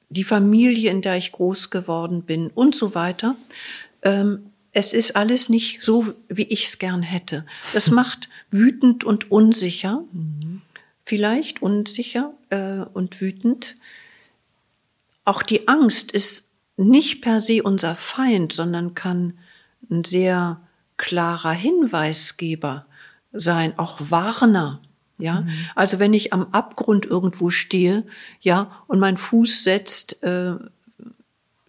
die 0.10 0.24
Familie, 0.24 0.92
in 0.92 1.02
der 1.02 1.18
ich 1.18 1.32
groß 1.32 1.72
geworden 1.72 2.22
bin 2.22 2.48
und 2.48 2.76
so 2.76 2.94
weiter. 2.94 3.36
Ähm, 4.04 4.52
es 4.78 4.94
ist 4.94 5.16
alles 5.16 5.50
nicht 5.50 5.82
so, 5.82 6.14
wie 6.30 6.44
ich 6.44 6.66
es 6.66 6.78
gern 6.78 7.02
hätte. 7.02 7.48
Das 7.74 7.90
macht 7.92 8.30
wütend 8.52 9.04
und 9.04 9.32
unsicher, 9.32 10.04
vielleicht 11.04 11.64
unsicher 11.64 12.36
äh, 12.52 12.82
und 12.94 13.20
wütend. 13.20 13.76
Auch 15.26 15.42
die 15.42 15.68
Angst 15.68 16.12
ist 16.12 16.52
nicht 16.78 17.24
per 17.24 17.42
se 17.42 17.64
unser 17.64 17.96
Feind, 17.96 18.54
sondern 18.54 18.94
kann 18.94 19.40
ein 19.90 20.04
sehr 20.04 20.62
klarer 20.98 21.54
Hinweisgeber 21.54 22.86
sein, 23.34 23.74
auch 23.80 24.00
Warner. 24.12 24.82
Ja, 25.18 25.48
also 25.74 25.98
wenn 25.98 26.14
ich 26.14 26.32
am 26.32 26.50
Abgrund 26.52 27.08
irgendwo 27.08 27.50
stehe, 27.50 28.04
ja, 28.40 28.84
und 28.86 29.00
mein 29.00 29.18
Fuß 29.18 29.64
setzt 29.64 30.22
äh, 30.22 30.54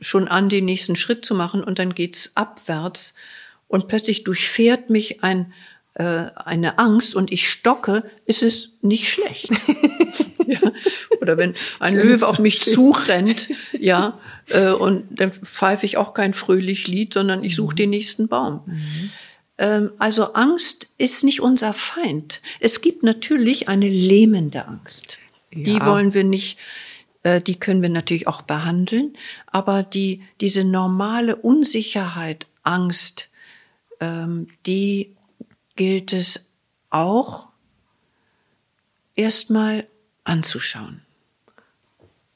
schon 0.01 0.29
an, 0.29 0.49
den 0.49 0.65
nächsten 0.65 0.97
Schritt 0.97 1.25
zu 1.25 1.35
machen 1.35 1.63
und 1.63 1.79
dann 1.79 1.95
geht's 1.95 2.33
abwärts 2.35 3.15
und 3.67 3.89
plötzlich 3.89 4.25
durchfährt 4.25 4.91
mich 4.91 5.23
ein, 5.23 5.53
äh, 5.95 6.27
eine 6.37 6.79
Angst 6.79 7.15
und 7.15 7.33
ich 7.33 7.49
stocke, 7.49 8.05
ist 8.27 8.43
es 8.43 8.71
nicht 8.83 9.09
schlecht. 9.09 9.51
ja. 10.47 10.61
Oder 11.21 11.37
wenn 11.37 11.55
ein 11.79 11.97
Löwe 11.97 12.27
auf 12.27 12.39
mich 12.39 12.61
zurennt, 12.61 13.49
ja, 13.79 14.19
äh, 14.47 14.71
und 14.71 15.05
dann 15.11 15.33
pfeife 15.33 15.85
ich 15.85 15.97
auch 15.97 16.15
kein 16.15 16.33
fröhlich 16.33 16.87
Lied, 16.89 17.13
sondern 17.13 17.45
ich 17.45 17.55
suche 17.55 17.75
den 17.75 17.91
nächsten 17.91 18.29
Baum. 18.29 18.63
Ähm, 19.59 19.91
also 19.99 20.33
Angst 20.35 20.89
ist 20.99 21.25
nicht 21.25 21.41
unser 21.41 21.73
Feind. 21.73 22.41
Es 22.61 22.81
gibt 22.81 23.03
natürlich 23.03 23.69
eine 23.69 23.89
lähmende 23.89 24.67
Angst. 24.67 25.19
Die 25.53 25.75
Ja. 25.79 25.87
wollen 25.87 26.15
wir 26.15 26.25
nicht, 26.25 26.59
die 27.41 27.59
können 27.59 27.83
wir 27.83 27.89
natürlich 27.89 28.27
auch 28.27 28.43
behandeln, 28.43 29.17
aber 29.47 29.83
die, 29.83 30.23
diese 30.41 30.65
normale 30.65 31.37
Unsicherheit, 31.37 32.47
Angst, 32.63 33.31
ähm, 34.01 34.49
die 34.67 35.17
gilt 35.77 36.13
es 36.13 36.51
auch 36.91 37.49
erstmal 39.15 39.87
anzuschauen. 40.25 41.03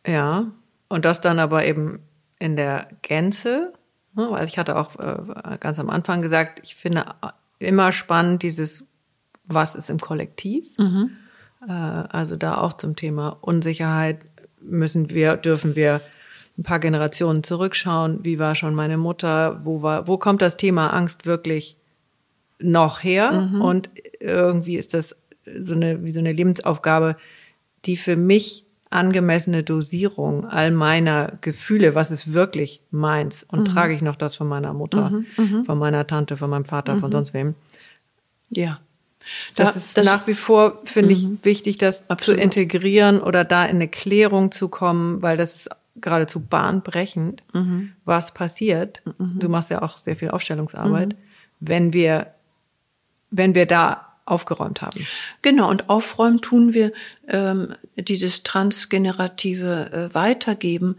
Ja, 0.07 0.51
und 0.89 1.05
das 1.05 1.21
dann 1.21 1.39
aber 1.39 1.65
eben 1.65 2.01
in 2.39 2.57
der 2.57 2.89
Gänze, 3.03 3.73
ne, 4.15 4.31
weil 4.31 4.47
ich 4.49 4.59
hatte 4.59 4.77
auch 4.77 4.99
äh, 4.99 5.59
ganz 5.59 5.79
am 5.79 5.91
Anfang 5.91 6.23
gesagt, 6.23 6.61
ich 6.65 6.75
finde 6.75 7.05
immer 7.59 7.93
spannend 7.93 8.43
dieses, 8.43 8.85
was 9.45 9.75
ist 9.75 9.91
im 9.91 10.01
Kollektiv. 10.01 10.69
Äh, 11.67 11.73
also 11.73 12.37
da 12.37 12.59
auch 12.59 12.75
zum 12.75 12.97
Thema 12.97 13.39
Unsicherheit 13.41 14.27
müssen 14.65 15.11
wir, 15.11 15.37
dürfen 15.37 15.77
wir 15.77 16.01
ein 16.59 16.63
paar 16.63 16.81
Generationen 16.81 17.43
zurückschauen. 17.43 18.21
Wie 18.23 18.39
war 18.39 18.55
schon 18.55 18.75
meine 18.75 18.99
Mutter? 18.99 19.61
Wo 19.65 19.83
war, 19.83 20.07
wo 20.07 20.19
kommt 20.19 20.43
das 20.43 20.57
Thema 20.57 20.89
Angst 20.89 21.25
wirklich 21.27 21.77
noch 22.61 23.03
her? 23.03 23.49
Und 23.61 23.91
irgendwie 24.21 24.77
ist 24.77 24.95
das 24.95 25.17
so 25.59 25.75
eine, 25.75 26.05
wie 26.05 26.13
so 26.13 26.21
eine 26.21 26.33
Lebensaufgabe, 26.33 27.17
die 27.85 27.97
für 27.97 28.17
mich 28.17 28.65
angemessene 28.91 29.63
Dosierung 29.63 30.47
all 30.47 30.71
meiner 30.71 31.39
Gefühle, 31.41 31.95
was 31.95 32.11
ist 32.11 32.35
wirklich 32.35 32.83
meins 32.91 33.43
und 33.43 33.65
trage 33.65 33.95
ich 33.95 34.03
noch 34.03 34.17
das 34.17 34.37
von 34.37 34.47
meiner 34.49 34.75
Mutter, 34.75 35.23
von 35.65 35.79
meiner 35.79 36.07
Tante, 36.07 36.37
von 36.37 36.51
meinem 36.51 36.67
Vater, 36.67 36.99
von 36.99 37.11
sonst 37.11 37.33
wem. 37.33 37.55
Ja. 38.51 38.81
Das 39.57 39.73
Da- 39.73 39.79
ist 39.79 40.05
nach 40.05 40.27
wie 40.27 40.35
vor, 40.35 40.81
finde 40.85 41.13
ich, 41.13 41.27
wichtig, 41.43 41.79
das 41.79 42.09
Absolut. 42.11 42.39
zu 42.39 42.43
integrieren 42.45 43.21
oder 43.21 43.45
da 43.45 43.65
in 43.65 43.77
eine 43.77 43.89
Klärung 43.89 44.51
zu 44.53 44.69
kommen, 44.69 45.23
weil 45.23 45.37
das 45.37 45.55
ist 45.55 45.71
geradezu 45.97 46.41
bahnbrechend, 46.41 47.43
was 48.05 48.33
passiert. 48.35 49.03
Du 49.19 49.49
machst 49.49 49.71
ja 49.71 49.83
auch 49.83 49.97
sehr 49.99 50.17
viel 50.17 50.31
Aufstellungsarbeit, 50.31 51.15
wenn 51.61 51.93
wir, 51.93 52.29
wenn 53.31 53.55
wir 53.55 53.67
da 53.67 54.09
aufgeräumt 54.25 54.81
haben. 54.83 55.05
Genau, 55.43 55.69
und 55.69 55.89
aufräumen 55.91 56.41
tun 56.41 56.75
wir 56.75 56.93
ähm, 57.29 57.75
dieses 57.97 58.43
transgenerative 58.45 59.93
äh, 60.11 60.15
Weitergeben. 60.15 60.97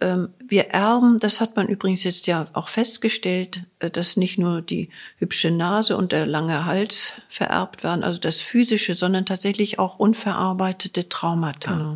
Ähm, 0.00 0.30
wir 0.44 0.70
erben, 0.70 1.20
das 1.20 1.40
hat 1.40 1.54
man 1.56 1.68
übrigens 1.68 2.02
jetzt 2.02 2.26
ja 2.26 2.46
auch 2.52 2.68
festgestellt, 2.68 3.62
äh, 3.78 3.90
dass 3.90 4.16
nicht 4.16 4.38
nur 4.38 4.60
die 4.60 4.90
hübsche 5.18 5.50
Nase 5.50 5.96
und 5.96 6.10
der 6.10 6.26
lange 6.26 6.64
Hals 6.64 7.12
vererbt 7.28 7.84
werden, 7.84 8.02
also 8.02 8.18
das 8.18 8.40
Physische, 8.40 8.94
sondern 8.96 9.24
tatsächlich 9.24 9.78
auch 9.78 9.98
unverarbeitete 9.98 11.08
Traumata. 11.08 11.94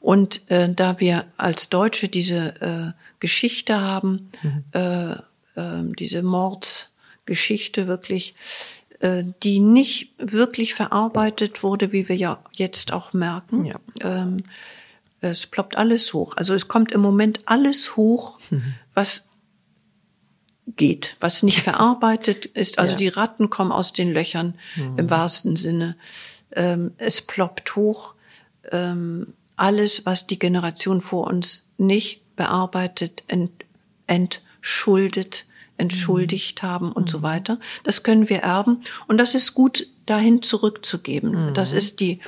Und 0.00 0.48
äh, 0.48 0.72
da 0.72 1.00
wir 1.00 1.24
als 1.36 1.68
Deutsche 1.68 2.08
diese 2.08 2.60
äh, 2.60 2.92
Geschichte 3.18 3.80
haben, 3.80 4.30
äh, 4.72 5.12
äh, 5.12 5.82
diese 5.98 6.22
Mordsgeschichte 6.22 7.88
wirklich, 7.88 8.36
äh, 9.00 9.24
die 9.42 9.58
nicht 9.58 10.12
wirklich 10.18 10.74
verarbeitet 10.74 11.64
wurde, 11.64 11.92
wie 11.92 12.08
wir 12.08 12.16
ja 12.16 12.38
jetzt 12.56 12.92
auch 12.92 13.12
merken. 13.12 13.64
Ja. 13.64 13.80
Ähm, 14.02 14.44
es 15.20 15.46
ploppt 15.46 15.76
alles 15.76 16.12
hoch. 16.12 16.36
Also 16.36 16.54
es 16.54 16.68
kommt 16.68 16.92
im 16.92 17.00
Moment 17.00 17.40
alles 17.46 17.96
hoch, 17.96 18.38
was 18.94 19.24
geht, 20.76 21.16
was 21.20 21.42
nicht 21.42 21.60
verarbeitet 21.62 22.46
ist. 22.46 22.78
Also 22.78 22.92
Ja. 22.92 22.98
die 22.98 23.08
Ratten 23.08 23.50
kommen 23.50 23.72
aus 23.72 23.92
den 23.92 24.12
Löchern 24.12 24.54
im 24.96 25.10
wahrsten 25.10 25.56
Sinne. 25.56 25.96
Ähm, 26.52 26.92
es 26.98 27.20
ploppt 27.20 27.74
hoch. 27.76 28.14
Ähm, 28.70 29.34
alles, 29.56 30.06
was 30.06 30.26
die 30.26 30.38
Generation 30.38 31.00
vor 31.00 31.26
uns 31.26 31.66
nicht 31.78 32.22
bearbeitet, 32.36 33.24
ent, 33.26 33.64
entschuldet, 34.06 35.46
entschuldigt 35.78 36.62
haben 36.62 36.92
und 36.92 37.10
so 37.10 37.22
weiter. 37.22 37.58
Das 37.82 38.02
können 38.02 38.28
wir 38.28 38.38
erben. 38.38 38.80
Und 39.08 39.18
das 39.18 39.34
ist 39.34 39.54
gut, 39.54 39.86
dahin 40.06 40.42
zurückzugeben. 40.42 41.54
Das 41.54 41.72
ist 41.72 42.00
die 42.00 42.20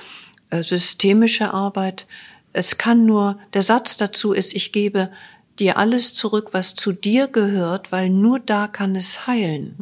äh, 0.51 0.62
systemische 0.62 1.53
Arbeit. 1.55 2.07
Es 2.53 2.79
kann 2.79 3.07
nur, 3.07 3.39
der 3.55 3.63
Satz 3.63 3.97
dazu 3.97 4.33
ist, 4.33 4.55
ich 4.55 4.73
gebe 4.73 5.11
dir 5.59 5.77
alles 5.79 6.15
zurück, 6.15 6.49
was 6.53 6.75
zu 6.75 6.93
dir 6.93 7.29
gehört, 7.29 7.93
weil 7.93 8.09
nur 8.11 8.41
da 8.41 8.67
kann 8.67 8.97
es 8.97 9.27
heilen. 9.27 9.77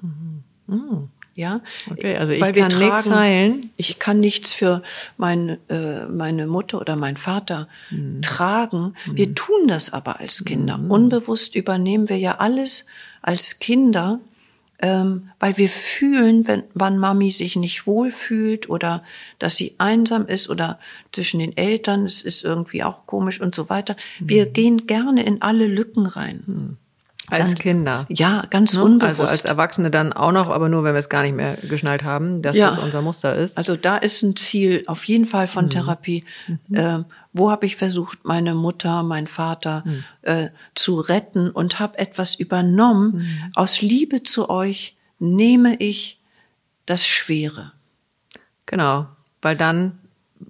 Ja, 1.35 1.61
Okay, 1.89 2.16
also 2.16 2.33
ich 2.33 2.41
Weil 2.41 2.53
kann 2.53 2.66
nichts 2.79 3.05
tragen- 3.05 3.14
heilen. 3.14 3.71
Ich 3.77 3.99
kann 4.01 4.19
nichts 4.19 4.53
für 4.53 4.83
meine, 5.19 5.59
äh, 5.69 6.05
meine 6.07 6.49
Mutter 6.49 6.81
oder 6.81 6.97
meinen 6.97 7.16
Vater 7.16 7.69
Mhm. 7.91 8.23
tragen. 8.23 8.95
Wir 9.12 9.33
tun 9.37 9.69
das 9.69 9.93
aber 9.93 10.19
als 10.19 10.45
Kinder. 10.45 10.81
Unbewusst 10.89 11.55
übernehmen 11.55 12.09
wir 12.09 12.19
ja 12.19 12.39
alles 12.39 12.87
als 13.23 13.61
Kinder, 13.61 14.19
ähm, 14.81 15.31
weil 15.41 15.57
wir 15.59 15.68
fühlen, 15.68 16.47
wenn, 16.47 16.62
wann 16.74 16.99
Mami 16.99 17.31
sich 17.31 17.57
nicht 17.57 17.87
wohlfühlt 17.87 18.68
oder 18.70 19.03
dass 19.39 19.57
sie 19.57 19.74
einsam 19.79 20.26
ist 20.26 20.49
oder 20.49 20.79
zwischen 21.12 21.41
den 21.41 21.57
Eltern, 21.57 22.07
es 22.07 22.22
ist 22.22 22.45
irgendwie 22.45 22.85
auch 22.85 23.07
komisch 23.07 23.41
und 23.41 23.55
so 23.55 23.68
weiter. 23.68 23.97
Wir 24.20 24.47
Mhm. 24.47 24.53
gehen 24.53 24.87
gerne 24.87 25.24
in 25.24 25.43
alle 25.43 25.66
Lücken 25.66 26.07
rein. 26.07 26.76
Als 27.31 27.51
Dann- 27.51 27.59
Kinder. 27.59 28.07
Ja, 28.09 28.45
ganz 28.51 28.74
Ne? 28.74 28.83
unbewusst. 28.85 29.20
Also 29.20 29.31
als 29.31 29.45
Erwachsene 29.45 29.91
dann 29.91 30.12
auch 30.12 30.33
noch, 30.33 30.49
aber 30.49 30.68
nur, 30.68 30.85
wenn 30.85 30.95
wir 30.95 30.99
es 31.01 31.09
gar 31.09 31.22
nicht 31.22 31.35
mehr 31.35 31.57
geschnallt 31.68 32.03
haben, 32.05 32.41
dass 32.43 32.57
Ja. 32.57 32.70
das 32.70 32.79
unser 32.79 33.03
Muster 33.03 33.35
ist. 33.35 33.57
Also 33.59 33.76
da 33.76 33.97
ist 33.99 34.22
ein 34.22 34.35
Ziel 34.37 34.83
auf 34.87 35.05
jeden 35.05 35.26
Fall 35.26 35.47
von 35.47 35.66
Mhm. 35.66 35.70
Therapie. 35.70 36.24
Ähm, 36.72 37.05
wo 37.33 37.51
habe 37.51 37.66
ich 37.66 37.76
versucht, 37.76 38.24
meine 38.24 38.55
Mutter, 38.55 39.03
mein 39.03 39.26
Vater 39.26 39.83
Mhm. 39.87 40.05
äh, 40.22 40.49
zu 40.74 41.01
retten 41.01 41.51
und 41.51 41.79
habe 41.79 41.99
etwas 41.99 42.35
übernommen. 42.35 43.16
Mhm. 43.18 43.53
Aus 43.55 43.83
Liebe 43.83 44.22
zu 44.22 44.49
euch 44.51 44.97
nehme 45.18 45.76
ich 45.79 46.20
das 46.87 47.07
Schwere. 47.07 47.72
Genau, 48.66 49.07
weil 49.43 49.57
dann 49.57 49.99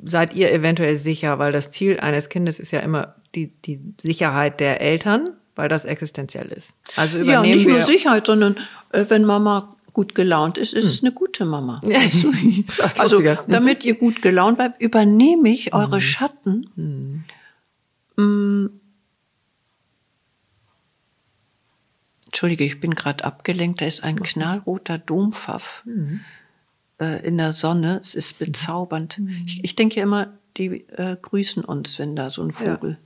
seid 0.05 0.35
ihr 0.35 0.53
eventuell 0.53 0.97
sicher, 0.97 1.39
weil 1.39 1.53
das 1.53 1.71
Ziel 1.71 1.99
eines 2.01 2.29
Kindes 2.29 2.59
ist 2.59 2.71
ja 2.73 2.81
immer 2.81 3.15
die, 3.35 3.49
die 3.65 3.81
Sicherheit 4.01 4.61
der 4.61 4.81
Eltern, 4.81 5.31
weil 5.59 5.69
das 5.69 5.85
existenziell 5.85 6.47
ist. 6.53 6.71
Also 6.95 7.19
Ja, 7.19 7.25
übernehmen 7.25 7.57
nicht 7.57 7.67
wir 7.67 7.75
nur 7.79 7.85
Sicherheit, 7.85 8.27
sondern 8.29 8.57
äh, 8.93 9.05
wenn 9.09 9.25
Mama 9.25 9.75
gut 9.93 10.15
gelaunt 10.15 10.57
ist, 10.57 10.73
ist 10.73 10.85
es 10.87 11.03
eine 11.03 11.11
gute 11.13 11.45
Mama. 11.45 11.83
Hm. 11.89 12.65
Also 12.99 13.21
damit 13.49 13.85
ihr 13.85 13.97
gut 13.97 14.23
gelaunt 14.23 14.59
bleibt, 14.59 14.81
übernehme 14.81 15.49
ich 15.51 15.67
Mhm. 15.73 15.79
eure 15.79 16.01
Schatten. 16.01 17.25
Mm. 18.17 18.69
Entschuldige, 22.27 22.65
ich 22.65 22.79
bin 22.81 22.95
gerade 22.95 23.25
abgelenkt. 23.25 23.81
Da 23.81 23.87
ist 23.87 24.05
ein 24.05 24.23
knallroter 24.23 24.99
Dompfaff 24.99 25.83
Mhm. 25.87 26.21
äh, 27.01 27.27
in 27.27 27.39
der 27.39 27.53
Sonne. 27.53 27.99
Es 28.01 28.15
ist 28.15 28.39
bezaubernd. 28.39 29.21
Ich, 29.47 29.65
ich 29.65 29.75
denke 29.77 29.97
ja 29.97 30.03
immer, 30.05 30.39
die 30.57 30.87
äh, 30.91 31.17
grüßen 31.21 31.65
uns, 31.65 31.99
wenn 31.99 32.15
da 32.17 32.31
so 32.31 32.43
ein 32.43 32.53
Vogel 32.53 32.99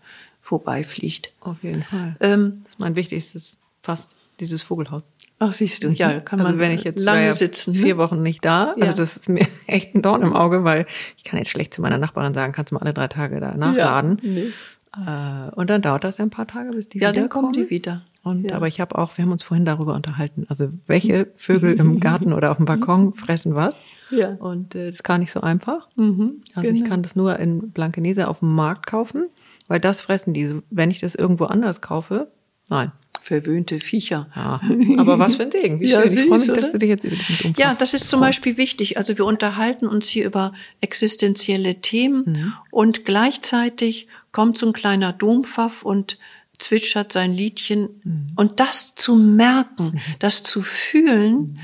vorbeifliegt. 0.53 1.33
Auf 1.41 1.63
jeden 1.63 1.83
Fall. 1.83 2.15
Ähm, 2.21 2.61
Das 2.65 2.75
ist 2.75 2.81
mein 2.81 2.95
wichtigstes, 2.95 3.57
fast 3.83 4.15
dieses 4.39 4.63
Vogelhaus. 4.63 5.03
ach, 5.39 5.53
siehst 5.53 5.83
du, 5.83 5.89
ja, 5.89 6.21
kann 6.21 6.39
man 6.39 6.47
also 6.49 6.59
wenn 6.59 6.73
ich 6.73 6.85
jetzt 6.85 7.03
lange 7.03 7.25
ja 7.27 7.35
sitzen. 7.35 7.75
vier 7.75 7.95
Ne? 7.95 7.99
Wochen 7.99 8.23
nicht 8.23 8.45
da, 8.45 8.75
Ja. 8.77 8.83
also 8.85 8.93
das 8.97 9.17
ist 9.17 9.29
mir 9.31 9.47
echt 9.67 9.95
ein 9.95 10.03
Dorn 10.03 10.21
im 10.23 10.35
Auge, 10.35 10.63
weil 10.63 10.87
ich 11.17 11.25
kann 11.25 11.39
jetzt 11.39 11.49
schlecht 11.51 11.73
zu 11.73 11.81
meiner 11.81 11.97
Nachbarin 11.99 12.35
sagen, 12.35 12.53
kannst 12.53 12.71
du 12.71 12.75
mal 12.75 12.83
alle 12.83 12.93
drei 12.93 13.09
Tage 13.09 13.41
da 13.41 13.55
nachladen. 13.57 14.19
nee. 14.23 14.49
Äh, 14.95 15.51
und 15.55 15.71
dann 15.71 15.81
dauert 15.81 16.05
das 16.05 16.19
ja 16.19 16.25
ein 16.27 16.31
paar 16.31 16.47
Tage, 16.47 16.71
bis 16.73 16.87
die 16.87 16.99
Ja, 16.99 17.13
dann 17.13 17.23
wiederkommen. 17.25 17.53
kommen 17.55 17.67
die 17.67 17.71
wieder. 17.71 18.03
Und 18.23 18.51
Ja. 18.51 18.57
aber 18.57 18.69
ich 18.69 18.79
habe 18.79 18.97
auch, 18.99 19.17
wir 19.17 19.25
haben 19.25 19.33
uns 19.33 19.43
vorhin 19.43 19.65
darüber 19.65 19.95
unterhalten, 19.95 20.45
also 20.51 20.69
welche 20.87 21.29
Vögel 21.37 21.73
im 21.81 21.99
Garten 21.99 22.35
oder 22.35 22.51
auf 22.51 22.59
dem 22.59 22.67
Balkon 22.67 23.15
fressen 23.25 23.55
was. 23.55 23.81
Ja. 24.11 24.33
Und 24.39 24.75
äh, 24.75 24.89
das 24.89 24.97
ist 24.97 25.03
gar 25.03 25.17
nicht 25.17 25.33
so 25.33 25.41
einfach. 25.41 25.89
Mhm, 25.97 26.43
also 26.55 26.69
ich 26.69 26.75
genau. 26.77 26.91
kann 26.91 27.03
das 27.03 27.17
nur 27.17 27.39
in 27.39 27.71
Blankenese 27.71 28.29
auf 28.29 28.41
dem 28.41 28.55
Markt 28.55 28.87
kaufen, 28.87 29.29
weil 29.69 29.81
das 29.81 30.01
fressen 30.03 30.35
die. 30.35 30.55
Wenn 30.71 30.91
ich 30.91 31.01
das 31.01 31.15
irgendwo 31.15 31.45
anders 31.45 31.81
kaufe, 31.81 32.31
nein. 32.69 32.93
Verwöhnte 33.25 33.79
Viecher. 33.79 34.29
Ja. 34.35 34.61
Aber 34.99 35.17
was 35.21 35.37
für 35.37 35.45
ein 35.45 35.53
Segen. 35.53 35.79
Wie 35.79 35.87
Ja, 35.91 36.03
schön. 36.03 36.11
ich 36.13 36.27
freue 36.27 36.39
mich, 36.39 36.47
süß, 36.47 36.55
dass 36.55 36.65
oder? 36.65 36.73
du 36.73 36.79
dich 36.81 36.89
jetzt 36.89 37.05
über 37.05 37.15
diesen 37.15 37.55
Ja, 37.57 37.75
das 37.79 37.95
ist 37.95 38.09
zum 38.11 38.19
Beispiel 38.19 38.57
wichtig. 38.57 38.99
Also 38.99 39.17
wir 39.17 39.25
unterhalten 39.27 39.87
uns 39.87 40.09
hier 40.09 40.27
über 40.27 40.53
existenzielle 40.81 41.81
Themen 41.81 42.25
Mhm. 42.27 42.53
und 42.73 43.05
gleichzeitig 43.05 44.09
kommt 44.33 44.59
so 44.59 44.67
ein 44.67 44.73
kleiner 44.73 45.13
Dompfaff 45.13 45.85
und 45.85 46.19
zwitschert 46.59 47.13
sein 47.13 47.33
Liedchen. 47.33 47.89
Mhm. 48.03 48.33
Und 48.35 48.59
das 48.59 48.97
zu 48.97 49.15
merken, 49.15 50.01
das 50.19 50.43
zu 50.43 50.61
fühlen, 50.63 51.59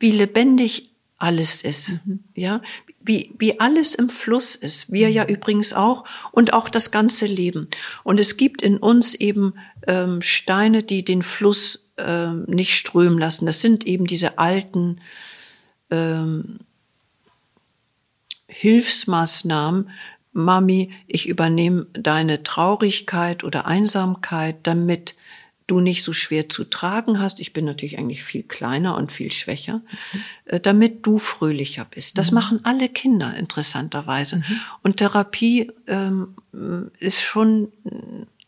wie 0.00 0.12
lebendig 0.12 0.90
alles 1.18 1.62
ist, 1.62 1.94
Mhm. 2.06 2.20
ja, 2.34 2.62
wie, 3.08 3.34
wie 3.38 3.58
alles 3.58 3.94
im 3.94 4.10
Fluss 4.10 4.54
ist, 4.54 4.92
wir 4.92 5.08
Mhm. 5.08 5.14
ja 5.14 5.24
übrigens 5.24 5.72
auch 5.72 6.04
und 6.30 6.52
auch 6.52 6.68
das 6.68 6.90
ganze 6.90 7.26
Leben. 7.26 7.68
Und 8.04 8.20
es 8.20 8.36
gibt 8.36 8.62
in 8.62 8.76
uns 8.76 9.14
eben 9.14 9.54
ähm, 9.86 10.22
Steine, 10.22 10.82
die 10.82 11.04
den 11.04 11.22
Fluss 11.22 11.88
ähm, 11.96 12.44
nicht 12.46 12.74
strömen 12.74 13.18
lassen. 13.18 13.46
Das 13.46 13.60
sind 13.60 13.86
eben 13.86 14.06
diese 14.06 14.38
alten 14.38 15.00
ähm, 15.90 16.60
Hilfsmaßnahmen. 18.46 19.90
Mami, 20.32 20.92
ich 21.06 21.28
übernehme 21.28 21.86
deine 21.94 22.42
Traurigkeit 22.42 23.42
oder 23.42 23.66
Einsamkeit, 23.66 24.58
damit 24.62 25.16
du 25.68 25.80
nicht 25.80 26.02
so 26.02 26.12
schwer 26.12 26.48
zu 26.48 26.64
tragen 26.64 27.20
hast. 27.20 27.38
Ich 27.38 27.52
bin 27.52 27.64
natürlich 27.64 27.98
eigentlich 27.98 28.24
viel 28.24 28.42
kleiner 28.42 28.96
und 28.96 29.12
viel 29.12 29.30
schwächer, 29.30 29.82
äh, 30.46 30.58
damit 30.58 31.06
du 31.06 31.18
fröhlicher 31.18 31.86
bist. 31.88 32.18
Das 32.18 32.32
machen 32.32 32.60
alle 32.64 32.88
Kinder 32.88 33.34
interessanterweise. 33.36 34.42
Und 34.82 34.96
Therapie 34.96 35.70
ähm, 35.86 36.34
ist 36.98 37.22
schon 37.22 37.68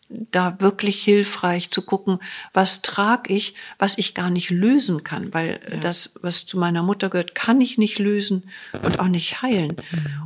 da 0.08 0.56
wirklich 0.60 1.02
hilfreich 1.02 1.70
zu 1.70 1.82
gucken, 1.82 2.18
was 2.52 2.82
trage 2.82 3.32
ich, 3.32 3.54
was 3.78 3.96
ich 3.96 4.14
gar 4.14 4.30
nicht 4.30 4.50
lösen 4.50 5.04
kann, 5.04 5.32
weil 5.32 5.60
äh, 5.66 5.78
das, 5.78 6.14
was 6.20 6.46
zu 6.46 6.58
meiner 6.58 6.82
Mutter 6.82 7.10
gehört, 7.10 7.34
kann 7.34 7.60
ich 7.60 7.78
nicht 7.78 7.98
lösen 7.98 8.44
und 8.82 8.98
auch 8.98 9.08
nicht 9.08 9.42
heilen. 9.42 9.76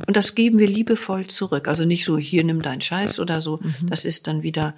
Und 0.07 0.17
das 0.17 0.33
geben 0.33 0.59
wir 0.59 0.67
liebevoll 0.67 1.27
zurück. 1.27 1.67
Also 1.67 1.85
nicht 1.85 2.05
so, 2.05 2.17
hier 2.17 2.43
nimm 2.43 2.61
deinen 2.61 2.81
Scheiß 2.81 3.19
oder 3.19 3.41
so, 3.41 3.59
das 3.83 4.05
ist 4.05 4.27
dann 4.27 4.43
wieder 4.43 4.73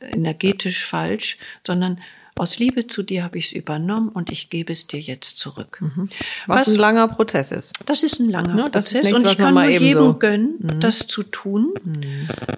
energetisch 0.00 0.84
falsch, 0.84 1.38
sondern 1.66 1.98
aus 2.34 2.58
Liebe 2.58 2.86
zu 2.86 3.02
dir 3.02 3.24
habe 3.24 3.36
ich 3.38 3.46
es 3.48 3.52
übernommen 3.52 4.08
und 4.08 4.32
ich 4.32 4.48
gebe 4.48 4.72
es 4.72 4.86
dir 4.86 5.00
jetzt 5.00 5.38
zurück. 5.38 5.82
was, 6.46 6.66
ein 6.68 6.76
langer 6.76 7.08
Prozess 7.08 7.52
ist. 7.52 7.72
Das 7.84 8.02
ist 8.02 8.20
ein 8.20 8.30
langer 8.30 8.54
Ne, 8.54 8.70
das 8.72 8.86
ist 8.86 8.92
Prozess 8.92 9.04
nichts, 9.04 9.18
und 9.18 9.24
was 9.24 9.32
ich 9.32 9.38
kann 9.38 9.54
nur 9.54 9.64
eben 9.64 9.84
jedem 9.84 10.02
so- 10.02 10.14
gönnen, 10.14 10.76
das 10.80 11.06
zu 11.06 11.24
tun, 11.24 11.74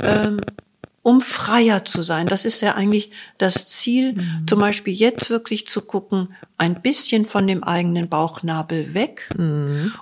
ähm, 0.01 0.41
um 1.03 1.20
freier 1.20 1.85
zu 1.85 2.03
sein. 2.03 2.26
Das 2.28 2.45
ist 2.47 2.62
ja 2.62 2.76
eigentlich 2.76 3.11
das 3.37 3.66
Ziel, 3.66 4.16
zum 4.47 4.61
Beispiel 4.61 4.95
jetzt 4.95 5.28
wirklich 5.28 5.66
zu 5.66 5.82
gucken, 5.82 6.28
ein 6.57 6.80
bisschen 6.80 7.26
von 7.26 7.47
dem 7.47 7.62
eigenen 7.64 8.09
Bauchnabel 8.09 8.95
weg 8.95 9.28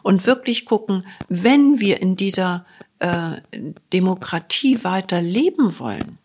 und 0.03 0.26
wirklich 0.26 0.64
gucken, 0.66 1.05
wenn 1.28 1.80
wir 1.80 2.01
in 2.03 2.14
dieser 2.16 2.66
äh, 3.03 3.40
Demokratie 3.92 4.84
weiter 4.84 5.20
leben 5.20 5.78
wollen, 5.78 6.18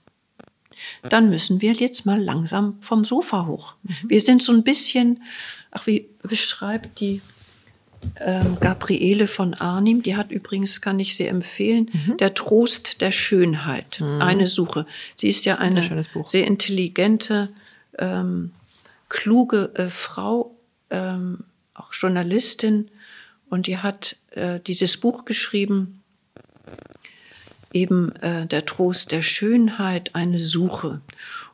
dann 1.02 1.30
müssen 1.30 1.60
wir 1.60 1.74
jetzt 1.74 2.06
mal 2.06 2.22
langsam 2.22 2.78
vom 2.82 3.04
Sofa 3.04 3.48
hoch. 3.48 3.76
Wir 4.08 4.22
sind 4.22 4.44
so 4.44 4.54
ein 4.54 4.64
bisschen, 4.64 5.24
ach, 5.72 5.88
wie 5.88 6.08
beschreibt 6.22 7.00
die 7.00 7.22
ähm, 8.20 8.58
Gabriele 8.60 9.28
von 9.28 9.56
Arnim, 9.56 10.04
die 10.04 10.16
hat 10.16 10.30
übrigens, 10.30 10.80
kann 10.80 11.00
ich 11.00 11.16
sehr 11.16 11.30
empfehlen, 11.32 11.90
Der 12.20 12.36
Trost 12.36 13.02
der 13.02 13.12
Schönheit, 13.12 14.00
eine 14.20 14.46
Suche. 14.46 14.86
Sie 15.16 15.30
ist 15.30 15.46
ja 15.46 15.56
eine 15.58 16.06
Buch. 16.14 16.30
sehr 16.30 16.46
intelligente, 16.46 17.50
ähm, 17.98 18.52
kluge 19.10 19.72
äh, 19.74 19.90
Frau, 19.90 20.56
ähm, 20.92 21.40
auch 21.74 21.92
Journalistin, 21.94 22.92
und 23.50 23.66
die 23.66 23.78
hat 23.78 24.18
äh, 24.32 24.60
dieses 24.60 24.98
Buch 24.98 25.26
geschrieben, 25.26 25.97
eben 27.74 28.16
äh, 28.18 28.46
der 28.46 28.66
Trost 28.66 29.12
der 29.12 29.22
Schönheit, 29.22 30.16
eine 30.16 30.42
Suche. 30.42 31.02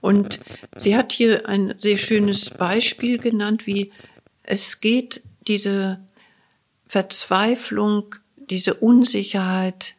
Und 0.01 0.39
sie 0.77 0.95
hat 0.95 1.11
hier 1.11 1.47
ein 1.47 1.75
sehr 1.79 1.97
schönes 1.97 2.49
Beispiel 2.49 3.17
genannt, 3.17 3.65
wie 3.65 3.91
es 4.43 4.81
geht, 4.81 5.21
diese 5.47 5.99
Verzweiflung, 6.87 8.15
diese 8.35 8.75
Unsicherheit, 8.75 9.95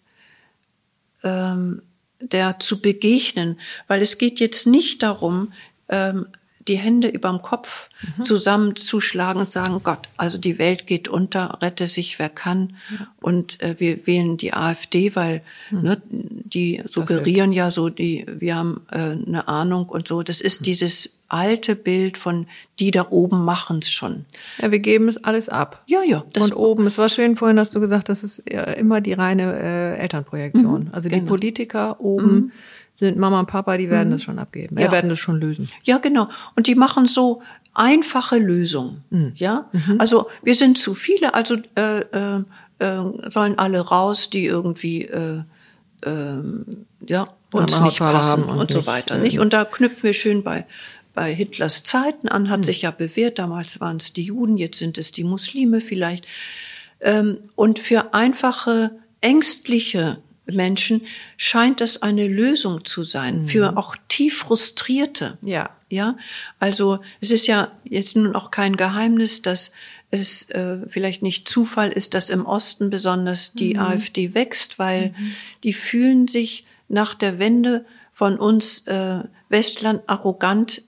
ähm, 1.22 1.82
der 2.20 2.60
zu 2.60 2.80
begegnen, 2.80 3.58
weil 3.88 4.02
es 4.02 4.18
geht 4.18 4.40
jetzt 4.40 4.66
nicht 4.66 5.02
darum, 5.02 5.52
ähm, 5.88 6.26
die 6.68 6.76
Hände 6.76 7.08
überm 7.08 7.42
Kopf 7.42 7.90
zusammenzuschlagen 8.24 9.40
und 9.40 9.52
sagen, 9.52 9.80
Gott, 9.82 10.08
also 10.16 10.38
die 10.38 10.58
Welt 10.58 10.86
geht 10.86 11.08
unter, 11.08 11.58
rette 11.62 11.86
sich 11.86 12.18
wer 12.18 12.28
kann. 12.28 12.76
Und 13.20 13.60
äh, 13.62 13.76
wir 13.78 14.06
wählen 14.06 14.36
die 14.36 14.54
AfD, 14.54 15.14
weil 15.14 15.42
ne, 15.70 16.00
die 16.10 16.82
suggerieren 16.86 17.52
ja 17.52 17.70
so, 17.70 17.88
die, 17.88 18.26
wir 18.28 18.56
haben 18.56 18.82
äh, 18.90 18.98
eine 18.98 19.48
Ahnung 19.48 19.88
und 19.88 20.08
so. 20.08 20.22
Das 20.22 20.40
ist 20.40 20.66
dieses 20.66 21.10
alte 21.28 21.74
Bild 21.74 22.16
von 22.16 22.46
die 22.78 22.90
da 22.90 23.06
oben 23.10 23.44
machen's 23.44 23.90
schon. 23.90 24.24
Ja, 24.60 24.70
wir 24.70 24.78
geben 24.78 25.08
es 25.08 25.22
alles 25.24 25.48
ab. 25.48 25.82
Ja, 25.86 26.02
ja. 26.02 26.24
Und 26.38 26.54
oben, 26.54 26.86
es 26.86 26.98
war 26.98 27.08
schön 27.08 27.36
vorhin, 27.36 27.58
hast 27.58 27.74
du 27.74 27.80
gesagt, 27.80 28.08
das 28.08 28.22
ist 28.22 28.42
ja 28.50 28.62
immer 28.62 29.00
die 29.00 29.14
reine 29.14 29.58
äh, 29.58 29.98
Elternprojektion. 29.98 30.90
also 30.92 31.08
die 31.08 31.16
genau. 31.16 31.28
Politiker 31.28 32.00
oben, 32.00 32.52
sind 32.94 33.18
Mama 33.18 33.40
und 33.40 33.46
Papa, 33.46 33.76
die 33.76 33.90
werden 33.90 34.10
das 34.12 34.22
schon 34.22 34.38
abgeben. 34.38 34.76
Wir 34.76 34.84
Ja. 34.86 34.92
werden 34.92 35.10
das 35.10 35.18
schon 35.18 35.40
lösen. 35.40 35.68
Ja, 35.82 35.98
genau. 35.98 36.28
Und 36.56 36.66
die 36.68 36.74
machen 36.76 37.06
so 37.08 37.42
einfache 37.74 38.38
Lösungen. 38.38 39.02
Mhm. 39.10 39.32
Ja, 39.34 39.68
also 39.98 40.28
wir 40.42 40.54
sind 40.54 40.78
zu 40.78 40.94
viele, 40.94 41.34
also 41.34 41.56
äh, 41.74 42.00
äh, 42.12 42.42
äh, 42.78 43.30
sollen 43.30 43.58
alle 43.58 43.80
raus, 43.80 44.30
die 44.30 44.46
irgendwie 44.46 45.02
äh, 45.06 45.42
ähm, 46.06 46.86
ja 47.06 47.26
uns 47.50 47.72
Andere 47.72 47.84
nicht 47.84 48.00
Hautfarbe 48.00 48.18
passen 48.18 48.30
haben 48.30 48.44
und, 48.44 48.58
und 48.58 48.70
so 48.72 48.86
weiter. 48.86 49.16
äh, 49.16 49.20
Nicht? 49.20 49.38
Und 49.40 49.52
da 49.52 49.64
knüpfen 49.64 50.02
wir 50.04 50.14
schön 50.14 50.42
bei 50.42 50.66
bei 51.14 51.32
Hitlers 51.32 51.84
Zeiten 51.84 52.28
an, 52.28 52.44
Mhm. 52.44 52.50
hat 52.50 52.64
sich 52.64 52.82
ja 52.82 52.90
bewährt. 52.90 53.38
Damals 53.38 53.78
waren 53.80 53.98
es 53.98 54.12
die 54.12 54.24
Juden, 54.24 54.56
jetzt 54.56 54.78
sind 54.78 54.98
es 54.98 55.12
die 55.12 55.22
Muslime 55.22 55.80
vielleicht. 55.80 56.26
Ähm, 57.00 57.38
und 57.54 57.78
für 57.78 58.14
einfache, 58.14 58.90
ängstliche 59.20 60.18
Menschen 60.46 61.02
scheint 61.36 61.80
das 61.80 62.02
eine 62.02 62.26
Lösung 62.28 62.84
zu 62.84 63.04
sein. 63.04 63.46
Für 63.46 63.76
auch 63.76 63.96
tief 64.08 64.38
frustrierte. 64.38 65.38
Ja. 65.42 65.70
Ja, 65.90 66.16
also 66.58 66.98
es 67.20 67.30
ist 67.30 67.46
ja 67.46 67.70
jetzt 67.84 68.16
nun 68.16 68.34
auch 68.34 68.50
kein 68.50 68.76
Geheimnis, 68.76 69.42
dass 69.42 69.70
es 70.10 70.48
äh, 70.50 70.78
vielleicht 70.88 71.22
nicht 71.22 71.48
Zufall 71.48 71.90
ist, 71.90 72.14
dass 72.14 72.30
im 72.30 72.46
Osten 72.46 72.90
besonders 72.90 73.52
die 73.52 73.78
AfD 73.78 74.34
wächst, 74.34 74.78
weil 74.80 75.14
die 75.62 75.72
fühlen 75.72 76.26
sich 76.26 76.64
nach 76.88 77.14
der 77.14 77.38
Wende 77.38 77.84
von 78.12 78.38
uns 78.38 78.86
äh, 78.86 79.20
Westland 79.48 80.02
arrogant 80.08 80.82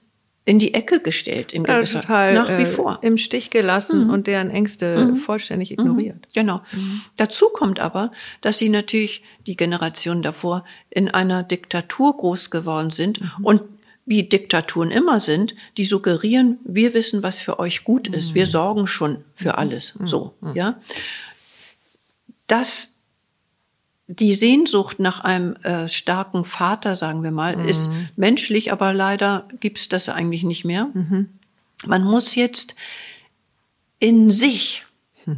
in 0.47 0.59
die 0.59 0.73
Ecke 0.73 1.01
gestellt, 1.01 1.51
in 1.51 1.65
Ja, 1.65 1.75
gewisser 1.75 1.99
total 1.99 2.33
nach 2.33 2.47
wie 2.57 2.63
äh, 2.63 2.65
vor. 2.65 2.99
im 3.01 3.17
Stich 3.17 3.49
gelassen 3.49 4.09
und 4.09 4.27
deren 4.27 4.49
Ängste 4.49 5.13
vollständig 5.17 5.71
ignoriert. 5.71 6.25
Genau. 6.33 6.61
Dazu 7.17 7.49
kommt 7.49 7.81
aber, 7.81 8.11
dass 8.39 8.57
sie 8.57 8.69
natürlich 8.69 9.23
die 9.45 9.57
Generation 9.57 10.21
davor 10.21 10.63
in 10.89 11.09
einer 11.09 11.43
Diktatur 11.43 12.15
groß 12.15 12.49
geworden 12.49 12.91
sind 12.91 13.19
und 13.43 13.61
wie 14.05 14.23
Diktaturen 14.23 14.89
immer 14.89 15.19
sind, 15.19 15.53
die 15.75 15.83
suggerieren, 15.83 16.59
wir 16.63 16.93
wissen, 16.93 17.23
was 17.23 17.39
für 17.39 17.59
euch 17.59 17.83
gut 17.83 18.07
ist. 18.07 18.33
Wir 18.33 18.45
sorgen 18.45 18.87
schon 18.87 19.25
für 19.33 19.57
alles. 19.57 19.95
So, 20.05 20.35
ja. 20.55 20.79
Das 22.47 22.96
die 24.07 24.33
Sehnsucht 24.33 24.99
nach 24.99 25.19
einem 25.19 25.55
äh, 25.57 25.87
starken 25.89 26.45
Vater, 26.45 26.95
sagen 26.95 27.23
wir 27.23 27.31
mal, 27.31 27.59
ist 27.65 27.89
menschlich, 28.15 28.71
aber 28.71 28.93
leider 28.93 29.47
gibt's 29.59 29.89
das 29.89 30.07
eigentlich 30.09 30.43
nicht 30.43 30.63
mehr. 30.63 30.89
Man 31.85 32.03
muss 32.03 32.35
jetzt 32.35 32.75
in 33.99 34.31
sich 34.31 34.85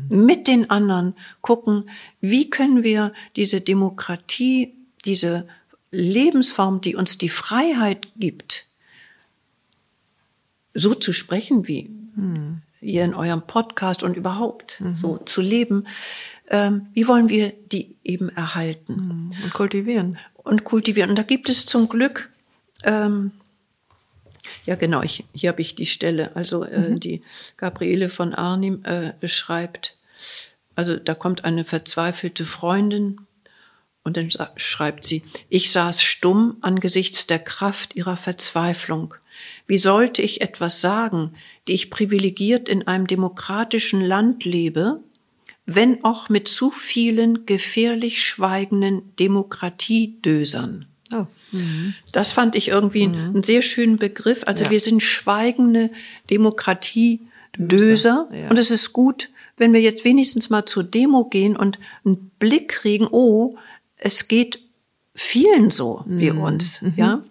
mit 0.08 0.48
den 0.48 0.70
anderen 0.70 1.16
gucken, 1.42 1.86
wie 2.22 2.50
können 2.50 2.84
wir 2.84 3.12
diese 3.36 3.60
Demokratie, 3.60 4.76
diese 5.06 5.48
Lebensform, 5.92 6.82
die 6.82 6.96
uns 6.96 7.18
die 7.18 7.30
Freiheit 7.30 8.08
gibt, 8.16 8.68
so 10.76 10.94
zu 10.94 11.12
sprechen 11.12 11.68
wie 11.68 11.90
ihr 12.82 13.04
in 13.04 13.14
eurem 13.14 13.42
Podcast 13.42 14.04
und 14.04 14.16
überhaupt 14.16 14.82
so 14.96 15.18
zu 15.18 15.42
leben, 15.42 15.86
ähm, 16.50 16.88
wie 16.94 17.08
wollen 17.08 17.30
wir 17.30 17.54
die 17.72 17.96
eben 18.04 18.30
erhalten? 18.30 19.34
Und 19.44 19.54
kultivieren. 19.54 20.18
und 20.36 20.64
kultivieren. 20.64 21.12
Und 21.12 21.20
da 21.20 21.24
gibt 21.24 21.50
es 21.50 21.66
zum 21.66 21.90
Glück, 21.90 22.30
ähm, 22.84 23.32
ja 24.66 24.76
genau, 24.76 25.02
ich, 25.02 25.26
hier 25.34 25.50
habe 25.50 25.62
ich 25.62 25.76
die 25.76 25.86
Stelle, 25.86 26.36
also 26.36 26.64
äh, 26.64 27.00
die 27.00 27.22
Gabriele 27.58 28.10
von 28.10 28.34
Arnim 28.34 28.84
äh, 28.84 29.28
schreibt, 29.28 29.96
also 30.76 30.96
da 30.96 31.14
kommt 31.14 31.44
eine 31.44 31.66
verzweifelte 31.66 32.46
Freundin 32.46 33.22
und 34.04 34.18
dann 34.18 34.30
schreibt 34.56 35.06
sie, 35.06 35.24
ich 35.50 35.72
saß 35.72 36.02
stumm 36.02 36.58
angesichts 36.62 37.28
der 37.28 37.40
Kraft 37.40 37.96
ihrer 37.96 38.18
Verzweiflung. 38.18 39.14
Wie 39.68 39.78
sollte 39.78 40.22
ich 40.22 40.42
etwas 40.42 40.82
sagen, 40.82 41.36
die 41.68 41.74
ich 41.74 41.90
privilegiert 41.90 42.70
in 42.70 42.88
einem 42.88 43.08
demokratischen 43.08 44.02
Land 44.02 44.46
lebe, 44.46 45.02
wenn 45.76 46.04
auch 46.04 46.30
mit 46.30 46.48
zu 46.48 46.72
vielen 46.72 47.46
gefährlich 47.46 48.24
schweigenden 48.24 49.16
Demokratiedösern. 49.20 50.86
Oh. 51.14 51.26
Das 52.12 52.32
fand 52.32 52.56
ich 52.56 52.70
irgendwie 52.70 53.04
einen 53.04 53.44
sehr 53.44 53.62
schönen 53.62 53.98
Begriff. 53.98 54.42
Also 54.46 54.66
Ja. 54.66 54.70
wir 54.72 54.80
sind 54.80 55.02
schweigende 55.04 55.92
Demokratiedöser. 56.30 58.30
ja. 58.34 58.50
Und 58.50 58.58
es 58.58 58.72
ist 58.72 58.94
gut, 58.94 59.30
wenn 59.58 59.74
wir 59.74 59.82
jetzt 59.82 60.06
wenigstens 60.06 60.50
mal 60.50 60.66
zur 60.66 60.84
Demo 60.84 61.26
gehen 61.26 61.56
und 61.56 61.78
einen 62.06 62.32
Blick 62.40 62.70
kriegen, 62.70 63.08
oh, 63.12 63.58
es 63.98 64.28
geht 64.28 64.62
vielen 65.16 65.72
so 65.72 66.04
wie 66.08 66.32
uns, 66.32 66.82
ja. 66.96 67.22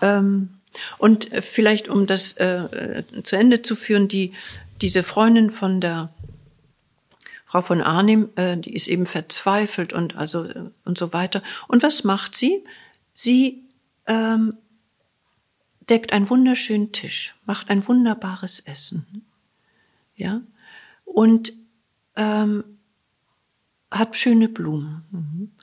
Ähm, 0.00 0.48
und 0.98 1.28
vielleicht, 1.42 1.88
um 1.88 2.06
das 2.06 2.32
äh, 2.34 2.46
äh, 2.46 3.02
zu 3.24 3.36
Ende 3.36 3.62
zu 3.62 3.74
führen, 3.76 4.08
die, 4.08 4.32
diese 4.80 5.02
Freundin 5.02 5.50
von 5.50 5.80
der 5.80 6.10
Frau 7.48 7.62
von 7.62 7.80
Arnim, 7.80 8.28
äh, 8.36 8.58
die 8.58 8.74
ist 8.74 8.88
eben 8.88 9.06
verzweifelt 9.06 9.94
und 9.94 10.16
also 10.16 10.44
äh, 10.44 10.70
und 10.84 10.98
so 10.98 11.14
weiter. 11.14 11.42
Und 11.66 11.82
was 11.82 12.04
macht 12.04 12.36
sie? 12.36 12.62
Sie 13.14 13.64
ähm, 14.06 14.58
deckt 15.88 16.12
einen 16.12 16.28
wunderschönen 16.28 16.92
Tisch, 16.92 17.34
macht 17.46 17.70
ein 17.70 17.88
wunderbares 17.88 18.60
Essen, 18.60 19.24
ja, 20.14 20.42
und 21.06 21.54
ähm, 22.16 22.64
hat 23.90 24.16
schöne 24.16 24.50
Blumen. 24.50 25.54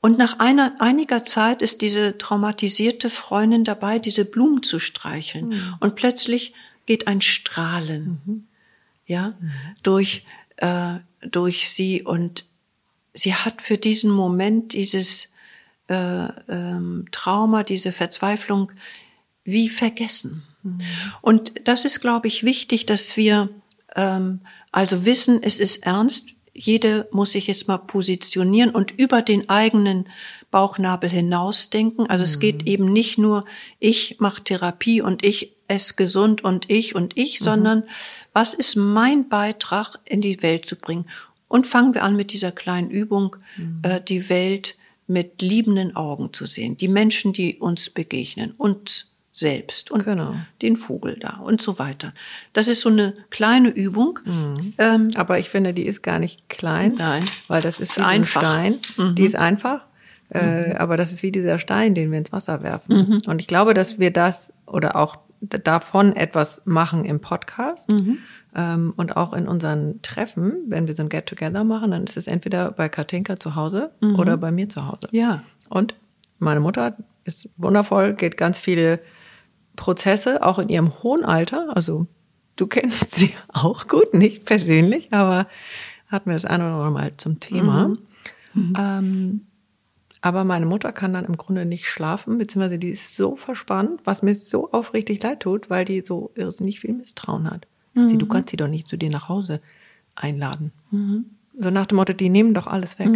Und 0.00 0.18
nach 0.18 0.40
einer, 0.40 0.80
einiger 0.80 1.22
Zeit 1.24 1.62
ist 1.62 1.82
diese 1.82 2.18
traumatisierte 2.18 3.10
Freundin 3.10 3.62
dabei, 3.62 4.00
diese 4.00 4.24
Blumen 4.24 4.64
zu 4.64 4.80
streicheln. 4.80 5.76
Und 5.78 5.94
plötzlich 5.94 6.54
geht 6.86 7.06
ein 7.06 7.20
Strahlen, 7.20 8.48
ja, 9.06 9.34
durch, 9.84 10.24
äh, 10.56 10.94
durch 11.20 11.70
sie 11.70 12.02
und 12.02 12.44
sie 13.14 13.34
hat 13.34 13.62
für 13.62 13.78
diesen 13.78 14.10
Moment 14.10 14.72
dieses 14.72 15.32
äh, 15.88 16.28
ähm, 16.48 17.06
Trauma, 17.12 17.62
diese 17.62 17.92
Verzweiflung 17.92 18.72
wie 19.44 19.68
vergessen. 19.68 20.42
Und 21.20 21.68
das 21.68 21.84
ist, 21.84 22.00
glaube 22.00 22.28
ich, 22.28 22.42
wichtig, 22.42 22.86
dass 22.86 23.16
wir 23.16 23.50
ähm, 23.94 24.40
also 24.72 25.04
wissen, 25.04 25.42
es 25.42 25.58
ist 25.58 25.86
ernst. 25.86 26.30
Jede 26.52 27.08
muss 27.12 27.32
sich 27.32 27.46
jetzt 27.46 27.68
mal 27.68 27.78
positionieren 27.78 28.70
und 28.70 28.90
über 28.90 29.22
den 29.22 29.48
eigenen 29.48 30.08
Bauchnabel 30.50 31.10
hinausdenken. 31.10 32.08
Also 32.08 32.24
es 32.24 32.40
geht 32.40 32.66
eben 32.66 32.92
nicht 32.92 33.18
nur, 33.18 33.44
ich 33.78 34.16
mache 34.20 34.42
Therapie 34.42 35.02
und 35.02 35.24
ich 35.24 35.55
esse 35.68 35.94
gesund 35.94 36.42
und 36.44 36.70
ich 36.70 36.94
und 36.94 37.16
ich, 37.16 37.38
sondern 37.40 37.82
was 38.32 38.54
ist 38.54 38.76
mein 38.76 39.28
Beitrag 39.28 39.98
in 40.04 40.20
die 40.20 40.42
Welt 40.42 40.66
zu 40.66 40.76
bringen? 40.76 41.06
Und 41.48 41.66
fangen 41.66 41.94
wir 41.94 42.02
an 42.02 42.16
mit 42.16 42.32
dieser 42.32 42.50
kleinen 42.52 42.90
Übung, 42.90 43.36
äh, 43.82 44.00
die 44.00 44.28
Welt 44.28 44.76
mit 45.06 45.40
liebenden 45.42 45.94
Augen 45.94 46.32
zu 46.32 46.46
sehen. 46.46 46.76
Die 46.76 46.88
Menschen, 46.88 47.32
die 47.32 47.56
uns 47.58 47.90
begegnen, 47.90 48.52
uns 48.58 49.12
selbst 49.32 49.90
und 49.90 50.04
Genau. 50.04 50.34
den 50.62 50.76
Vogel 50.76 51.18
da 51.20 51.36
und 51.44 51.60
so 51.62 51.78
weiter. 51.78 52.12
Das 52.54 52.68
ist 52.68 52.80
so 52.80 52.88
eine 52.88 53.14
kleine 53.30 53.68
Übung. 53.68 54.18
Ähm, 54.78 55.10
Aber 55.14 55.38
ich 55.38 55.48
finde, 55.50 55.74
die 55.74 55.86
ist 55.86 56.02
gar 56.02 56.18
nicht 56.18 56.48
klein. 56.48 56.94
Nein. 56.96 57.22
Weil 57.46 57.60
das 57.62 57.78
ist 57.78 57.98
Ist 57.98 58.04
einfach. 58.04 58.40
Stein. 58.40 58.74
Die 59.14 59.24
ist 59.24 59.36
einfach. 59.36 59.82
Äh, 60.30 60.74
aber 60.74 60.96
das 60.96 61.12
ist 61.12 61.22
wie 61.22 61.30
dieser 61.30 61.58
Stein, 61.60 61.94
den 61.94 62.10
wir 62.10 62.18
ins 62.18 62.32
Wasser 62.32 62.62
werfen. 62.62 63.18
Und 63.26 63.40
ich 63.40 63.46
glaube, 63.46 63.74
dass 63.74 63.98
wir 64.00 64.10
das 64.10 64.52
oder 64.66 64.96
auch 64.96 65.18
davon 65.40 66.14
etwas 66.14 66.62
machen 66.64 67.04
im 67.04 67.20
Podcast 67.20 67.88
ähm, 68.54 68.94
und 68.96 69.16
auch 69.16 69.32
in 69.32 69.46
unseren 69.46 70.00
Treffen, 70.02 70.64
wenn 70.68 70.86
wir 70.86 70.94
so 70.94 71.02
ein 71.02 71.08
Get-Together 71.08 71.64
machen, 71.64 71.90
dann 71.90 72.04
ist 72.04 72.16
es 72.16 72.26
entweder 72.26 72.72
bei 72.72 72.88
Katinka 72.88 73.38
zu 73.38 73.54
Hause 73.54 73.90
oder 74.16 74.36
bei 74.36 74.50
mir 74.50 74.68
zu 74.68 74.86
Hause. 74.86 75.08
Ja. 75.10 75.42
Und 75.68 75.94
meine 76.38 76.60
Mutter 76.60 76.96
ist 77.24 77.48
wundervoll, 77.56 78.14
geht 78.14 78.36
ganz 78.36 78.60
viele 78.60 79.00
Prozesse, 79.74 80.42
auch 80.42 80.58
in 80.58 80.68
ihrem 80.68 80.92
hohen 81.02 81.24
Alter. 81.24 81.76
Also 81.76 82.06
du 82.56 82.66
kennst 82.66 83.10
sie 83.16 83.34
auch 83.48 83.88
gut, 83.88 84.14
nicht 84.14 84.44
persönlich, 84.44 85.12
aber 85.12 85.46
hatten 86.08 86.30
wir 86.30 86.34
das 86.34 86.44
ein 86.44 86.60
oder 86.60 86.72
andere 86.72 86.90
Mal 86.90 87.16
zum 87.16 87.38
Thema. 87.38 87.92
Ähm, 88.78 89.46
aber 90.26 90.42
meine 90.42 90.66
Mutter 90.66 90.90
kann 90.90 91.14
dann 91.14 91.24
im 91.24 91.36
Grunde 91.36 91.64
nicht 91.64 91.86
schlafen, 91.86 92.36
beziehungsweise 92.36 92.80
die 92.80 92.88
ist 92.88 93.14
so 93.14 93.36
verspannt, 93.36 94.00
was 94.02 94.22
mir 94.24 94.34
so 94.34 94.72
aufrichtig 94.72 95.22
leid 95.22 95.38
tut, 95.38 95.70
weil 95.70 95.84
die 95.84 96.02
so 96.04 96.32
irrsinnig 96.34 96.80
viel 96.80 96.94
Misstrauen 96.94 97.48
hat. 97.48 97.68
Sagt 97.94 98.10
Sie, 98.10 98.18
du 98.18 98.26
kannst 98.26 98.50
sie 98.50 98.56
doch 98.56 98.66
nicht 98.66 98.88
zu 98.88 98.96
dir 98.96 99.08
nach 99.08 99.28
Hause 99.28 99.60
einladen. 100.16 100.72
So 101.58 101.70
nach 101.70 101.86
dem 101.86 101.96
Motto, 101.96 102.12
die 102.12 102.28
nehmen 102.28 102.52
doch 102.52 102.66
alles 102.66 102.98
weg. 102.98 103.08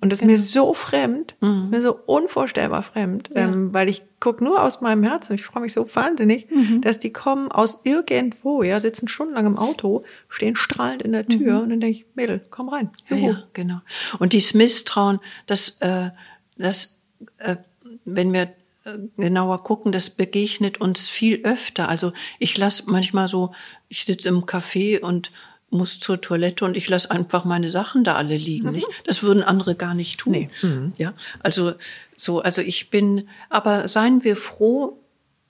Und 0.00 0.12
das 0.12 0.20
ist 0.20 0.26
mir 0.26 0.38
so 0.38 0.74
fremd, 0.74 1.34
mir 1.40 1.80
so 1.80 1.98
unvorstellbar 2.06 2.82
fremd, 2.82 3.30
ähm, 3.34 3.72
weil 3.72 3.88
ich 3.88 4.02
guck 4.20 4.40
nur 4.40 4.62
aus 4.62 4.80
meinem 4.80 5.02
Herzen, 5.02 5.34
ich 5.34 5.44
freue 5.44 5.62
mich 5.62 5.72
so 5.72 5.88
wahnsinnig, 5.94 6.46
dass 6.82 6.98
die 6.98 7.12
kommen 7.12 7.50
aus 7.50 7.80
irgendwo, 7.84 8.62
ja, 8.62 8.78
sitzen 8.80 9.08
stundenlang 9.08 9.46
im 9.46 9.58
Auto, 9.58 10.04
stehen 10.28 10.56
strahlend 10.56 11.02
in 11.02 11.12
der 11.12 11.26
Tür 11.26 11.62
und 11.62 11.70
dann 11.70 11.80
denke 11.80 11.98
ich, 11.98 12.06
Mädel, 12.14 12.40
komm 12.50 12.68
rein. 12.68 12.90
Ja, 13.08 13.16
ja, 13.16 13.42
genau. 13.54 13.80
Und 14.18 14.32
dieses 14.34 14.54
Misstrauen, 14.54 15.18
das, 15.46 15.78
äh, 15.80 16.10
das 16.58 16.98
äh, 17.38 17.56
wenn 18.04 18.32
wir 18.32 18.42
äh, 18.84 18.98
genauer 19.16 19.62
gucken, 19.62 19.92
das 19.92 20.10
begegnet 20.10 20.80
uns 20.80 21.08
viel 21.08 21.40
öfter. 21.44 21.88
Also 21.88 22.12
ich 22.38 22.56
lasse 22.58 22.84
manchmal 22.86 23.28
so, 23.28 23.52
ich 23.88 24.04
sitze 24.04 24.28
im 24.28 24.44
Café 24.44 25.00
und 25.00 25.32
muss 25.70 26.00
zur 26.00 26.20
Toilette 26.20 26.64
und 26.64 26.76
ich 26.76 26.88
lasse 26.88 27.10
einfach 27.10 27.44
meine 27.44 27.70
Sachen 27.70 28.02
da 28.04 28.14
alle 28.14 28.36
liegen. 28.36 28.70
Nicht? 28.70 28.86
Das 29.04 29.22
würden 29.22 29.42
andere 29.42 29.74
gar 29.74 29.94
nicht 29.94 30.20
tun. 30.20 30.32
Nee. 30.32 30.50
Mhm. 30.62 30.92
Ja, 30.96 31.14
also 31.40 31.74
so, 32.16 32.40
also 32.40 32.62
ich 32.62 32.90
bin, 32.90 33.28
aber 33.50 33.88
seien 33.88 34.24
wir 34.24 34.36
froh, 34.36 34.98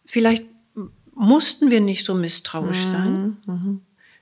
vielleicht 0.05 0.45
mussten 1.15 1.71
wir 1.71 1.81
nicht 1.81 2.05
so 2.05 2.15
misstrauisch 2.15 2.87
Mhm. 2.87 2.91
sein 2.91 3.37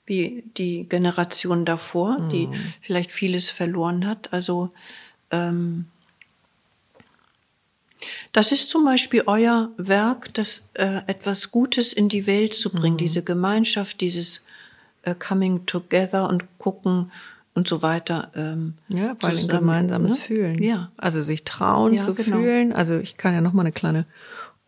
wie 0.06 0.44
die 0.56 0.88
Generation 0.88 1.64
davor, 1.64 2.28
die 2.30 2.48
vielleicht 2.80 3.10
vieles 3.10 3.50
verloren 3.50 4.06
hat. 4.06 4.32
Also 4.32 4.70
ähm, 5.32 5.86
das 8.32 8.52
ist 8.52 8.70
zum 8.70 8.84
Beispiel 8.84 9.24
euer 9.26 9.70
Werk, 9.76 10.32
das 10.34 10.68
äh, 10.74 11.00
etwas 11.08 11.50
Gutes 11.50 11.92
in 11.92 12.08
die 12.08 12.26
Welt 12.26 12.54
zu 12.54 12.70
bringen, 12.70 12.98
diese 12.98 13.22
Gemeinschaft, 13.22 14.00
dieses 14.00 14.42
äh, 15.06 15.14
Coming 15.14 15.64
Together 15.66 16.28
und 16.28 16.44
gucken 16.58 17.10
und 17.54 17.68
so 17.68 17.80
weiter. 17.82 18.30
Ähm, 18.34 18.74
Ja, 18.88 19.16
weil 19.20 19.38
ein 19.38 19.48
gemeinsames 19.48 20.14
ne? 20.16 20.20
Fühlen. 20.20 20.62
Ja. 20.62 20.90
Also 20.98 21.22
sich 21.22 21.44
trauen 21.44 21.94
Ja, 21.94 22.00
zu 22.04 22.14
genau. 22.14 22.36
fühlen. 22.36 22.72
Also 22.72 22.98
ich 22.98 23.16
kann 23.16 23.32
ja 23.32 23.40
noch 23.40 23.54
mal 23.54 23.62
eine 23.62 23.72
kleine 23.72 24.04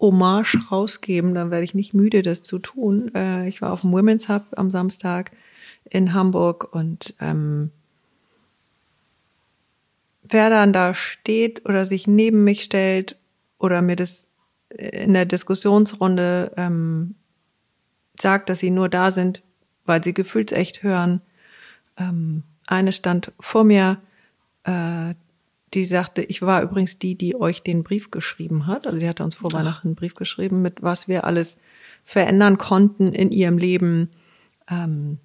Hommage 0.01 0.57
rausgeben, 0.71 1.35
dann 1.35 1.51
werde 1.51 1.65
ich 1.65 1.75
nicht 1.75 1.93
müde, 1.93 2.23
das 2.23 2.43
zu 2.43 2.59
tun. 2.59 3.13
Äh, 3.15 3.49
ich 3.49 3.61
war 3.61 3.73
auf 3.73 3.83
dem 3.83 3.93
Women's 3.93 4.29
Hub 4.29 4.45
am 4.57 4.71
Samstag 4.71 5.33
in 5.85 6.15
Hamburg 6.15 6.73
und 6.73 7.15
ähm, 7.21 7.71
wer 10.23 10.51
dann 10.51 10.73
da 10.73 10.95
steht 10.95 11.67
oder 11.67 11.85
sich 11.85 12.07
neben 12.07 12.45
mich 12.45 12.63
stellt 12.63 13.17
oder 13.59 13.83
mir 13.83 13.97
das 13.97 14.29
in 14.71 15.15
der 15.15 15.25
Diskussionsrunde 15.25 16.53
ähm, 16.57 17.15
sagt, 18.21 18.51
dass 18.51 18.61
sie 18.61 18.71
nur 18.71 18.89
da 18.89 19.11
sind, 19.11 19.43
weil 19.89 20.03
sie 20.05 20.15
gefühlsecht 20.15 20.83
hören. 20.83 21.21
Ähm, 21.97 22.45
eine 22.67 22.93
stand 22.93 23.33
vor 23.41 23.65
mir, 23.65 23.99
äh, 24.65 25.15
die 25.75 25.85
sagte, 25.85 26.23
ich 26.23 26.43
war 26.43 26.63
übrigens 26.63 26.99
die, 26.99 27.17
die 27.17 27.35
euch 27.35 27.63
den 27.63 27.83
Brief 27.83 28.11
geschrieben 28.11 28.67
hat. 28.67 28.87
Also 28.87 28.99
sie 28.99 29.09
hatte 29.09 29.25
uns 29.25 29.35
vor 29.35 29.53
Weihnachten 29.53 29.89
einen 29.89 29.97
Brief 29.97 30.15
geschrieben, 30.15 30.63
mit 30.63 30.83
was 30.83 31.09
wir 31.09 31.25
alles 31.25 31.57
verändern 32.05 32.57
konnten 32.57 33.13
in 33.13 33.31
ihrem 33.33 33.59
Leben. 33.59 34.11
Ähm, 34.71 35.19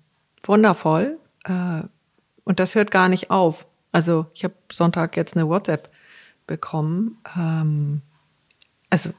wundervoll. 0.44 1.18
Äh, 1.46 1.84
und 2.44 2.60
das 2.60 2.76
hört 2.76 2.92
gar 2.92 3.10
nicht 3.10 3.30
auf. 3.30 3.66
Also 3.92 4.26
ich 4.34 4.44
habe 4.44 4.56
Sonntag 4.72 5.16
jetzt 5.16 5.36
eine 5.36 5.48
WhatsApp 5.48 5.90
bekommen. 6.46 7.18
Ähm, 7.38 8.02
also 8.90 9.12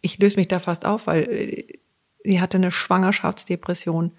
ich 0.00 0.18
löse 0.18 0.36
mich 0.36 0.48
da 0.48 0.58
fast 0.58 0.84
auf, 0.84 1.06
weil 1.06 1.22
äh, 1.24 1.78
sie 2.24 2.40
hatte 2.40 2.56
eine 2.56 2.72
Schwangerschaftsdepression. 2.72 4.12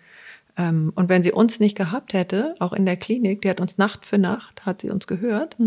Ähm, 0.58 0.91
und 0.95 1.10
wenn 1.10 1.24
sie 1.24 1.32
uns 1.32 1.60
nicht 1.60 1.76
gehabt 1.76 2.14
hätte, 2.14 2.56
auch 2.60 2.74
in 2.74 2.86
der 2.86 2.97
Klinik, 2.97 3.41
die 3.41 3.49
hat 3.49 3.60
uns 3.60 3.78
Nacht 3.78 4.06
für 4.06 4.18
Nacht, 4.18 4.66
hat 4.66 4.82
sie 4.82 4.89
uns 4.89 5.08
gehört 5.08 5.58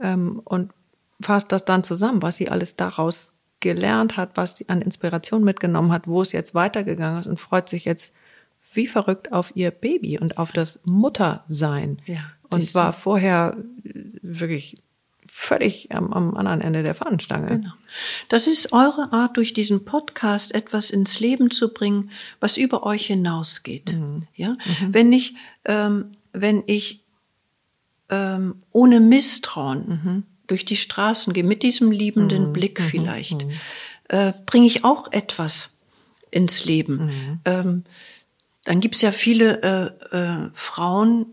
ähm, 0.00 0.40
und 0.44 0.72
fasst 1.20 1.52
das 1.52 1.64
dann 1.64 1.84
zusammen, 1.84 2.22
was 2.22 2.36
sie 2.36 2.48
alles 2.48 2.76
daraus 2.76 3.32
gelernt 3.60 4.16
hat, 4.16 4.36
was 4.36 4.56
sie 4.56 4.68
an 4.68 4.82
Inspiration 4.82 5.44
mitgenommen 5.44 5.92
hat, 5.92 6.08
wo 6.08 6.20
es 6.20 6.32
jetzt 6.32 6.54
weitergegangen 6.54 7.20
ist 7.20 7.28
und 7.28 7.40
freut 7.40 7.68
sich 7.68 7.84
jetzt 7.84 8.12
wie 8.74 8.86
verrückt 8.86 9.32
auf 9.32 9.54
ihr 9.54 9.70
Baby 9.70 10.18
und 10.18 10.38
auf 10.38 10.50
das 10.50 10.80
Muttersein. 10.84 11.98
Ja, 12.06 12.20
und 12.50 12.74
war 12.74 12.92
vorher 12.92 13.56
wirklich 14.22 14.82
völlig 15.34 15.90
am, 15.94 16.12
am 16.12 16.36
anderen 16.36 16.60
Ende 16.60 16.82
der 16.82 16.92
Fahnenstange. 16.92 17.46
Genau. 17.46 17.72
Das 18.28 18.46
ist 18.46 18.72
eure 18.72 19.12
Art, 19.12 19.38
durch 19.38 19.54
diesen 19.54 19.86
Podcast 19.86 20.54
etwas 20.54 20.90
ins 20.90 21.20
Leben 21.20 21.50
zu 21.50 21.72
bringen, 21.72 22.10
was 22.38 22.58
über 22.58 22.84
euch 22.84 23.06
hinausgeht. 23.06 23.96
Ja, 24.36 24.56
wenn 24.86 25.10
ich, 25.10 25.34
ähm, 25.64 26.12
wenn 26.34 26.62
ich 26.66 27.02
ähm, 28.10 28.62
ohne 28.72 29.00
Misstrauen 29.00 30.24
durch 30.48 30.66
die 30.66 30.76
Straßen 30.76 31.32
gehe, 31.32 31.44
mit 31.44 31.62
diesem 31.62 31.90
liebenden 31.90 32.52
Blick 32.52 32.80
vielleicht, 32.80 33.46
äh, 34.08 34.34
bringe 34.44 34.66
ich 34.66 34.84
auch 34.84 35.10
etwas 35.12 35.78
ins 36.30 36.66
Leben. 36.66 37.40
Ähm, 37.46 37.84
dann 38.64 38.80
gibt's 38.80 39.00
ja 39.00 39.12
viele 39.12 39.96
äh, 40.12 40.16
äh, 40.16 40.50
Frauen, 40.52 41.26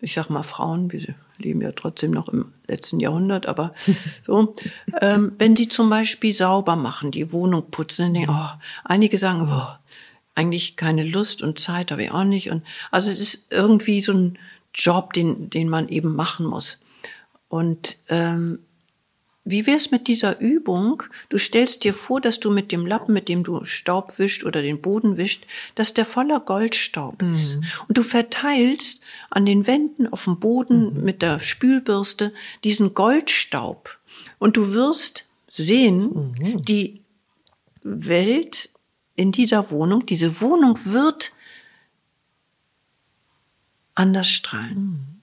ich 0.00 0.12
sag 0.12 0.28
mal 0.28 0.42
Frauen, 0.42 0.92
wir 0.92 1.14
leben 1.38 1.60
ja 1.60 1.72
trotzdem 1.72 2.10
noch 2.10 2.28
im 2.28 2.52
letzten 2.66 3.00
Jahrhundert, 3.00 3.46
aber 3.46 3.72
so, 4.26 4.54
ähm, 5.00 5.32
wenn 5.38 5.54
die 5.54 5.68
zum 5.68 5.90
Beispiel 5.90 6.34
sauber 6.34 6.76
machen, 6.76 7.10
die 7.10 7.32
Wohnung 7.32 7.70
putzen, 7.70 8.06
dann 8.06 8.14
denken, 8.14 8.36
oh, 8.38 8.60
einige 8.84 9.18
sagen, 9.18 9.48
oh, 9.50 9.66
eigentlich 10.34 10.76
keine 10.76 11.04
Lust 11.04 11.42
und 11.42 11.58
Zeit 11.58 11.90
habe 11.90 12.04
ich 12.04 12.10
auch 12.12 12.24
nicht. 12.24 12.50
Und 12.50 12.62
also 12.90 13.10
es 13.10 13.18
ist 13.18 13.52
irgendwie 13.52 14.00
so 14.00 14.12
ein 14.12 14.38
Job, 14.72 15.12
den, 15.12 15.50
den 15.50 15.68
man 15.68 15.88
eben 15.88 16.14
machen 16.14 16.46
muss. 16.46 16.78
Und 17.48 17.98
ähm, 18.08 18.60
wie 19.50 19.66
wär's 19.66 19.90
mit 19.90 20.08
dieser 20.08 20.40
Übung? 20.40 21.02
Du 21.30 21.38
stellst 21.38 21.82
dir 21.82 21.94
vor, 21.94 22.20
dass 22.20 22.38
du 22.38 22.50
mit 22.50 22.70
dem 22.70 22.84
Lappen, 22.84 23.14
mit 23.14 23.30
dem 23.30 23.44
du 23.44 23.64
Staub 23.64 24.18
wischt 24.18 24.44
oder 24.44 24.60
den 24.60 24.82
Boden 24.82 25.16
wischt, 25.16 25.46
dass 25.74 25.94
der 25.94 26.04
voller 26.04 26.40
Goldstaub 26.40 27.22
ist. 27.22 27.58
Und 27.88 27.96
du 27.96 28.02
verteilst 28.02 29.00
an 29.30 29.46
den 29.46 29.66
Wänden 29.66 30.06
auf 30.06 30.24
dem 30.24 30.38
Boden 30.38 31.02
mit 31.02 31.22
der 31.22 31.38
Spülbürste 31.38 32.34
diesen 32.62 32.92
Goldstaub. 32.92 33.98
Und 34.38 34.58
du 34.58 34.74
wirst 34.74 35.28
sehen, 35.48 36.34
die 36.68 37.00
Welt 37.82 38.68
in 39.14 39.32
dieser 39.32 39.70
Wohnung, 39.70 40.04
diese 40.04 40.42
Wohnung 40.42 40.78
wird 40.84 41.32
anders 43.94 44.28
strahlen. 44.28 45.17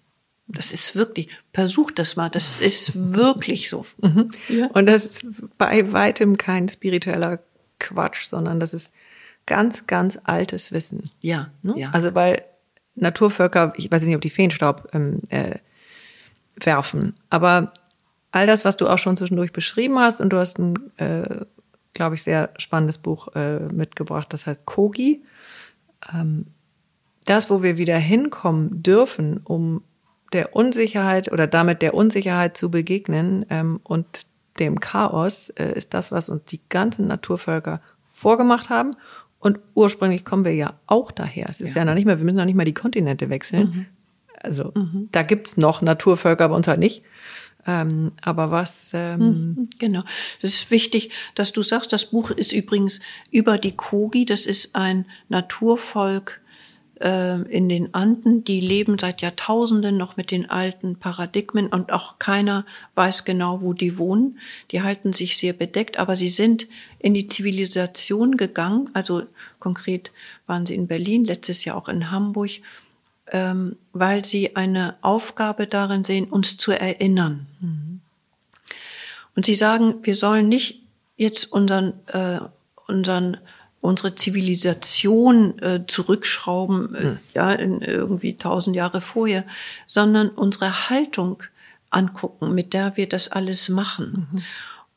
Das 0.48 0.72
ist 0.72 0.96
wirklich, 0.96 1.30
versuch 1.54 1.92
das 1.92 2.16
mal, 2.16 2.30
das 2.30 2.62
ist 2.62 3.16
wirklich 3.16 3.70
so. 3.70 3.86
Ja. 4.48 4.68
Und 4.74 4.86
das 4.86 5.06
ist 5.06 5.26
bei 5.58 5.92
weitem 5.92 6.38
kein 6.38 6.70
spiritueller 6.70 7.40
Quatsch, 7.80 8.28
sondern 8.28 8.60
das 8.60 8.74
ist 8.74 8.92
ganz, 9.48 9.88
ganz 9.88 10.20
altes 10.24 10.72
Wissen. 10.72 11.10
Ja, 11.22 11.52
Ne? 11.64 11.74
ja. 11.78 11.90
Also 11.92 12.14
weil 12.14 12.44
Naturvölker, 12.96 13.74
ich 13.76 13.92
weiß 13.92 14.04
nicht, 14.04 14.16
ob 14.16 14.22
die 14.22 14.30
Feenstaub 14.30 14.90
ähm, 14.94 15.22
äh, 15.30 15.56
werfen, 16.58 17.16
aber 17.30 17.74
all 18.32 18.48
das, 18.48 18.66
was 18.66 18.78
du 18.78 18.88
auch 18.88 18.98
schon 18.98 19.18
zwischendurch 19.18 19.52
beschrieben 19.54 19.98
hast, 20.00 20.22
und 20.22 20.30
du 20.30 20.38
hast 20.38 20.60
ein, 20.60 20.76
äh, 20.98 21.46
glaube 21.94 22.16
ich, 22.16 22.24
sehr 22.24 22.54
spannendes 22.58 22.98
Buch 22.98 23.30
äh, 23.36 23.60
mitgebracht, 23.60 24.32
das 24.34 24.46
heißt 24.46 24.66
Kogi. 24.66 25.24
Ähm, 26.14 26.48
das, 27.26 27.50
wo 27.50 27.64
wir 27.64 27.78
wieder 27.78 27.98
hinkommen 27.98 28.84
dürfen, 28.84 29.40
um 29.44 29.82
der 30.34 30.56
Unsicherheit 30.56 31.32
oder 31.32 31.48
damit 31.48 31.82
der 31.82 31.94
Unsicherheit 31.94 32.58
zu 32.58 32.70
begegnen 32.72 33.46
ähm, 33.50 33.80
und 33.84 34.26
dem 34.60 34.80
Chaos, 34.80 35.50
äh, 35.50 35.74
ist 35.74 35.94
das, 35.94 36.12
was 36.12 36.30
uns 36.30 36.46
die 36.46 36.62
ganzen 36.70 37.08
Naturvölker 37.08 37.82
vorgemacht 38.04 38.70
haben. 38.70 38.92
Und 39.40 39.60
ursprünglich 39.76 40.26
kommen 40.26 40.46
wir 40.46 40.56
ja 40.56 40.74
auch 40.88 41.12
daher. 41.12 41.50
Es 41.50 41.62
ist 41.62 41.76
ja, 41.76 41.86
noch 41.86 41.94
nicht 41.94 42.06
mal, 42.06 42.18
wir 42.18 42.26
müssen 42.26 42.38
noch 42.38 42.46
nicht 42.46 42.56
mal 42.56 42.66
die 42.66 42.74
Kontinente 42.74 43.30
wechseln. 43.30 43.88
Also 44.42 44.74
da 45.12 45.24
gibt's 45.24 45.58
noch 45.58 45.82
Naturvölker, 45.82 46.50
bei 46.50 46.56
uns 46.56 46.68
halt 46.68 46.80
nicht. 46.80 47.04
Ähm, 47.68 48.12
aber 48.22 48.52
was 48.52 48.92
ähm, 48.94 49.70
Genau. 49.80 50.04
Das 50.42 50.54
ist 50.54 50.72
wichtig, 50.72 51.12
dass 51.34 51.52
du 51.52 51.64
sagst, 51.64 51.94
das 51.94 52.06
Buch 52.06 52.32
ist 52.32 52.54
übrigens 52.54 53.00
über 53.32 53.58
die 53.58 53.76
Kogi. 53.76 54.26
Das 54.26 54.46
ist 54.46 54.76
ein 54.76 55.06
Naturvolk 55.30 56.42
äh, 57.02 57.42
in 57.44 57.70
den 57.70 57.94
Anden. 57.94 58.44
Die 58.44 58.60
leben 58.60 58.98
seit 59.00 59.22
Jahrtausenden 59.22 59.98
noch 59.98 60.18
mit 60.18 60.32
den 60.32 60.50
alten 60.50 60.98
Paradigmen 60.98 61.68
und 61.68 61.92
auch 61.92 62.20
keiner 62.20 62.66
weiß 62.96 63.26
genau, 63.26 63.62
wo 63.62 63.74
die 63.74 63.98
wohnen. 63.98 64.40
Die 64.72 64.82
halten 64.82 65.14
sich 65.14 65.38
sehr 65.38 65.54
bedeckt, 65.54 65.98
aber 65.98 66.16
sie 66.16 66.30
sind 66.30 66.68
in 67.00 67.14
die 67.14 67.28
Zivilisation 67.28 68.38
gegangen. 68.38 68.90
Also 68.94 69.24
konkret 69.60 70.12
waren 70.48 70.66
sie 70.66 70.76
in 70.76 70.88
Berlin, 70.88 71.24
letztes 71.24 71.66
Jahr 71.66 71.78
auch 71.78 71.90
in 71.90 72.12
Hamburg 72.12 72.62
ähm, 73.32 73.78
weil 73.94 74.24
sie 74.26 74.56
eine 74.56 74.96
Aufgabe 75.02 75.68
darin 75.68 76.04
sehen, 76.04 76.26
uns 76.26 76.58
zu 76.58 76.72
erinnern. 76.72 77.48
Und 79.36 79.46
sie 79.46 79.56
sagen, 79.56 79.96
wir 80.04 80.16
sollen 80.16 80.48
nicht 80.48 80.82
jetzt 81.18 81.52
unseren, 81.52 81.94
äh, 82.08 82.40
unseren, 82.88 83.38
unsere 83.86 84.16
Zivilisation 84.16 85.60
äh, 85.60 85.82
zurückschrauben, 85.88 86.96
äh, 86.96 87.16
ja, 87.34 87.52
in 87.52 87.82
irgendwie 87.82 88.38
tausend 88.38 88.76
Jahre 88.76 89.02
vorher, 89.02 89.46
sondern 89.88 90.30
unsere 90.30 90.90
Haltung 90.90 91.44
angucken, 91.90 92.54
mit 92.54 92.74
der 92.74 92.98
wir 92.98 93.08
das 93.08 93.32
alles 93.32 93.70
machen. 93.70 94.44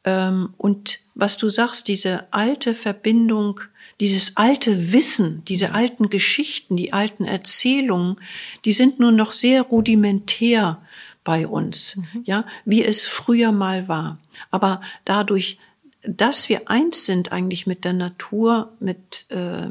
Ähm, 0.05 0.55
und 0.57 1.01
was 1.15 1.37
du 1.37 1.51
sagst, 1.51 1.89
diese 1.89 2.33
alte 2.33 2.75
Verbindung, 2.75 3.61
dieses 4.01 4.37
alte 4.37 4.93
Wissen, 4.93 5.45
diese 5.47 5.75
alten 5.75 6.09
Geschichten, 6.09 6.77
die 6.77 6.93
alten 6.93 7.25
Erzählungen, 7.25 8.17
die 8.65 8.73
sind 8.73 9.01
nur 9.01 9.13
noch 9.13 9.33
sehr 9.33 9.63
rudimentär 9.63 10.81
bei 11.25 11.47
uns, 11.47 11.99
ja, 12.25 12.47
wie 12.65 12.85
es 12.85 13.05
früher 13.05 13.53
mal 13.53 13.89
war. 13.89 14.19
Aber 14.51 14.81
dadurch 15.05 15.59
dass 16.03 16.49
wir 16.49 16.71
eins 16.71 17.07
sind 17.07 17.33
eigentlich 17.33 17.67
mit 17.67 17.85
der 17.85 17.93
Natur, 17.93 18.73
mit, 18.81 19.27
äh, 19.31 19.71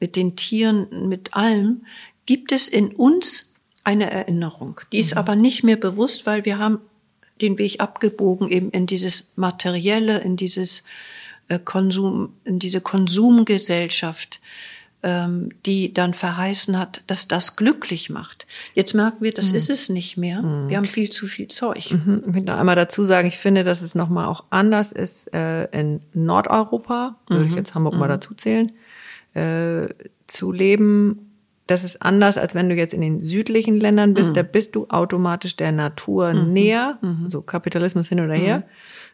mit 0.00 0.16
den 0.16 0.36
Tieren, 0.36 1.08
mit 1.08 1.34
allem, 1.34 1.84
gibt 2.26 2.52
es 2.52 2.68
in 2.68 2.94
uns 2.94 3.52
eine 3.84 4.10
Erinnerung. 4.10 4.80
Die 4.92 4.98
ist 4.98 5.12
mhm. 5.12 5.18
aber 5.18 5.36
nicht 5.36 5.64
mehr 5.64 5.76
bewusst, 5.76 6.26
weil 6.26 6.44
wir 6.44 6.58
haben 6.58 6.80
den 7.40 7.58
Weg 7.58 7.80
abgebogen 7.80 8.48
eben 8.48 8.70
in 8.70 8.86
dieses 8.86 9.32
Materielle, 9.36 10.18
in 10.18 10.36
dieses 10.36 10.82
äh, 11.48 11.58
Konsum, 11.58 12.34
in 12.44 12.58
diese 12.58 12.80
Konsumgesellschaft, 12.80 14.40
die 15.00 15.94
dann 15.94 16.12
verheißen 16.12 16.76
hat, 16.76 17.04
dass 17.06 17.28
das 17.28 17.54
glücklich 17.54 18.10
macht. 18.10 18.48
Jetzt 18.74 18.94
merken 18.94 19.18
wir, 19.20 19.32
das 19.32 19.50
mhm. 19.50 19.56
ist 19.56 19.70
es 19.70 19.88
nicht 19.88 20.16
mehr. 20.16 20.42
Mhm. 20.42 20.68
Wir 20.68 20.76
haben 20.76 20.86
viel 20.86 21.08
zu 21.08 21.26
viel 21.26 21.46
Zeug. 21.46 21.92
Mhm. 21.92 22.24
Ich 22.26 22.34
will 22.34 22.42
noch 22.42 22.58
einmal 22.58 22.74
dazu 22.74 23.04
sagen, 23.04 23.28
ich 23.28 23.38
finde, 23.38 23.62
dass 23.62 23.80
es 23.80 23.94
nochmal 23.94 24.26
auch 24.26 24.44
anders 24.50 24.90
ist 24.90 25.32
äh, 25.32 25.66
in 25.66 26.00
Nordeuropa, 26.14 27.14
würde 27.28 27.44
ich 27.44 27.52
mhm. 27.52 27.58
jetzt 27.58 27.76
Hamburg 27.76 27.94
mal 27.94 28.06
mhm. 28.06 28.10
dazu 28.10 28.34
zählen, 28.34 28.72
äh, 29.34 29.86
zu 30.26 30.50
leben 30.50 31.28
das 31.68 31.84
ist 31.84 32.00
anders, 32.00 32.38
als 32.38 32.54
wenn 32.54 32.70
du 32.70 32.74
jetzt 32.74 32.94
in 32.94 33.02
den 33.02 33.20
südlichen 33.20 33.78
Ländern 33.78 34.14
bist. 34.14 34.30
Mhm. 34.30 34.34
Da 34.34 34.42
bist 34.42 34.74
du 34.74 34.86
automatisch 34.88 35.54
der 35.54 35.70
Natur 35.70 36.32
näher, 36.32 36.98
so 37.26 37.42
Kapitalismus 37.42 38.08
hin 38.08 38.20
oder 38.20 38.32
her. 38.32 38.62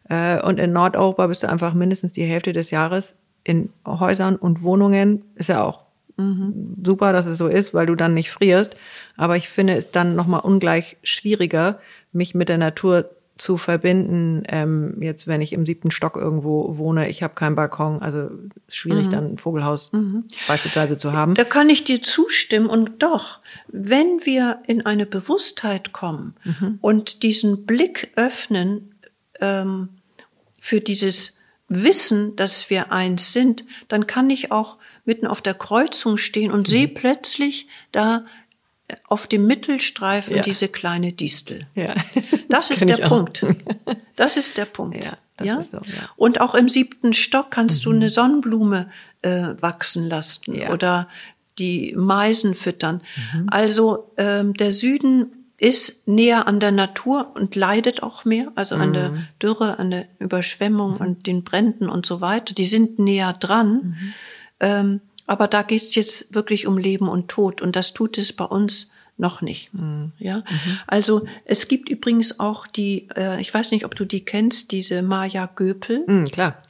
Äh, 0.08 0.40
und 0.40 0.60
in 0.60 0.72
Nordeuropa 0.72 1.26
bist 1.26 1.42
du 1.42 1.48
einfach 1.48 1.74
mindestens 1.74 2.12
die 2.12 2.22
Hälfte 2.22 2.52
des 2.52 2.70
Jahres 2.70 3.14
in 3.44 3.70
Häusern 3.86 4.36
und 4.36 4.62
Wohnungen. 4.62 5.22
Ist 5.36 5.48
ja 5.48 5.62
auch 5.62 5.84
mhm. 6.16 6.76
super, 6.82 7.12
dass 7.12 7.26
es 7.26 7.38
so 7.38 7.46
ist, 7.46 7.74
weil 7.74 7.86
du 7.86 7.94
dann 7.94 8.14
nicht 8.14 8.30
frierst. 8.30 8.76
Aber 9.16 9.36
ich 9.36 9.48
finde 9.48 9.74
es 9.74 9.90
dann 9.90 10.16
nochmal 10.16 10.40
ungleich 10.40 10.96
schwieriger, 11.02 11.78
mich 12.12 12.34
mit 12.34 12.48
der 12.48 12.58
Natur 12.58 13.06
zu 13.36 13.56
verbinden, 13.56 14.44
ähm, 14.46 15.02
jetzt 15.02 15.26
wenn 15.26 15.40
ich 15.40 15.52
im 15.52 15.66
siebten 15.66 15.90
Stock 15.90 16.16
irgendwo 16.16 16.78
wohne, 16.78 17.08
ich 17.08 17.22
habe 17.24 17.34
keinen 17.34 17.56
Balkon, 17.56 18.00
also 18.00 18.30
ist 18.68 18.76
schwierig 18.76 19.06
mhm. 19.06 19.10
dann 19.10 19.32
ein 19.32 19.38
Vogelhaus 19.38 19.90
mhm. 19.92 20.24
beispielsweise 20.46 20.98
zu 20.98 21.12
haben. 21.12 21.34
Da 21.34 21.42
kann 21.42 21.68
ich 21.68 21.82
dir 21.82 22.00
zustimmen 22.00 22.68
und 22.68 23.02
doch, 23.02 23.40
wenn 23.66 24.24
wir 24.24 24.60
in 24.68 24.86
eine 24.86 25.04
Bewusstheit 25.04 25.92
kommen 25.92 26.36
mhm. 26.44 26.78
und 26.80 27.24
diesen 27.24 27.66
Blick 27.66 28.12
öffnen 28.14 28.94
ähm, 29.40 29.88
für 30.60 30.80
dieses 30.80 31.36
Wissen, 31.68 32.36
dass 32.36 32.68
wir 32.70 32.92
eins 32.92 33.32
sind, 33.32 33.64
dann 33.88 34.06
kann 34.06 34.28
ich 34.30 34.52
auch 34.52 34.76
mitten 35.04 35.26
auf 35.26 35.40
der 35.40 35.54
Kreuzung 35.54 36.18
stehen 36.18 36.52
und 36.52 36.68
sehe 36.68 36.88
mhm. 36.88 36.94
plötzlich 36.94 37.68
da 37.90 38.24
auf 39.06 39.26
dem 39.26 39.46
Mittelstreifen 39.46 40.36
ja. 40.36 40.42
diese 40.42 40.68
kleine 40.68 41.12
Distel. 41.12 41.66
Ja. 41.74 41.94
Das 42.48 42.70
ist 42.70 42.88
der 42.88 42.96
Punkt. 42.96 43.44
Das 44.16 44.36
ist 44.36 44.58
der 44.58 44.66
Punkt. 44.66 45.04
Ja, 45.04 45.44
ja? 45.44 45.60
So, 45.60 45.78
ja. 45.78 46.08
Und 46.14 46.40
auch 46.40 46.54
im 46.54 46.68
siebten 46.68 47.12
Stock 47.14 47.50
kannst 47.50 47.80
mhm. 47.80 47.90
du 47.90 47.96
eine 47.96 48.10
Sonnenblume 48.10 48.90
äh, 49.22 49.54
wachsen 49.60 50.08
lassen 50.08 50.54
oder 50.70 51.08
die 51.58 51.94
Meisen 51.96 52.54
füttern. 52.54 53.02
Mhm. 53.32 53.46
Also 53.50 54.12
ähm, 54.16 54.54
der 54.54 54.70
Süden 54.70 55.43
ist 55.64 56.06
näher 56.06 56.46
an 56.46 56.60
der 56.60 56.72
Natur 56.72 57.32
und 57.34 57.56
leidet 57.56 58.02
auch 58.02 58.26
mehr, 58.26 58.52
also 58.54 58.74
an 58.74 58.92
der 58.92 59.10
mhm. 59.10 59.26
Dürre, 59.42 59.78
an 59.78 59.90
der 59.90 60.06
Überschwemmung 60.18 60.96
mhm. 60.96 61.00
und 61.00 61.26
den 61.26 61.42
Bränden 61.42 61.88
und 61.88 62.04
so 62.04 62.20
weiter. 62.20 62.52
Die 62.52 62.66
sind 62.66 62.98
näher 62.98 63.32
dran. 63.32 63.72
Mhm. 63.72 64.14
Ähm, 64.60 65.00
aber 65.26 65.48
da 65.48 65.62
geht's 65.62 65.94
jetzt 65.94 66.34
wirklich 66.34 66.66
um 66.66 66.76
Leben 66.76 67.08
und 67.08 67.28
Tod 67.28 67.62
und 67.62 67.76
das 67.76 67.94
tut 67.94 68.18
es 68.18 68.34
bei 68.34 68.44
uns 68.44 68.90
noch 69.16 69.40
nicht. 69.40 69.72
Mhm. 69.72 70.12
Ja, 70.18 70.38
mhm. 70.38 70.78
also 70.86 71.26
es 71.46 71.66
gibt 71.66 71.88
übrigens 71.88 72.40
auch 72.40 72.66
die, 72.66 73.08
äh, 73.16 73.40
ich 73.40 73.54
weiß 73.54 73.70
nicht, 73.70 73.86
ob 73.86 73.94
du 73.94 74.04
die 74.04 74.22
kennst, 74.22 74.70
diese 74.70 75.00
Maja 75.00 75.46
Göpel. 75.46 76.04
Mhm, 76.06 76.26
klar. 76.26 76.62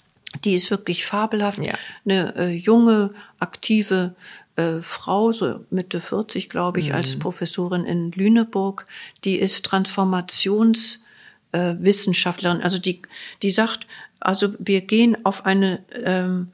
Die 0.44 0.54
ist 0.54 0.70
wirklich 0.70 1.04
fabelhaft. 1.04 1.58
Ja. 1.58 1.74
Eine 2.04 2.36
äh, 2.36 2.48
junge, 2.50 3.10
aktive 3.40 4.14
äh, 4.56 4.80
Frau, 4.80 5.32
so 5.32 5.64
Mitte 5.70 6.00
40, 6.00 6.48
glaube 6.48 6.80
ich, 6.80 6.94
als 6.94 7.16
mhm. 7.16 7.20
Professorin 7.20 7.84
in 7.84 8.10
Lüneburg. 8.12 8.86
Die 9.24 9.38
ist 9.38 9.64
Transformationswissenschaftlerin. 9.64 12.62
also 12.62 12.78
die, 12.78 13.02
die 13.42 13.50
sagt, 13.50 13.86
also 14.20 14.54
wir 14.58 14.82
gehen 14.82 15.16
auf 15.24 15.44
eine 15.44 15.82
ähm, 15.92 16.52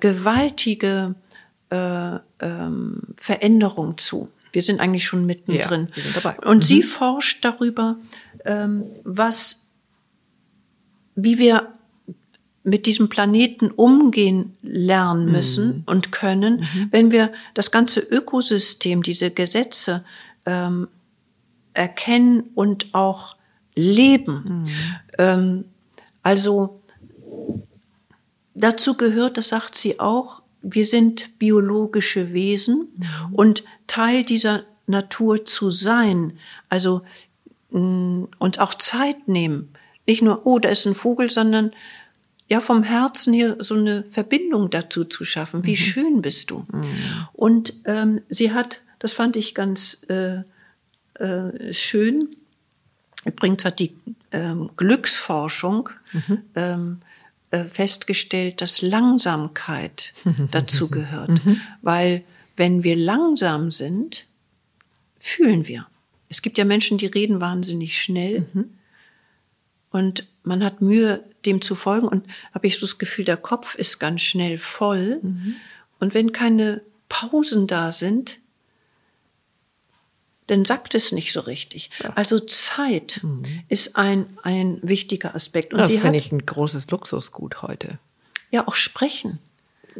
gewaltige 0.00 1.14
äh, 1.70 2.16
ähm, 2.40 3.02
Veränderung 3.16 3.98
zu. 3.98 4.30
Wir 4.52 4.62
sind 4.62 4.80
eigentlich 4.80 5.06
schon 5.06 5.26
mittendrin. 5.26 5.88
Ja, 5.90 5.96
wir 5.96 6.02
sind 6.02 6.16
dabei. 6.16 6.38
Und 6.40 6.58
mhm. 6.58 6.62
sie 6.62 6.82
forscht 6.82 7.44
darüber, 7.44 7.96
ähm, 8.44 8.84
was, 9.04 9.68
wie 11.14 11.38
wir 11.38 11.68
mit 12.64 12.86
diesem 12.86 13.08
Planeten 13.08 13.70
umgehen 13.70 14.52
lernen 14.62 15.30
müssen 15.32 15.66
mhm. 15.66 15.82
und 15.86 16.12
können, 16.12 16.60
mhm. 16.60 16.88
wenn 16.90 17.10
wir 17.10 17.32
das 17.54 17.70
ganze 17.70 18.00
Ökosystem, 18.00 19.02
diese 19.02 19.30
Gesetze 19.30 20.04
ähm, 20.46 20.88
erkennen 21.74 22.50
und 22.54 22.94
auch 22.94 23.36
leben. 23.74 24.44
Mhm. 24.44 24.66
Ähm, 25.18 25.64
also 26.22 26.80
dazu 28.54 28.96
gehört, 28.96 29.38
das 29.38 29.48
sagt 29.48 29.76
sie 29.76 29.98
auch, 29.98 30.42
wir 30.62 30.86
sind 30.86 31.38
biologische 31.38 32.32
Wesen 32.32 32.88
mhm. 32.96 33.34
und 33.34 33.64
Teil 33.88 34.22
dieser 34.22 34.62
Natur 34.86 35.44
zu 35.44 35.70
sein, 35.70 36.38
also 36.68 37.02
mh, 37.70 37.80
mm, 37.80 38.28
uns 38.38 38.58
auch 38.58 38.74
Zeit 38.74 39.26
nehmen. 39.26 39.70
Nicht 40.06 40.22
nur, 40.22 40.46
oh, 40.46 40.58
da 40.58 40.68
ist 40.68 40.86
ein 40.86 40.94
Vogel, 40.94 41.30
sondern 41.30 41.72
ja 42.52 42.60
vom 42.60 42.82
Herzen 42.82 43.32
hier 43.32 43.56
so 43.60 43.74
eine 43.74 44.04
Verbindung 44.10 44.68
dazu 44.68 45.06
zu 45.06 45.24
schaffen. 45.24 45.64
Wie 45.64 45.70
mhm. 45.70 45.76
schön 45.76 46.22
bist 46.22 46.50
du? 46.50 46.66
Mhm. 46.70 46.84
Und 47.32 47.74
ähm, 47.86 48.20
sie 48.28 48.52
hat, 48.52 48.82
das 48.98 49.14
fand 49.14 49.36
ich 49.36 49.54
ganz 49.54 50.02
äh, 50.08 50.42
äh, 51.14 51.72
schön. 51.72 52.36
Übrigens 53.24 53.64
hat 53.64 53.78
die 53.78 53.96
ähm, 54.32 54.68
Glücksforschung 54.76 55.88
mhm. 56.12 56.42
ähm, 56.54 57.00
äh, 57.50 57.64
festgestellt, 57.64 58.60
dass 58.60 58.82
Langsamkeit 58.82 60.12
dazu 60.50 60.90
gehört. 60.90 61.30
Mhm. 61.46 61.58
Weil 61.80 62.22
wenn 62.58 62.84
wir 62.84 62.96
langsam 62.96 63.70
sind, 63.70 64.26
fühlen 65.18 65.66
wir. 65.68 65.86
Es 66.28 66.42
gibt 66.42 66.58
ja 66.58 66.66
Menschen, 66.66 66.98
die 66.98 67.06
reden 67.06 67.40
wahnsinnig 67.40 67.98
schnell. 67.98 68.46
Mhm. 68.52 68.74
Und 69.90 70.26
man 70.42 70.64
hat 70.64 70.80
Mühe, 70.80 71.24
dem 71.44 71.60
zu 71.60 71.74
folgen. 71.74 72.08
Und 72.08 72.26
habe 72.52 72.66
ich 72.66 72.78
so 72.78 72.86
das 72.86 72.98
Gefühl, 72.98 73.24
der 73.24 73.36
Kopf 73.36 73.74
ist 73.74 73.98
ganz 73.98 74.20
schnell 74.20 74.58
voll. 74.58 75.20
Mhm. 75.22 75.56
Und 76.00 76.14
wenn 76.14 76.32
keine 76.32 76.82
Pausen 77.08 77.66
da 77.66 77.92
sind, 77.92 78.40
dann 80.46 80.64
sagt 80.64 80.94
es 80.94 81.12
nicht 81.12 81.32
so 81.32 81.40
richtig. 81.40 81.90
Ja. 82.02 82.12
Also 82.14 82.38
Zeit 82.38 83.20
mhm. 83.22 83.44
ist 83.68 83.96
ein, 83.96 84.26
ein 84.42 84.78
wichtiger 84.82 85.34
Aspekt. 85.34 85.72
Und 85.72 85.80
das 85.80 85.90
finde 85.90 86.18
ich 86.18 86.32
ein 86.32 86.44
großes 86.44 86.90
Luxusgut 86.90 87.62
heute. 87.62 87.98
Ja, 88.50 88.66
auch 88.66 88.74
sprechen. 88.74 89.38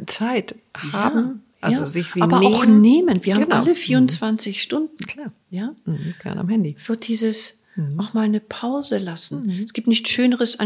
Zeit 0.05 0.55
haben, 0.75 1.43
ja, 1.61 1.67
also 1.67 1.79
ja. 1.81 1.85
sich 1.87 2.11
sie 2.11 2.21
Aber 2.21 2.39
nehmen. 2.39 2.53
auch 2.53 2.65
nehmen. 2.65 3.25
Wir 3.25 3.35
genau. 3.35 3.55
haben 3.55 3.65
alle 3.65 3.75
24 3.75 4.55
mhm. 4.55 4.59
Stunden. 4.59 5.05
Klar. 5.05 5.31
Ja. 5.49 5.73
Mhm, 5.85 6.15
gern 6.21 6.37
am 6.37 6.49
Handy. 6.49 6.75
So 6.77 6.95
dieses 6.95 7.59
mhm. 7.75 7.99
auch 7.99 8.13
mal 8.13 8.21
eine 8.21 8.39
Pause 8.39 8.97
lassen. 8.97 9.43
Mhm. 9.43 9.63
Es 9.65 9.73
gibt 9.73 9.87
nichts 9.87 10.09
Schöneres 10.09 10.57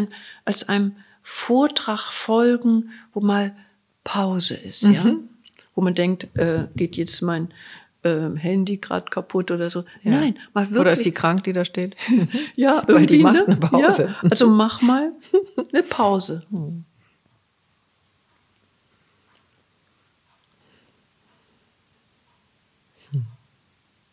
als 0.45 0.67
einem 0.69 0.95
Vortrag 1.23 2.11
folgen, 2.11 2.91
wo 3.13 3.19
mal 3.19 3.55
Pause 4.03 4.55
ist, 4.55 4.83
ja. 4.83 5.03
Mhm. 5.03 5.29
Wo 5.75 5.81
man 5.81 5.93
denkt, 5.93 6.27
äh, 6.37 6.67
geht 6.75 6.95
jetzt 6.95 7.21
mein 7.21 7.49
äh, 8.03 8.35
Handy 8.37 8.77
gerade 8.77 9.09
kaputt 9.09 9.51
oder 9.51 9.69
so. 9.69 9.81
Ja. 10.01 10.11
Nein, 10.11 10.39
mal 10.53 10.65
wirklich. 10.65 10.79
Oder 10.79 10.91
ist 10.93 11.05
die 11.05 11.11
krank, 11.11 11.43
die 11.43 11.53
da 11.53 11.65
steht? 11.65 11.95
ja, 12.55 12.83
weil 12.87 13.05
die 13.05 13.19
macht 13.19 13.47
eine 13.47 13.57
Pause. 13.57 14.15
Ja, 14.21 14.29
also 14.29 14.47
mach 14.47 14.81
mal 14.81 15.11
eine 15.73 15.83
Pause. 15.83 16.43
Hm. 16.51 16.85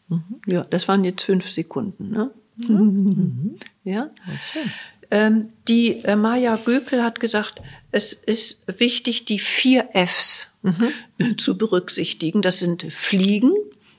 Mhm. 0.09 0.41
Ja, 0.47 0.65
das 0.65 0.87
waren 0.87 1.03
jetzt 1.05 1.23
fünf 1.23 1.49
Sekunden. 1.49 2.11
Ne? 2.11 2.31
Mhm. 2.57 3.57
Ja. 3.85 4.11
Ähm, 5.11 5.49
die 5.69 6.05
äh, 6.05 6.17
Maja 6.17 6.57
Göpel 6.57 7.03
hat 7.03 7.21
gesagt, 7.21 7.61
es 7.93 8.13
ist 8.13 8.63
wichtig, 8.79 9.25
die 9.25 9.39
vier 9.39 9.89
Fs 9.93 10.55
mhm. 10.63 11.39
zu 11.39 11.59
berücksichtigen. 11.59 12.43
Das 12.43 12.59
sind 12.59 12.87
Fliegen, 12.91 13.53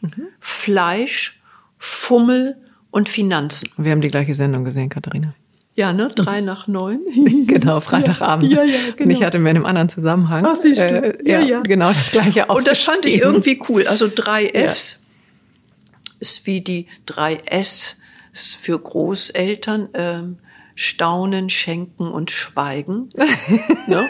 Mhm. 0.06 0.28
Fleisch, 0.40 1.40
Fummel 1.78 2.58
und 2.92 3.10
Finanzen. 3.10 3.70
Wir 3.78 3.92
haben 3.92 4.02
die 4.02 4.10
gleiche 4.10 4.36
Sendung 4.36 4.64
gesehen, 4.64 4.90
Katharina. 4.90 5.34
Ja, 5.76 5.92
ne? 5.92 6.08
Drei 6.16 6.40
nach 6.40 6.68
neun. 6.68 7.02
genau, 7.48 7.82
Freitagabend. 7.82 8.50
Ja, 8.50 8.64
ja, 8.64 8.78
genau. 8.96 9.04
Und 9.04 9.10
ich 9.10 9.24
hatte 9.24 9.40
mir 9.40 9.50
in 9.50 9.58
einem 9.58 9.66
anderen 9.66 9.90
Zusammenhang. 9.90 10.46
Ach, 10.48 10.56
siehst 10.56 10.82
du. 10.82 10.86
Äh, 10.86 11.30
ja, 11.30 11.42
ja, 11.42 11.60
genau 11.62 11.90
das 11.90 12.12
gleiche 12.12 12.46
Und 12.46 12.66
das 12.66 12.82
fand 12.82 13.06
ich 13.06 13.20
irgendwie 13.20 13.60
cool. 13.68 13.86
Also 13.88 14.10
drei 14.14 14.46
Fs 14.48 15.00
ja. 15.02 16.16
ist 16.20 16.46
wie 16.46 16.62
die 16.62 16.88
drei 17.06 17.42
S 17.46 17.98
für 18.36 18.80
Großeltern. 18.80 19.90
Ähm, 19.94 20.38
Staunen, 20.76 21.50
Schenken 21.50 22.10
und 22.10 22.32
Schweigen. 22.32 23.08
ne? 23.88 24.08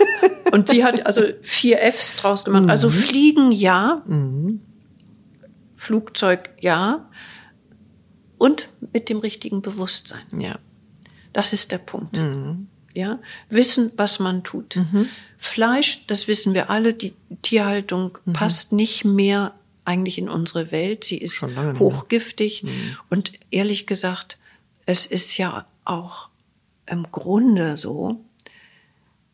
Und 0.51 0.69
sie 0.69 0.83
hat 0.83 1.05
also 1.05 1.21
vier 1.43 1.77
Fs 1.93 2.15
draus 2.15 2.43
gemacht. 2.43 2.69
Also 2.69 2.89
Fliegen 2.89 3.51
ja, 3.51 4.03
Flugzeug 5.75 6.49
ja 6.59 7.07
und 8.37 8.69
mit 8.93 9.09
dem 9.09 9.19
richtigen 9.19 9.61
Bewusstsein. 9.61 10.23
Ja. 10.39 10.57
Das 11.33 11.53
ist 11.53 11.71
der 11.71 11.77
Punkt. 11.77 12.19
Ja, 12.93 13.19
wissen, 13.49 13.91
was 13.97 14.19
man 14.19 14.43
tut. 14.43 14.79
Fleisch, 15.37 16.05
das 16.07 16.27
wissen 16.27 16.53
wir 16.53 16.69
alle, 16.69 16.93
die 16.93 17.13
Tierhaltung 17.41 18.17
passt 18.33 18.71
nicht 18.71 19.05
mehr 19.05 19.53
eigentlich 19.85 20.17
in 20.17 20.29
unsere 20.29 20.71
Welt. 20.71 21.03
Sie 21.05 21.17
ist 21.17 21.41
hochgiftig. 21.41 22.65
Und 23.09 23.31
ehrlich 23.51 23.87
gesagt, 23.87 24.37
es 24.85 25.05
ist 25.05 25.37
ja 25.37 25.65
auch 25.83 26.29
im 26.85 27.11
Grunde 27.11 27.77
so, 27.77 28.19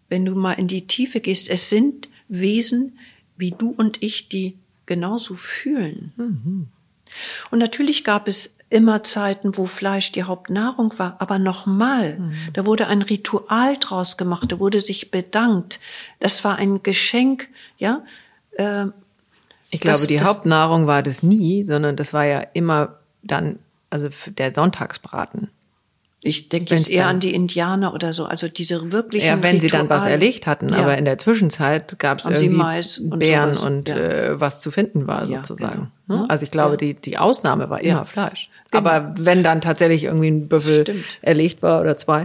wenn 0.09 0.25
du 0.25 0.35
mal 0.35 0.53
in 0.53 0.67
die 0.67 0.87
Tiefe 0.87 1.21
gehst, 1.21 1.49
es 1.49 1.69
sind 1.69 2.09
Wesen 2.27 2.97
wie 3.37 3.51
du 3.51 3.73
und 3.75 4.03
ich, 4.03 4.29
die 4.29 4.57
genauso 4.85 5.35
fühlen. 5.35 6.13
Und 7.49 7.59
natürlich 7.59 8.03
gab 8.03 8.27
es 8.27 8.55
immer 8.69 9.03
Zeiten, 9.03 9.57
wo 9.57 9.65
Fleisch 9.65 10.11
die 10.13 10.23
Hauptnahrung 10.23 10.97
war, 10.97 11.17
aber 11.19 11.39
nochmal, 11.39 12.17
da 12.53 12.65
wurde 12.65 12.87
ein 12.87 13.01
Ritual 13.01 13.75
draus 13.77 14.15
gemacht, 14.15 14.51
da 14.51 14.59
wurde 14.59 14.79
sich 14.79 15.11
bedankt. 15.11 15.79
Das 16.19 16.43
war 16.45 16.55
ein 16.55 16.81
Geschenk, 16.83 17.49
ja. 17.77 18.05
Äh, 18.51 18.87
Ich 19.71 19.79
glaube, 19.79 19.97
Das- 19.97 20.07
die 20.07 20.17
das- 20.17 20.27
Hauptnahrung 20.27 20.85
war 20.87 21.01
das 21.01 21.23
nie, 21.23 21.63
sondern 21.63 21.95
das 21.95 22.13
war 22.13 22.25
ja 22.25 22.43
immer 22.53 22.95
dann, 23.23 23.57
also 23.89 24.09
der 24.37 24.53
Sonntagsbraten. 24.53 25.49
ich 26.23 26.49
denke 26.49 26.75
jetzt 26.75 26.87
eher 26.87 27.05
dann- 27.05 27.15
an 27.15 27.19
die 27.19 27.33
Indianer 27.33 27.95
oder 27.95 28.13
so, 28.13 28.25
also 28.25 28.47
diese 28.47 28.91
wirklichen 28.91 29.25
Ja, 29.25 29.41
wenn 29.41 29.59
sie 29.59 29.69
dann 29.69 29.89
was 29.89 30.03
Ritual- 30.03 30.11
erlegt 30.11 30.45
hatten, 30.45 30.69
Ja. 30.69 30.77
aber 30.77 30.95
in 30.95 31.05
der 31.05 31.17
Zwischenzeit 31.17 31.97
gab 31.97 32.19
es 32.19 32.25
irgendwie 32.25 32.49
Mais 32.49 32.99
und 32.99 33.17
Beeren 33.17 33.55
sowas, 33.55 33.65
und 33.65 33.89
ja. 33.89 33.95
äh, 33.97 34.39
was 34.39 34.61
zu 34.61 34.69
finden 34.69 35.07
war 35.07 35.25
Ja, 35.25 35.37
sozusagen. 35.43 35.91
genau. 36.07 36.21
Ne? 36.21 36.29
Also 36.29 36.43
ich 36.43 36.51
glaube, 36.51 36.77
die, 36.77 36.93
die 36.93 37.17
Ausnahme 37.17 37.71
war 37.71 37.81
immer. 37.81 38.05
Fleisch. 38.05 38.51
Genau. 38.69 38.87
Aber 38.87 39.15
wenn 39.17 39.41
dann 39.43 39.61
tatsächlich 39.61 40.03
irgendwie 40.03 40.27
ein 40.29 40.47
Büffel 40.47 40.81
Stimmt. 40.81 40.99
Mhm. 40.99 41.03
erlegt 41.23 41.63
war 41.63 41.81
oder 41.81 41.97
zwei, 41.97 42.23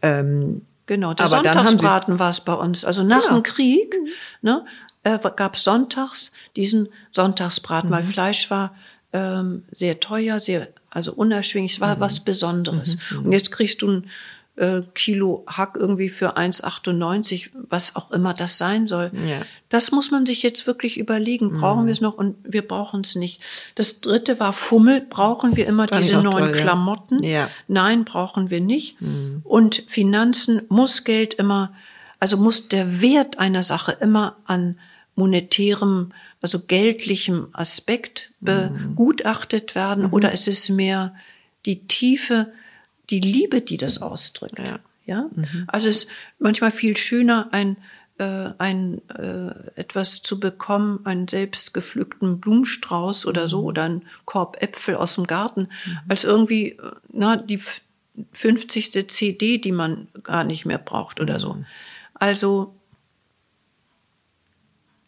ähm, 0.00 0.62
Genau, 0.86 1.12
der 1.14 1.26
Sonntagsbraten 1.26 2.18
war 2.20 2.30
es 2.30 2.40
bei 2.40 2.54
uns. 2.54 2.84
Also 2.86 3.02
nach 3.02 3.24
Ja. 3.24 3.34
dem 3.34 3.42
Krieg 3.42 3.94
ne, 4.40 4.64
äh, 5.06 5.18
gab 5.36 5.54
es 5.56 5.62
sonntags 5.64 6.32
diesen 6.56 6.88
Sonntagsbraten, 7.12 7.88
Mhm. 7.90 7.94
weil 7.94 8.02
Fleisch 8.02 8.50
war 8.50 8.74
ähm, 9.12 9.62
sehr 9.72 10.00
teuer, 10.00 10.40
sehr 10.40 10.68
also 10.90 11.12
unerschwinglich. 11.12 11.72
Es 11.74 11.78
Mhm. 11.78 11.82
war 11.84 12.00
was 12.00 12.20
Besonderes. 12.20 12.98
Und 13.16 13.32
jetzt 13.32 13.50
kriegst 13.52 13.80
du 13.82 13.88
ein 13.90 14.10
äh, 14.58 14.80
Kilo 14.94 15.44
Hack 15.46 15.76
irgendwie 15.78 16.08
für 16.08 16.36
1,98, 16.38 17.50
was 17.68 17.94
auch 17.94 18.10
immer 18.10 18.32
das 18.34 18.56
sein 18.58 18.86
soll. 18.86 19.10
Ja. 19.14 19.40
Das 19.68 19.90
muss 19.92 20.10
man 20.10 20.24
sich 20.26 20.42
jetzt 20.42 20.66
wirklich 20.66 20.96
überlegen. 20.98 21.52
Brauchen 21.58 21.84
wir 21.86 21.92
es 21.92 22.00
noch? 22.00 22.14
Und 22.14 22.36
wir 22.42 22.66
brauchen 22.66 23.02
es 23.02 23.14
nicht. 23.16 23.42
Das 23.74 24.00
dritte 24.00 24.40
war 24.40 24.52
Fummel. 24.54 25.02
Brauchen 25.02 25.56
wir 25.56 25.66
immer 25.66 25.86
Fand 25.88 26.02
diese 26.02 26.16
neuen 26.22 26.38
toll. 26.38 26.52
Klamotten? 26.52 27.22
Ja. 27.22 27.50
Nein, 27.68 28.04
brauchen 28.06 28.48
wir 28.50 28.60
nicht. 28.62 28.96
Und 29.44 29.82
Finanzen 29.88 30.62
muss 30.68 31.04
Geld 31.04 31.34
immer, 31.34 31.74
also 32.18 32.36
muss 32.38 32.68
der 32.68 33.00
Wert 33.02 33.38
einer 33.38 33.62
Sache 33.62 33.92
immer 34.00 34.36
an 34.46 34.78
monetärem, 35.16 36.12
also 36.40 36.60
geldlichem 36.60 37.48
Aspekt 37.52 38.30
begutachtet 38.40 39.74
werden 39.74 40.06
oder 40.12 40.32
es 40.32 40.46
ist 40.46 40.68
mehr 40.70 41.14
die 41.64 41.86
Tiefe, 41.86 42.52
die 43.10 43.20
Liebe, 43.20 43.60
die 43.60 43.76
das 43.76 44.00
ausdrückt. 44.00 44.58
Ja. 44.58 44.78
Ja, 45.08 45.30
also 45.68 45.88
es 45.88 45.98
ist 46.04 46.08
manchmal 46.40 46.72
viel 46.72 46.96
schöner, 46.96 47.48
ein 47.52 47.76
äh, 48.18 48.50
ein 48.58 49.00
äh, 49.10 49.52
etwas 49.76 50.20
zu 50.22 50.40
bekommen, 50.40 50.98
einen 51.04 51.28
selbst 51.28 51.72
gepflückten 51.74 52.40
Blumenstrauß 52.40 53.26
oder 53.26 53.46
so 53.46 53.62
oder 53.62 53.84
einen 53.84 54.02
Korb 54.24 54.60
Äpfel 54.60 54.96
aus 54.96 55.14
dem 55.14 55.24
Garten, 55.28 55.68
als 56.08 56.24
irgendwie 56.24 56.70
äh, 56.70 56.90
na 57.12 57.36
die 57.36 57.54
f- 57.54 57.82
50. 58.32 59.06
CD, 59.08 59.58
die 59.58 59.70
man 59.70 60.08
gar 60.24 60.42
nicht 60.42 60.64
mehr 60.64 60.78
braucht 60.78 61.20
oder 61.20 61.38
so. 61.38 61.56
Also 62.14 62.74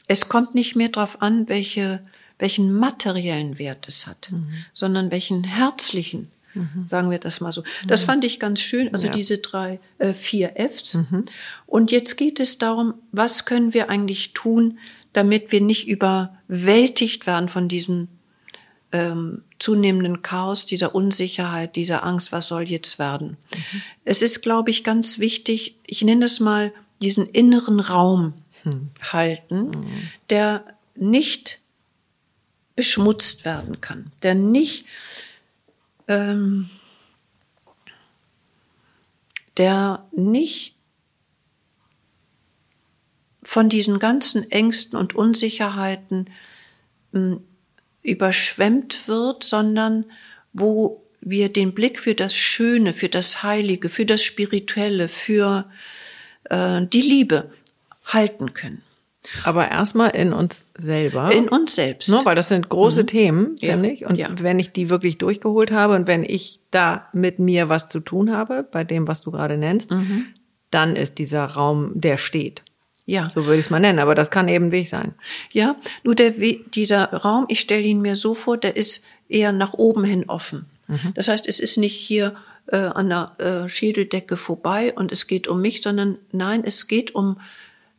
es 0.09 0.28
kommt 0.28 0.54
nicht 0.54 0.74
mehr 0.74 0.88
darauf 0.88 1.22
an, 1.22 1.48
welche, 1.48 2.00
welchen 2.38 2.72
materiellen 2.72 3.59
Wert 3.59 3.86
es 3.86 4.06
hat, 4.06 4.30
sondern 4.74 5.11
welchen 5.11 5.44
herzlichen, 5.44 6.30
sagen 6.88 7.11
wir 7.11 7.18
das 7.18 7.40
mal 7.40 7.52
so. 7.52 7.62
Das 7.86 8.02
fand 8.02 8.24
ich 8.24 8.40
ganz 8.40 8.61
schön, 8.61 8.92
also 8.92 9.06
Ja. 9.06 9.12
diese 9.12 9.38
drei, 9.38 9.78
äh, 9.98 10.12
vier 10.12 10.54
Fs. 10.56 10.98
Und 11.66 11.92
jetzt 11.92 12.16
geht 12.16 12.40
es 12.40 12.59
darum, 12.59 12.94
was 13.12 13.44
können 13.44 13.74
wir 13.74 13.90
eigentlich 13.90 14.32
tun, 14.32 14.78
damit 15.12 15.52
wir 15.52 15.61
nicht 15.61 15.86
überwältigt 15.86 17.26
werden 17.26 17.48
von 17.48 17.68
diesem 17.68 18.09
ähm, 18.90 19.42
zunehmenden 19.59 20.22
Chaos, 20.22 20.64
dieser 20.64 20.94
Unsicherheit, 20.94 21.76
dieser 21.76 22.04
Angst, 22.04 22.32
was 22.32 22.48
soll 22.48 22.62
jetzt 22.62 22.98
werden. 22.98 23.36
Es 24.04 24.22
ist, 24.22 24.40
glaube 24.42 24.70
ich, 24.70 24.82
ganz 24.82 25.18
wichtig, 25.18 25.76
ich 25.86 26.02
nenne 26.02 26.24
es 26.24 26.40
mal 26.40 26.72
diesen 27.02 27.26
inneren 27.26 27.80
Raum 27.80 28.32
halten, 29.12 30.11
der 30.30 30.64
nicht 30.94 31.61
beschmutzt 32.76 33.44
werden 33.44 33.80
kann, 33.80 34.12
der 34.22 34.34
nicht, 34.34 34.86
ähm, 36.06 36.70
der 39.56 40.06
nicht 40.12 40.76
von 43.42 43.68
diesen 43.68 43.98
ganzen 43.98 44.50
Ängsten 44.50 44.96
und 44.98 45.14
Unsicherheiten 45.14 46.30
mh, 47.12 47.40
überschwemmt 48.02 49.09
wird, 49.09 49.42
sondern 49.42 50.04
wo 50.52 51.04
wir 51.20 51.48
den 51.52 51.74
Blick 51.74 51.98
für 51.98 52.14
das 52.14 52.34
Schöne, 52.34 52.92
für 52.92 53.09
das 53.09 53.42
Heilige, 53.42 53.88
für 53.88 54.06
das 54.06 54.22
Spirituelle, 54.22 55.09
für 55.09 55.70
äh, 56.44 56.86
die 56.86 57.02
Liebe 57.02 57.50
halten 58.09 58.52
können. 58.54 58.82
aber 59.44 59.70
erstmal 59.70 60.11
in 60.11 60.32
uns 60.32 60.64
selber. 60.76 61.30
In 61.32 61.48
uns 61.48 61.74
selbst. 61.74 62.09
Ne, 62.09 62.20
weil 62.24 62.34
das 62.34 62.48
sind 62.48 62.68
große 62.68 63.04
Themen, 63.06 63.56
Ja, 63.61 63.72
finde 63.72 63.90
ich. 63.90 64.06
Und 64.06 64.16
ja. 64.16 64.28
wenn 64.40 64.59
ich 64.59 64.72
die 64.72 64.88
wirklich 64.90 65.18
durchgeholt 65.18 65.70
habe 65.70 65.94
und 65.96 66.06
wenn 66.06 66.24
ich 66.24 66.61
da 66.70 67.09
mit 67.12 67.38
mir 67.38 67.68
was 67.68 67.88
zu 67.88 68.00
tun 68.00 68.30
habe, 68.32 68.62
bei 68.62 68.84
dem, 68.84 69.06
was 69.06 69.20
du 69.20 69.30
gerade 69.30 69.59
nennst, 69.59 69.90
Mhm. 69.90 70.26
dann 70.70 70.96
ist 70.96 71.18
dieser 71.18 71.44
Raum, 71.44 71.92
der 71.94 72.16
steht. 72.16 72.62
Ja. 73.06 73.28
So 73.30 73.44
würde 73.44 73.59
ich 73.59 73.66
es 73.66 73.70
mal 73.70 73.80
nennen, 73.80 73.98
aber 73.98 74.14
das 74.14 74.30
kann 74.30 74.48
eben 74.48 74.70
Weg 74.70 74.88
sein. 74.88 75.14
Ja, 75.52 75.76
nur 76.04 76.14
der, 76.14 76.40
We- 76.40 76.61
dieser 76.74 77.11
Raum, 77.12 77.46
ich 77.48 77.61
stelle 77.61 77.82
ihn 77.82 78.00
mir 78.02 78.16
so 78.16 78.34
vor, 78.34 78.56
der 78.59 78.76
ist 78.76 79.02
eher 79.28 79.52
nach 79.52 79.74
oben 79.74 80.04
hin 80.04 80.24
offen. 80.28 80.66
Das 81.14 81.28
heißt, 81.28 81.46
es 81.48 81.61
ist 81.61 81.76
nicht 81.76 81.94
hier 81.94 82.34
äh, 82.68 82.76
an 82.76 83.09
der 83.11 83.32
äh, 83.64 83.68
Schädeldecke 83.68 84.36
vorbei 84.38 84.92
und 84.94 85.12
es 85.12 85.26
geht 85.26 85.48
um 85.48 85.61
mich, 85.61 85.82
sondern 85.82 86.16
nein, 86.32 86.62
es 86.64 86.86
geht 86.86 87.14
um 87.14 87.38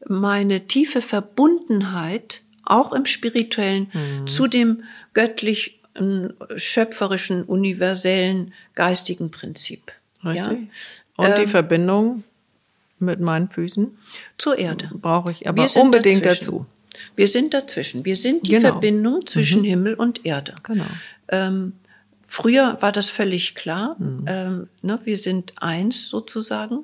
meine 0.08 0.68
tiefe 0.68 1.02
Verbundenheit, 1.02 2.43
auch 2.64 2.93
im 2.93 3.06
spirituellen, 3.06 3.88
zu 4.28 4.47
dem 4.47 4.84
göttlich 5.14 5.80
ähm, 5.95 6.34
schöpferischen, 6.56 7.43
universellen, 7.43 8.54
geistigen 8.76 9.32
Prinzip. 9.32 9.91
Richtig. 10.24 10.70
Und 11.18 11.38
die 11.38 11.43
Ähm, 11.43 11.50
Verbindung 11.50 12.24
mit 13.00 13.20
meinen 13.20 13.50
Füßen 13.50 13.97
Zur 14.38 14.58
Erde. 14.58 14.89
brauche 14.93 15.32
ich 15.32 15.47
aber 15.47 15.68
unbedingt 15.76 16.26
dazwischen. 16.26 16.45
dazu. 16.52 16.66
Wir 17.16 17.28
sind 17.28 17.54
dazwischen. 17.54 18.06
Wir 18.06 18.16
sind 18.16 18.45
die 18.45 18.52
Genau. 18.52 18.70
Verbindung 18.70 19.26
zwischen 19.26 19.64
Himmel 19.64 19.93
und 19.95 20.26
Erde. 20.26 20.56
Genau. 20.64 20.86
Ähm, 21.30 21.74
früher 22.26 22.78
war 22.82 22.91
das 22.91 23.10
völlig 23.10 23.56
klar. 23.56 23.95
Ähm, 24.00 24.68
ne, 24.82 25.00
wir 25.04 25.18
sind 25.18 25.54
eins 25.62 26.08
sozusagen. 26.10 26.84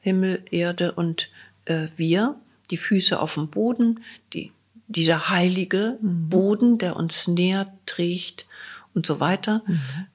Himmel, 0.00 0.42
Erde 0.50 0.92
und 0.92 1.30
äh, 1.64 1.86
wir. 1.96 2.36
Die 2.70 2.76
Füße 2.76 3.20
auf 3.20 3.34
dem 3.34 3.48
Boden, 3.48 4.00
die, 4.32 4.52
dieser 4.88 5.30
heilige 5.30 5.98
Boden, 6.00 6.78
der 6.78 6.96
uns 6.96 7.28
nährt, 7.28 7.70
trägt 7.86 8.46
und 8.94 9.06
so 9.06 9.20
weiter. 9.20 9.62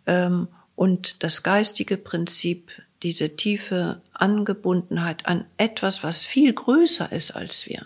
Ähm, 0.05 0.47
und 0.75 1.23
das 1.23 1.43
geistige 1.43 1.97
Prinzip, 1.97 2.71
diese 3.03 3.35
tiefe 3.35 4.01
Angebundenheit 4.13 5.25
an 5.25 5.45
etwas, 5.57 6.03
was 6.03 6.21
viel 6.21 6.53
größer 6.53 7.11
ist 7.11 7.31
als 7.31 7.65
wir. 7.67 7.85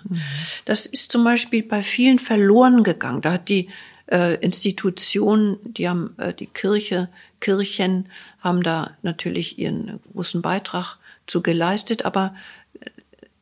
Das 0.65 0.85
ist 0.85 1.11
zum 1.11 1.23
Beispiel 1.23 1.63
bei 1.63 1.83
vielen 1.83 2.19
verloren 2.19 2.83
gegangen. 2.83 3.21
Da 3.21 3.33
hat 3.33 3.49
die 3.49 3.69
äh, 4.07 4.35
Institutionen, 4.41 5.57
die 5.63 5.87
haben 5.87 6.15
äh, 6.17 6.33
die 6.33 6.47
Kirche, 6.47 7.09
Kirchen 7.39 8.07
haben 8.39 8.63
da 8.63 8.91
natürlich 9.01 9.59
ihren 9.59 9.99
großen 10.11 10.41
Beitrag 10.41 10.97
zu 11.25 11.41
geleistet, 11.41 12.05
aber 12.05 12.35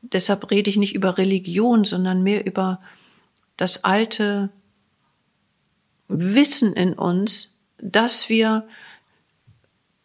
deshalb 0.01 0.49
rede 0.51 0.69
ich 0.69 0.77
nicht 0.77 0.95
über 0.95 1.17
Religion, 1.17 1.83
sondern 1.83 2.23
mehr 2.23 2.45
über 2.45 2.81
das 3.57 3.83
alte 3.83 4.49
Wissen 6.07 6.73
in 6.73 6.93
uns, 6.93 7.55
dass 7.77 8.29
wir 8.29 8.67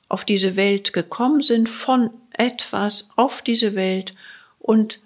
auf 0.08 0.24
diese 0.24 0.56
Welt 0.56 0.92
gekommen 0.92 1.42
sind 1.42 1.68
von 1.68 2.10
etwas 2.32 3.08
auf 3.16 3.42
diese 3.42 3.74
Welt 3.74 4.14
und 4.58 5.00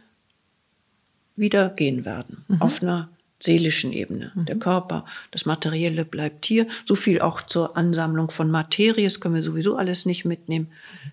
wieder 1.37 1.71
gehen 1.71 2.05
werden. 2.05 2.45
Mhm. 2.49 2.63
Auf 2.63 2.83
einer 2.83 3.09
seelischen 3.43 3.93
Ebene. 3.93 4.33
Mhm. 4.35 4.45
Der 4.45 4.57
Körper, 4.57 5.07
das 5.31 5.47
Materielle 5.47 6.05
bleibt 6.05 6.45
hier. 6.45 6.67
So 6.85 6.95
viel 6.95 7.21
auch 7.21 7.41
zur 7.41 7.77
Ansammlung 7.77 8.31
von 8.31 8.51
Materie. 8.51 9.05
Das 9.05 9.21
können 9.21 9.35
wir 9.35 9.43
sowieso 9.43 9.77
alles 9.77 10.05
nicht 10.05 10.25
mitnehmen. 10.27 10.71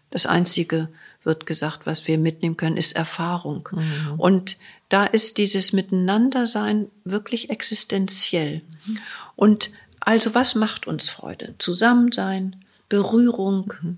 Das 0.09 0.25
Einzige 0.25 0.89
wird 1.27 1.45
gesagt, 1.45 1.85
was 1.85 2.07
wir 2.07 2.17
mitnehmen 2.17 2.57
können, 2.57 2.77
ist 2.77 2.95
Erfahrung. 2.95 3.69
Mhm. 3.71 4.13
Und 4.17 4.57
da 4.89 5.03
ist 5.03 5.37
dieses 5.37 5.73
Miteinandersein 5.73 6.87
wirklich 7.03 7.51
existenziell. 7.51 8.63
Mhm. 8.85 8.97
Und 9.35 9.71
also 9.99 10.33
was 10.33 10.55
macht 10.55 10.87
uns 10.87 11.09
Freude? 11.09 11.53
Zusammensein, 11.59 12.55
Berührung, 12.89 13.73
mhm. 13.81 13.97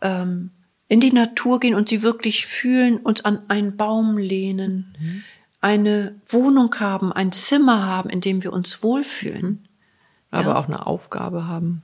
ähm, 0.00 0.50
in 0.88 1.00
die 1.00 1.12
Natur 1.12 1.60
gehen 1.60 1.74
und 1.74 1.90
sie 1.90 2.02
wirklich 2.02 2.46
fühlen, 2.46 2.96
uns 2.96 3.22
an 3.24 3.42
einen 3.48 3.76
Baum 3.76 4.16
lehnen, 4.16 4.96
mhm. 4.98 5.22
eine 5.60 6.14
Wohnung 6.28 6.74
haben, 6.80 7.12
ein 7.12 7.30
Zimmer 7.30 7.86
haben, 7.86 8.08
in 8.08 8.22
dem 8.22 8.42
wir 8.42 8.54
uns 8.54 8.82
wohlfühlen. 8.82 9.68
Aber 10.30 10.50
ja. 10.50 10.56
auch 10.56 10.66
eine 10.66 10.86
Aufgabe 10.86 11.46
haben. 11.46 11.82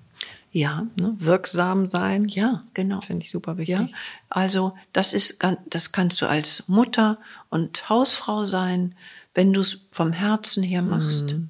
Ja. 0.55 0.87
Ne? 1.01 1.17
Wirksam 1.19 1.89
sein. 1.89 2.29
Ja, 2.29 2.63
genau. 2.75 3.01
Finde 3.01 3.25
ich 3.25 3.31
super 3.33 3.59
wichtig. 3.59 3.77
Ja. 3.77 3.89
Also 4.31 4.75
das 4.93 5.13
ist, 5.13 5.45
das 5.69 5.91
kannst 5.91 6.23
du 6.23 6.27
als 6.27 6.69
Mutter 6.69 7.19
und 7.51 7.89
Hausfrau 7.89 8.45
sein, 8.45 8.95
wenn 9.35 9.53
du 9.53 9.63
es 9.63 9.81
vom 9.91 10.13
Herzen 10.13 10.63
her 10.63 10.83
machst. 10.83 11.33
Mhm. 11.33 11.49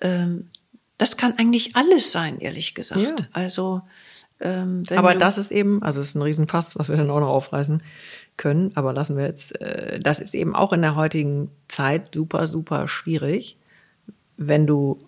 Ähm, 0.00 0.48
das 0.96 1.16
kann 1.16 1.32
eigentlich 1.38 1.74
alles 1.74 2.12
sein, 2.12 2.38
ehrlich 2.38 2.76
gesagt. 2.76 3.00
Ja. 3.00 3.26
Also 3.32 3.82
ähm, 4.40 4.84
aber 4.94 5.16
das 5.16 5.36
ist 5.36 5.50
eben, 5.50 5.82
also 5.82 6.00
es 6.00 6.08
ist 6.08 6.14
ein 6.14 6.22
Riesenfass, 6.22 6.76
was 6.78 6.88
wir 6.88 6.96
dann 6.96 7.10
auch 7.10 7.20
noch 7.20 7.28
aufreißen 7.28 7.82
können, 8.36 8.70
aber 8.76 8.92
lassen 8.92 9.16
wir 9.16 9.24
jetzt, 9.24 9.60
äh, 9.60 9.98
das 9.98 10.20
ist 10.20 10.34
eben 10.34 10.54
auch 10.54 10.72
in 10.72 10.82
der 10.82 10.94
heutigen 10.94 11.50
Zeit 11.66 12.14
super, 12.14 12.46
super 12.46 12.86
schwierig, 12.86 13.58
wenn 14.36 14.68
du 14.68 14.98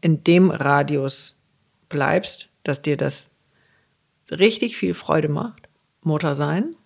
in 0.00 0.24
dem 0.24 0.50
Radius 0.50 1.34
bleibst, 1.88 2.48
dass 2.62 2.82
dir 2.82 2.96
das 2.96 3.26
richtig 4.30 4.76
viel 4.76 4.94
Freude 4.94 5.28
macht, 5.28 5.68
Mutter 6.02 6.36
sein, 6.36 6.76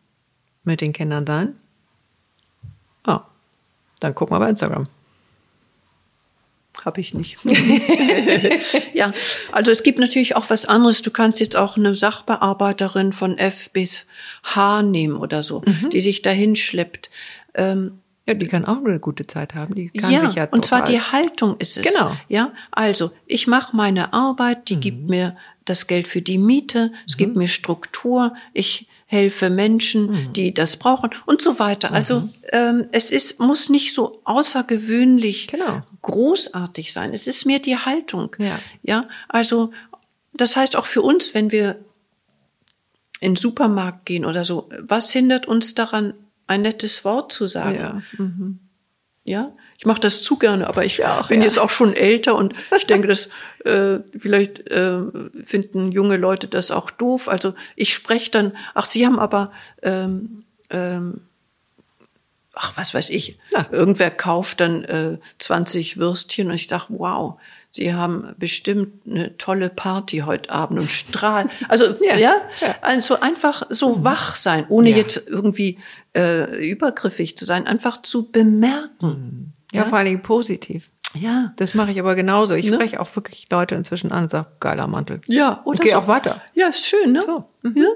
mit 0.64 0.80
den 0.80 0.92
Kindern 0.92 1.26
sein. 1.26 1.58
Ah, 3.04 3.22
dann 4.00 4.14
guck 4.14 4.30
mal 4.30 4.38
bei 4.38 4.48
Instagram. 4.48 4.88
Habe 6.84 7.00
ich 7.00 7.14
nicht. 7.14 7.38
ja, 8.94 9.12
also 9.52 9.70
es 9.70 9.82
gibt 9.82 9.98
natürlich 9.98 10.34
auch 10.34 10.50
was 10.50 10.66
anderes. 10.66 11.02
Du 11.02 11.10
kannst 11.10 11.40
jetzt 11.40 11.56
auch 11.56 11.76
eine 11.76 11.94
Sachbearbeiterin 11.94 13.12
von 13.12 13.38
F 13.38 13.70
bis 13.70 14.06
H 14.42 14.82
nehmen 14.82 15.16
oder 15.16 15.42
so, 15.42 15.62
mhm. 15.64 15.90
die 15.90 16.00
sich 16.00 16.22
dahin 16.22 16.56
schleppt. 16.56 17.10
Ähm, 17.54 18.00
ja, 18.26 18.32
die 18.34 18.46
kann 18.46 18.64
auch 18.64 18.78
eine 18.78 19.00
gute 19.00 19.26
Zeit 19.26 19.54
haben. 19.54 19.74
Die 19.74 19.90
kann 19.90 20.10
ja, 20.10 20.26
sich 20.26 20.36
ja 20.36 20.48
und 20.50 20.64
zwar 20.64 20.82
die 20.82 21.00
Haltung 21.00 21.56
ist 21.58 21.76
es. 21.76 21.84
Genau. 21.84 22.16
Ja, 22.28 22.52
also 22.70 23.10
ich 23.26 23.46
mache 23.46 23.76
meine 23.76 24.14
Arbeit, 24.14 24.70
die 24.70 24.76
mhm. 24.76 24.80
gibt 24.80 25.10
mir 25.10 25.36
das 25.66 25.86
Geld 25.86 26.08
für 26.08 26.22
die 26.22 26.38
Miete, 26.38 26.92
es 27.06 27.16
mhm. 27.16 27.18
gibt 27.18 27.36
mir 27.36 27.48
Struktur, 27.48 28.34
ich 28.54 28.88
helfe 29.06 29.50
Menschen, 29.50 30.10
mhm. 30.10 30.32
die 30.32 30.54
das 30.54 30.78
brauchen 30.78 31.10
und 31.26 31.42
so 31.42 31.58
weiter. 31.58 31.92
Also 31.92 32.20
mhm. 32.20 32.30
ähm, 32.52 32.86
es 32.92 33.10
ist 33.10 33.40
muss 33.40 33.68
nicht 33.68 33.94
so 33.94 34.22
außergewöhnlich 34.24 35.48
genau. 35.48 35.82
großartig 36.00 36.94
sein. 36.94 37.12
Es 37.12 37.26
ist 37.26 37.44
mehr 37.44 37.58
die 37.58 37.76
Haltung. 37.76 38.34
Ja. 38.38 38.58
ja, 38.82 39.08
also 39.28 39.70
das 40.32 40.56
heißt 40.56 40.76
auch 40.76 40.86
für 40.86 41.02
uns, 41.02 41.34
wenn 41.34 41.52
wir 41.52 41.78
in 43.20 43.32
den 43.32 43.36
Supermarkt 43.36 44.06
gehen 44.06 44.24
oder 44.24 44.44
so, 44.44 44.68
was 44.80 45.12
hindert 45.12 45.46
uns 45.46 45.74
daran, 45.74 46.14
ein 46.46 46.62
nettes 46.62 47.04
Wort 47.04 47.32
zu 47.32 47.46
sagen. 47.46 47.78
Ja, 47.78 48.02
mhm. 48.18 48.58
ja? 49.24 49.52
ich 49.78 49.86
mache 49.86 50.00
das 50.00 50.22
zu 50.22 50.38
gerne, 50.38 50.66
aber 50.66 50.84
ich 50.84 50.98
ja, 50.98 51.22
bin 51.22 51.40
ja. 51.40 51.46
jetzt 51.46 51.58
auch 51.58 51.70
schon 51.70 51.94
älter 51.94 52.36
und 52.36 52.54
ich 52.76 52.86
denke, 52.86 53.08
dass 53.08 53.28
äh, 53.64 54.00
vielleicht 54.16 54.68
äh, 54.70 55.00
finden 55.44 55.90
junge 55.92 56.16
Leute 56.16 56.48
das 56.48 56.70
auch 56.70 56.90
doof. 56.90 57.28
Also 57.28 57.54
ich 57.76 57.94
spreche 57.94 58.30
dann, 58.30 58.52
ach, 58.74 58.86
Sie 58.86 59.06
haben 59.06 59.18
aber 59.18 59.52
ähm, 59.82 60.44
ähm, 60.70 61.22
ach, 62.54 62.76
was 62.76 62.94
weiß 62.94 63.10
ich, 63.10 63.38
ja. 63.50 63.66
irgendwer 63.70 64.10
kauft 64.10 64.60
dann 64.60 64.84
äh, 64.84 65.18
20 65.38 65.98
Würstchen 65.98 66.48
und 66.48 66.54
ich 66.54 66.68
sag, 66.68 66.86
wow, 66.88 67.38
Sie 67.76 67.92
haben 67.92 68.36
bestimmt 68.38 69.04
eine 69.04 69.36
tolle 69.36 69.68
Party 69.68 70.18
heute 70.18 70.50
Abend 70.50 70.78
und 70.78 70.90
strahlen. 70.90 71.50
Also 71.68 71.86
ja, 72.04 72.16
ja, 72.16 72.42
also 72.82 73.18
einfach 73.18 73.64
so 73.70 73.96
mhm. 73.96 74.04
wach 74.04 74.36
sein, 74.36 74.66
ohne 74.68 74.90
ja. 74.90 74.98
jetzt 74.98 75.26
irgendwie 75.26 75.78
äh, 76.14 76.68
übergriffig 76.70 77.36
zu 77.36 77.44
sein, 77.44 77.66
einfach 77.66 78.02
zu 78.02 78.30
bemerken. 78.30 79.54
Ja, 79.72 79.82
ja, 79.82 79.88
vor 79.88 79.98
allen 79.98 80.06
Dingen 80.06 80.22
positiv. 80.22 80.90
Ja. 81.14 81.52
Das 81.56 81.74
mache 81.74 81.90
ich 81.90 81.98
aber 81.98 82.14
genauso. 82.14 82.54
Ich 82.54 82.66
ne? 82.66 82.74
spreche 82.74 83.00
auch 83.00 83.14
wirklich 83.16 83.46
Leute 83.50 83.74
inzwischen 83.74 84.12
an 84.12 84.24
und 84.24 84.30
sage, 84.30 84.48
geiler 84.60 84.86
Mantel. 84.86 85.20
Ja, 85.26 85.62
oder? 85.64 85.76
Ich 85.76 85.80
gehe 85.80 85.92
so. 85.92 85.98
auch 85.98 86.08
weiter. 86.08 86.42
Ja, 86.54 86.68
ist 86.68 86.86
schön, 86.86 87.12
ne? 87.12 87.22
So. 87.24 87.44
Mhm. 87.62 87.76
Ja? 87.76 87.88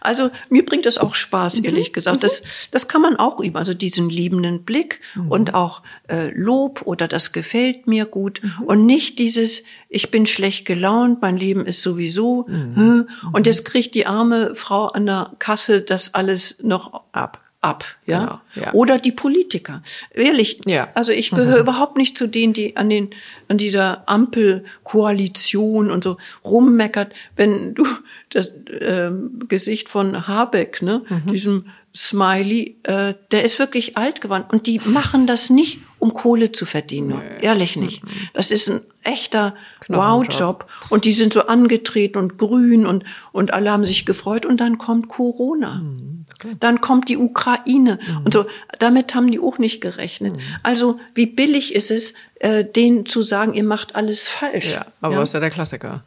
Also 0.00 0.30
mir 0.50 0.64
bringt 0.64 0.84
das 0.84 0.98
auch 0.98 1.14
Spaß, 1.14 1.60
mhm. 1.60 1.64
ehrlich 1.64 1.92
gesagt. 1.92 2.18
Mhm. 2.18 2.20
Das, 2.20 2.42
das 2.70 2.88
kann 2.88 3.00
man 3.02 3.16
auch 3.16 3.40
üben. 3.40 3.56
Also 3.56 3.72
diesen 3.72 4.10
liebenden 4.10 4.64
Blick 4.64 5.00
mhm. 5.14 5.30
und 5.30 5.54
auch 5.54 5.82
äh, 6.08 6.30
Lob 6.34 6.82
oder 6.84 7.08
das 7.08 7.32
gefällt 7.32 7.86
mir 7.86 8.04
gut. 8.04 8.42
Mhm. 8.42 8.64
Und 8.64 8.86
nicht 8.86 9.18
dieses, 9.18 9.62
ich 9.88 10.10
bin 10.10 10.26
schlecht 10.26 10.66
gelaunt, 10.66 11.22
mein 11.22 11.36
Leben 11.36 11.66
ist 11.66 11.82
sowieso. 11.82 12.46
Mhm. 12.48 13.08
Und 13.32 13.46
jetzt 13.46 13.64
kriegt 13.64 13.94
die 13.94 14.06
arme 14.06 14.54
Frau 14.54 14.88
an 14.88 15.06
der 15.06 15.32
Kasse 15.38 15.80
das 15.80 16.14
alles 16.14 16.58
noch 16.60 17.04
ab 17.12 17.40
ab, 17.66 17.84
ja? 18.06 18.40
Genau, 18.54 18.66
ja. 18.66 18.74
Oder 18.74 18.98
die 18.98 19.12
Politiker. 19.12 19.82
Ehrlich, 20.12 20.60
ja. 20.66 20.88
also 20.94 21.12
ich 21.12 21.30
gehöre 21.30 21.56
mhm. 21.56 21.62
überhaupt 21.62 21.96
nicht 21.96 22.16
zu 22.16 22.28
denen, 22.28 22.52
die 22.52 22.76
an 22.76 22.88
den 22.88 23.10
an 23.48 23.58
dieser 23.58 24.08
Ampelkoalition 24.08 25.90
und 25.90 26.04
so 26.04 26.16
rummeckert, 26.44 27.12
wenn 27.34 27.74
du 27.74 27.84
das 28.30 28.50
ähm, 28.80 29.40
Gesicht 29.48 29.88
von 29.88 30.28
Habeck, 30.28 30.82
ne, 30.82 31.02
mhm. 31.08 31.32
diesem 31.32 31.64
Smiley, 31.94 32.76
äh, 32.82 33.14
der 33.30 33.44
ist 33.44 33.58
wirklich 33.58 33.96
alt 33.96 34.20
geworden 34.20 34.44
und 34.52 34.66
die 34.66 34.80
machen 34.84 35.26
das 35.26 35.48
nicht, 35.48 35.80
um 35.98 36.12
Kohle 36.12 36.52
zu 36.52 36.66
verdienen. 36.66 37.08
Nee. 37.18 37.44
Ehrlich 37.46 37.76
nicht. 37.76 38.04
Mhm. 38.04 38.08
Das 38.34 38.50
ist 38.50 38.68
ein 38.68 38.80
echter 39.02 39.54
Wow-Job. 39.88 40.66
Und 40.90 41.06
die 41.06 41.12
sind 41.12 41.32
so 41.32 41.46
angetreten 41.46 42.18
und 42.18 42.36
grün 42.36 42.84
und, 42.84 43.04
und 43.32 43.54
alle 43.54 43.72
haben 43.72 43.84
sich 43.84 44.04
gefreut 44.04 44.44
und 44.44 44.60
dann 44.60 44.76
kommt 44.76 45.08
Corona. 45.08 45.76
Mhm. 45.76 46.15
Dann 46.60 46.80
kommt 46.80 47.08
die 47.08 47.16
Ukraine 47.16 47.98
mhm. 48.06 48.24
und 48.24 48.34
so. 48.34 48.46
Damit 48.78 49.14
haben 49.14 49.30
die 49.30 49.40
auch 49.40 49.58
nicht 49.58 49.80
gerechnet. 49.80 50.36
Mhm. 50.36 50.40
Also 50.62 51.00
wie 51.14 51.26
billig 51.26 51.74
ist 51.74 51.90
es, 51.90 52.14
äh, 52.40 52.64
denen 52.64 53.06
zu 53.06 53.22
sagen, 53.22 53.54
ihr 53.54 53.64
macht 53.64 53.94
alles 53.94 54.28
falsch. 54.28 54.74
Ja, 54.74 54.86
aber 55.00 55.16
ja? 55.16 55.22
ist 55.22 55.34
ja 55.34 55.40
der 55.40 55.50
Klassiker. 55.50 56.04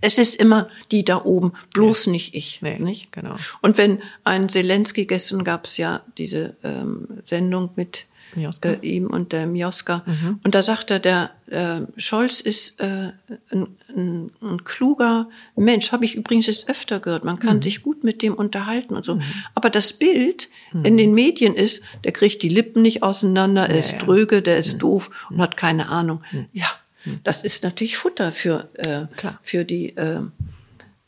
Es 0.00 0.18
ist 0.18 0.34
immer 0.36 0.68
die 0.90 1.04
da 1.04 1.24
oben, 1.24 1.52
bloß 1.72 2.06
ja. 2.06 2.12
nicht 2.12 2.34
ich. 2.34 2.60
Nee, 2.62 2.78
nicht? 2.78 3.12
Genau. 3.12 3.36
Und 3.62 3.78
wenn 3.78 4.02
ein 4.24 4.48
Zelensky, 4.48 5.06
gestern 5.06 5.44
gab 5.44 5.64
es 5.64 5.76
ja 5.76 6.02
diese 6.18 6.56
ähm, 6.62 7.06
Sendung 7.24 7.70
mit 7.76 8.06
äh, 8.36 8.78
ihm 8.82 9.06
und 9.06 9.32
der 9.32 9.46
Mioska. 9.46 10.02
Mhm. 10.06 10.40
Und 10.44 10.54
da 10.54 10.62
sagt 10.62 10.90
er, 10.90 10.98
der 10.98 11.30
äh, 11.48 11.80
Scholz 11.96 12.40
ist 12.40 12.80
äh, 12.80 13.12
ein, 13.50 13.66
ein, 13.94 14.30
ein 14.40 14.64
kluger 14.64 15.28
Mensch. 15.56 15.92
Habe 15.92 16.04
ich 16.04 16.14
übrigens 16.14 16.46
jetzt 16.46 16.68
öfter 16.68 17.00
gehört. 17.00 17.24
Man 17.24 17.38
kann 17.38 17.56
mhm. 17.56 17.62
sich 17.62 17.82
gut 17.82 18.04
mit 18.04 18.22
dem 18.22 18.34
unterhalten 18.34 18.94
und 18.94 19.04
so. 19.04 19.16
Mhm. 19.16 19.22
Aber 19.54 19.70
das 19.70 19.92
Bild 19.92 20.48
in 20.72 20.94
mhm. 20.94 20.96
den 20.98 21.14
Medien 21.14 21.54
ist, 21.54 21.82
der 22.04 22.12
kriegt 22.12 22.42
die 22.42 22.48
Lippen 22.48 22.82
nicht 22.82 23.02
auseinander, 23.02 23.66
er 23.68 23.74
ja, 23.74 23.78
ist 23.78 23.92
ja. 23.92 23.98
dröge, 23.98 24.42
der 24.42 24.58
ist 24.58 24.74
mhm. 24.74 24.78
doof 24.80 25.28
und 25.30 25.40
hat 25.40 25.56
keine 25.56 25.88
Ahnung. 25.88 26.22
Ja, 26.52 26.68
das 27.22 27.44
ist 27.44 27.62
natürlich 27.62 27.96
Futter 27.96 28.32
für, 28.32 28.68
äh, 28.74 29.06
für 29.42 29.64
die. 29.64 29.96
Äh, 29.96 30.22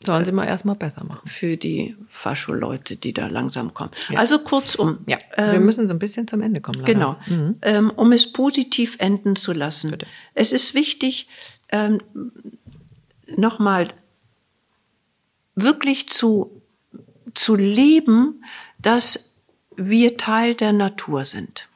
Sollen 0.01 0.23
sie 0.23 0.31
mal 0.31 0.45
erstmal 0.45 0.75
besser 0.75 1.03
machen. 1.03 1.27
Für 1.27 1.57
die 1.57 1.97
Fascho-Leute, 2.07 2.95
die 2.95 3.11
da 3.11 3.27
langsam 3.27 3.73
kommen. 3.73 3.91
Ja. 4.09 4.19
Also 4.19 4.39
kurzum. 4.39 4.99
Ja, 5.07 5.17
ähm, 5.35 5.51
wir 5.51 5.59
müssen 5.59 5.87
so 5.87 5.93
ein 5.93 5.99
bisschen 5.99 6.25
zum 6.25 6.41
Ende 6.41 6.61
kommen. 6.61 6.79
Leider. 6.79 6.93
Genau. 6.93 7.17
Mhm. 7.27 7.57
Ähm, 7.61 7.91
um 7.93 8.13
es 8.13 8.31
positiv 8.31 8.95
enden 8.99 9.35
zu 9.35 9.51
lassen. 9.51 9.91
Bitte. 9.91 10.07
Es 10.35 10.53
ist 10.53 10.73
wichtig, 10.73 11.27
ähm, 11.69 11.99
nochmal 13.35 13.89
wirklich 15.55 16.07
zu, 16.07 16.61
zu 17.33 17.55
leben, 17.55 18.43
dass 18.81 19.35
wir 19.75 20.15
Teil 20.15 20.55
der 20.55 20.71
Natur 20.71 21.25
sind. 21.25 21.67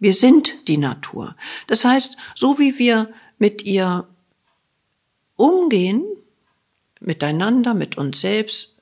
Wir 0.00 0.12
sind 0.12 0.68
die 0.68 0.76
Natur. 0.76 1.36
Das 1.68 1.84
heißt, 1.84 2.16
so 2.34 2.58
wie 2.58 2.80
wir 2.80 3.10
mit 3.38 3.62
ihr 3.62 4.08
umgehen, 5.36 6.04
miteinander, 7.04 7.74
mit 7.74 7.98
uns 7.98 8.20
selbst, 8.20 8.76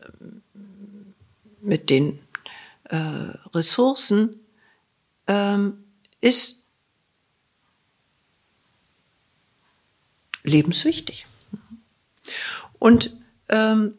mit 1.60 1.90
den 1.90 2.20
äh, 2.84 2.96
Ressourcen, 3.54 4.40
ähm, 5.26 5.84
ist 6.20 6.62
lebenswichtig. 10.44 11.26
Und 12.78 13.16
ähm, 13.48 13.94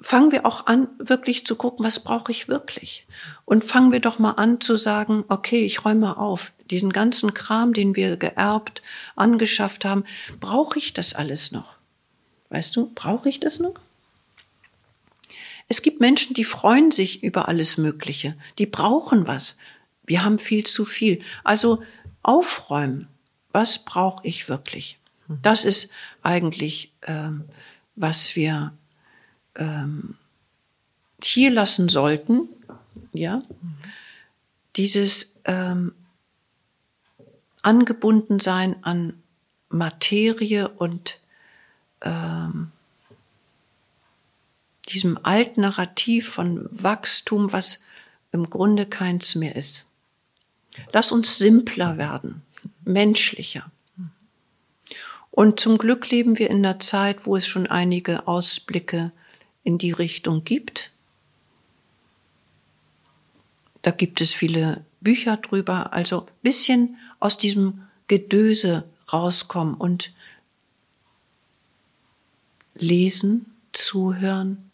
fangen 0.00 0.32
wir 0.32 0.46
auch 0.46 0.66
an, 0.66 0.88
wirklich 0.98 1.46
zu 1.46 1.56
gucken, 1.56 1.84
was 1.84 2.00
brauche 2.00 2.30
ich 2.30 2.48
wirklich? 2.48 3.06
Und 3.44 3.64
fangen 3.64 3.92
wir 3.92 4.00
doch 4.00 4.18
mal 4.18 4.32
an 4.32 4.60
zu 4.60 4.76
sagen, 4.76 5.24
okay, 5.28 5.64
ich 5.64 5.84
räume 5.84 6.16
auf. 6.16 6.52
Diesen 6.70 6.92
ganzen 6.92 7.34
Kram, 7.34 7.74
den 7.74 7.96
wir 7.96 8.16
geerbt, 8.16 8.82
angeschafft 9.16 9.84
haben, 9.84 10.04
brauche 10.40 10.78
ich 10.78 10.92
das 10.92 11.14
alles 11.14 11.52
noch? 11.52 11.81
Weißt 12.52 12.76
du, 12.76 12.92
brauche 12.94 13.30
ich 13.30 13.40
das 13.40 13.60
noch? 13.60 13.74
Es 15.68 15.80
gibt 15.80 16.00
Menschen, 16.00 16.34
die 16.34 16.44
freuen 16.44 16.90
sich 16.90 17.22
über 17.22 17.48
alles 17.48 17.78
Mögliche. 17.78 18.36
Die 18.58 18.66
brauchen 18.66 19.26
was. 19.26 19.56
Wir 20.04 20.22
haben 20.22 20.38
viel 20.38 20.66
zu 20.66 20.84
viel. 20.84 21.22
Also 21.44 21.82
aufräumen. 22.22 23.08
Was 23.52 23.86
brauche 23.86 24.26
ich 24.26 24.50
wirklich? 24.50 24.98
Das 25.40 25.64
ist 25.64 25.88
eigentlich, 26.22 26.92
ähm, 27.06 27.44
was 27.96 28.36
wir 28.36 28.74
ähm, 29.54 30.16
hier 31.24 31.50
lassen 31.50 31.88
sollten, 31.88 32.50
ja, 33.14 33.42
dieses 34.76 35.40
ähm, 35.46 35.94
angebunden 37.62 38.40
sein 38.40 38.76
an 38.84 39.22
Materie 39.70 40.68
und 40.68 41.21
ähm, 42.02 42.70
diesem 44.88 45.18
alten 45.24 45.62
Narrativ 45.62 46.28
von 46.28 46.68
Wachstum, 46.70 47.52
was 47.52 47.80
im 48.32 48.50
Grunde 48.50 48.86
keins 48.86 49.34
mehr 49.34 49.56
ist. 49.56 49.84
Lass 50.92 51.12
uns 51.12 51.38
simpler 51.38 51.98
werden, 51.98 52.42
menschlicher. 52.84 53.70
Und 55.30 55.60
zum 55.60 55.78
Glück 55.78 56.10
leben 56.10 56.38
wir 56.38 56.50
in 56.50 56.58
einer 56.58 56.78
Zeit, 56.78 57.26
wo 57.26 57.36
es 57.36 57.46
schon 57.46 57.66
einige 57.66 58.28
Ausblicke 58.28 59.12
in 59.64 59.78
die 59.78 59.92
Richtung 59.92 60.44
gibt. 60.44 60.90
Da 63.80 63.90
gibt 63.90 64.20
es 64.20 64.32
viele 64.32 64.84
Bücher 65.00 65.36
drüber, 65.38 65.92
also 65.92 66.26
bisschen 66.42 66.96
aus 67.18 67.38
diesem 67.38 67.82
Gedöse 68.08 68.84
rauskommen 69.12 69.74
und 69.74 70.12
lesen, 72.74 73.46
zuhören 73.72 74.70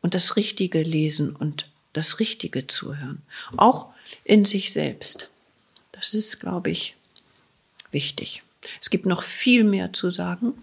und 0.00 0.14
das 0.14 0.36
Richtige 0.36 0.82
lesen 0.82 1.34
und 1.34 1.68
das 1.92 2.18
Richtige 2.18 2.66
zuhören. 2.66 3.22
Auch 3.56 3.90
in 4.24 4.44
sich 4.44 4.72
selbst. 4.72 5.28
Das 5.92 6.14
ist, 6.14 6.40
glaube 6.40 6.70
ich, 6.70 6.96
wichtig. 7.90 8.42
Es 8.80 8.90
gibt 8.90 9.06
noch 9.06 9.22
viel 9.22 9.64
mehr 9.64 9.92
zu 9.92 10.10
sagen. 10.10 10.54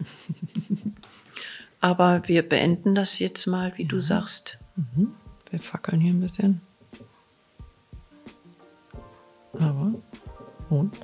Aber 1.80 2.26
wir 2.26 2.46
beenden 2.46 2.94
das 2.94 3.18
jetzt 3.18 3.46
mal, 3.46 3.72
wie 3.76 3.82
ja. 3.82 3.88
du 3.88 4.00
sagst. 4.00 4.58
Mhm. 4.76 5.14
Wir 5.50 5.60
fackeln 5.60 6.00
hier 6.00 6.12
ein 6.12 6.20
bisschen. 6.20 6.60
Aber, 9.54 9.94
und? 10.68 10.94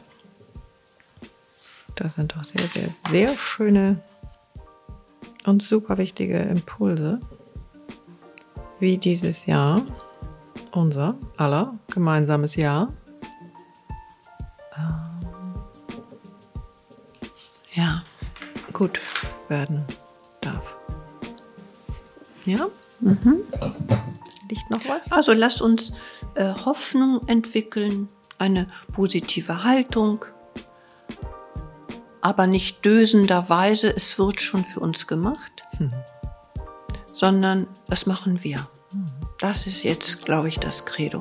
Das 1.95 2.15
sind 2.15 2.35
doch 2.35 2.45
sehr, 2.45 2.69
sehr, 2.69 2.91
sehr 3.11 3.37
schöne 3.39 4.03
und 5.47 5.63
super 5.63 5.97
wichtige 5.99 6.39
Impulse, 6.39 7.21
wie 8.79 8.99
dieses 8.99 9.47
Jahr, 9.47 9.83
unser 10.73 11.17
aller 11.37 11.79
gemeinsames 11.93 12.57
Jahr. 12.57 12.93
Ähm, 14.77 15.55
ja, 17.73 18.03
gut 18.73 19.01
werden 19.49 19.85
ja? 22.47 22.69
Mhm. 23.01 23.43
Liegt 24.49 24.71
noch 24.71 24.81
was? 24.89 25.13
Also 25.13 25.33
lasst 25.33 25.61
uns 25.61 25.93
äh, 26.35 26.55
Hoffnung 26.65 27.27
entwickeln, 27.27 28.09
eine 28.39 28.69
positive 28.93 29.65
Haltung, 29.65 30.25
aber 32.27 32.49
nicht 32.49 32.85
dösenderweise, 32.85 33.95
es 33.95 34.19
wird 34.19 34.41
schon 34.41 34.65
für 34.65 34.81
uns 34.81 35.07
gemacht, 35.07 35.63
mhm. 35.79 35.93
sondern 37.13 37.69
das 37.87 38.07
machen 38.07 38.43
wir. 38.43 38.67
Mhm. 38.93 39.07
Das 39.39 39.69
ist 39.69 39.85
jetzt, 39.85 40.25
glaube 40.25 40.49
ich, 40.49 40.59
das 40.59 40.85
Credo. 40.85 41.21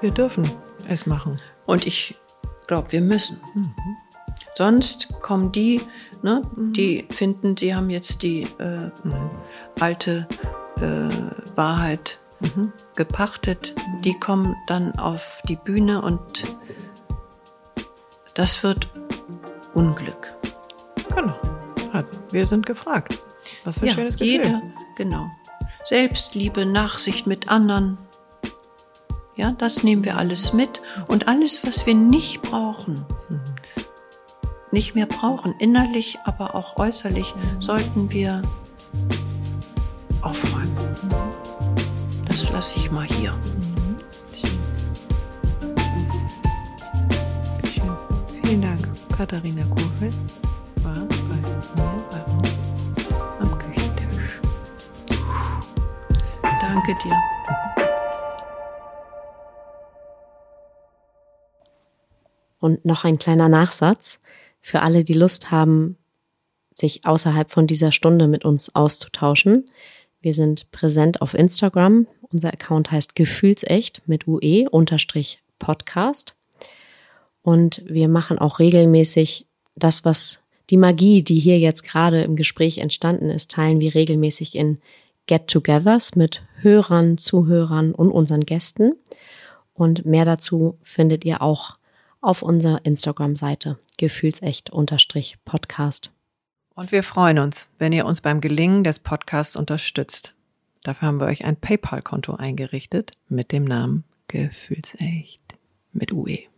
Wir 0.00 0.12
dürfen 0.12 0.48
es 0.86 1.06
machen. 1.06 1.40
Und 1.66 1.84
ich 1.84 2.14
glaube, 2.68 2.92
wir 2.92 3.00
müssen. 3.00 3.40
Mhm. 3.56 3.74
Sonst 4.54 5.08
kommen 5.20 5.50
die, 5.50 5.80
ne, 6.22 6.42
mhm. 6.54 6.72
die 6.74 7.08
finden, 7.10 7.56
sie 7.56 7.74
haben 7.74 7.90
jetzt 7.90 8.22
die 8.22 8.42
äh, 8.60 8.92
mhm. 9.02 9.30
alte 9.80 10.28
äh, 10.76 11.56
Wahrheit 11.56 12.20
mhm. 12.38 12.72
gepachtet. 12.94 13.74
Die 14.04 14.14
kommen 14.20 14.54
dann 14.68 14.96
auf 14.96 15.42
die 15.48 15.56
Bühne 15.56 16.02
und 16.02 16.44
das 18.36 18.62
wird 18.62 18.88
Unglück. 19.74 20.34
Genau. 21.14 21.34
Also, 21.92 22.12
wir 22.30 22.46
sind 22.46 22.66
gefragt. 22.66 23.18
Was 23.64 23.76
für 23.76 23.82
ein 23.82 23.88
ja, 23.88 23.94
schönes 23.94 24.16
Gefühl. 24.16 24.32
Jeder, 24.32 24.62
genau. 24.96 25.30
Selbstliebe, 25.84 26.66
Nachsicht 26.66 27.26
mit 27.26 27.48
anderen. 27.48 27.98
Ja, 29.36 29.52
das 29.52 29.82
nehmen 29.82 30.04
wir 30.04 30.16
alles 30.16 30.52
mit. 30.52 30.80
Und 31.08 31.28
alles, 31.28 31.66
was 31.66 31.86
wir 31.86 31.94
nicht 31.94 32.42
brauchen, 32.42 33.04
mhm 33.28 33.40
nicht 34.74 34.94
mehr 34.96 35.06
brauchen, 35.06 35.54
innerlich, 35.58 36.18
aber 36.24 36.54
auch 36.54 36.76
äußerlich, 36.76 37.32
sollten 37.60 38.10
wir 38.10 38.42
aufräumen. 40.20 40.76
Das 42.26 42.50
lasse 42.50 42.76
ich 42.76 42.90
mal 42.90 43.06
hier. 43.06 43.32
Katharina 49.16 49.62
Kuchel 49.66 50.10
war 50.82 51.06
bei 51.06 51.36
mir 51.36 52.04
am 53.38 53.58
Küchentisch. 53.60 54.40
Danke 56.42 56.96
dir. 57.04 57.14
Und 62.58 62.84
noch 62.84 63.04
ein 63.04 63.18
kleiner 63.18 63.48
Nachsatz 63.48 64.18
für 64.60 64.82
alle, 64.82 65.04
die 65.04 65.12
Lust 65.14 65.52
haben, 65.52 65.96
sich 66.72 67.06
außerhalb 67.06 67.48
von 67.52 67.68
dieser 67.68 67.92
Stunde 67.92 68.26
mit 68.26 68.44
uns 68.44 68.74
auszutauschen. 68.74 69.70
Wir 70.22 70.34
sind 70.34 70.72
präsent 70.72 71.22
auf 71.22 71.34
Instagram. 71.34 72.08
Unser 72.32 72.52
Account 72.52 72.90
heißt 72.90 73.14
Gefühlsecht 73.14 74.02
mit 74.06 74.26
UE 74.26 74.68
unterstrich 74.68 75.40
Podcast. 75.60 76.34
Und 77.44 77.82
wir 77.86 78.08
machen 78.08 78.38
auch 78.38 78.58
regelmäßig 78.58 79.46
das, 79.76 80.04
was 80.06 80.42
die 80.70 80.78
Magie, 80.78 81.22
die 81.22 81.38
hier 81.38 81.58
jetzt 81.58 81.84
gerade 81.84 82.22
im 82.22 82.36
Gespräch 82.36 82.78
entstanden 82.78 83.28
ist, 83.28 83.50
teilen 83.50 83.80
wir 83.80 83.94
regelmäßig 83.94 84.54
in 84.54 84.78
Get-togethers 85.26 86.16
mit 86.16 86.42
Hörern, 86.62 87.18
Zuhörern 87.18 87.92
und 87.92 88.10
unseren 88.10 88.40
Gästen. 88.40 88.94
Und 89.74 90.06
mehr 90.06 90.24
dazu 90.24 90.78
findet 90.80 91.26
ihr 91.26 91.42
auch 91.42 91.76
auf 92.22 92.40
unserer 92.40 92.82
Instagram-Seite 92.86 93.78
gefühlsecht-podcast. 93.98 96.12
Und 96.74 96.92
wir 96.92 97.02
freuen 97.02 97.40
uns, 97.40 97.68
wenn 97.76 97.92
ihr 97.92 98.06
uns 98.06 98.22
beim 98.22 98.40
Gelingen 98.40 98.84
des 98.84 99.00
Podcasts 99.00 99.54
unterstützt. 99.54 100.32
Dafür 100.82 101.08
haben 101.08 101.20
wir 101.20 101.26
euch 101.26 101.44
ein 101.44 101.56
PayPal-Konto 101.56 102.36
eingerichtet 102.36 103.10
mit 103.28 103.52
dem 103.52 103.64
Namen 103.64 104.04
Gefühlsecht 104.28 105.42
mit 105.92 106.14
UE. 106.14 106.53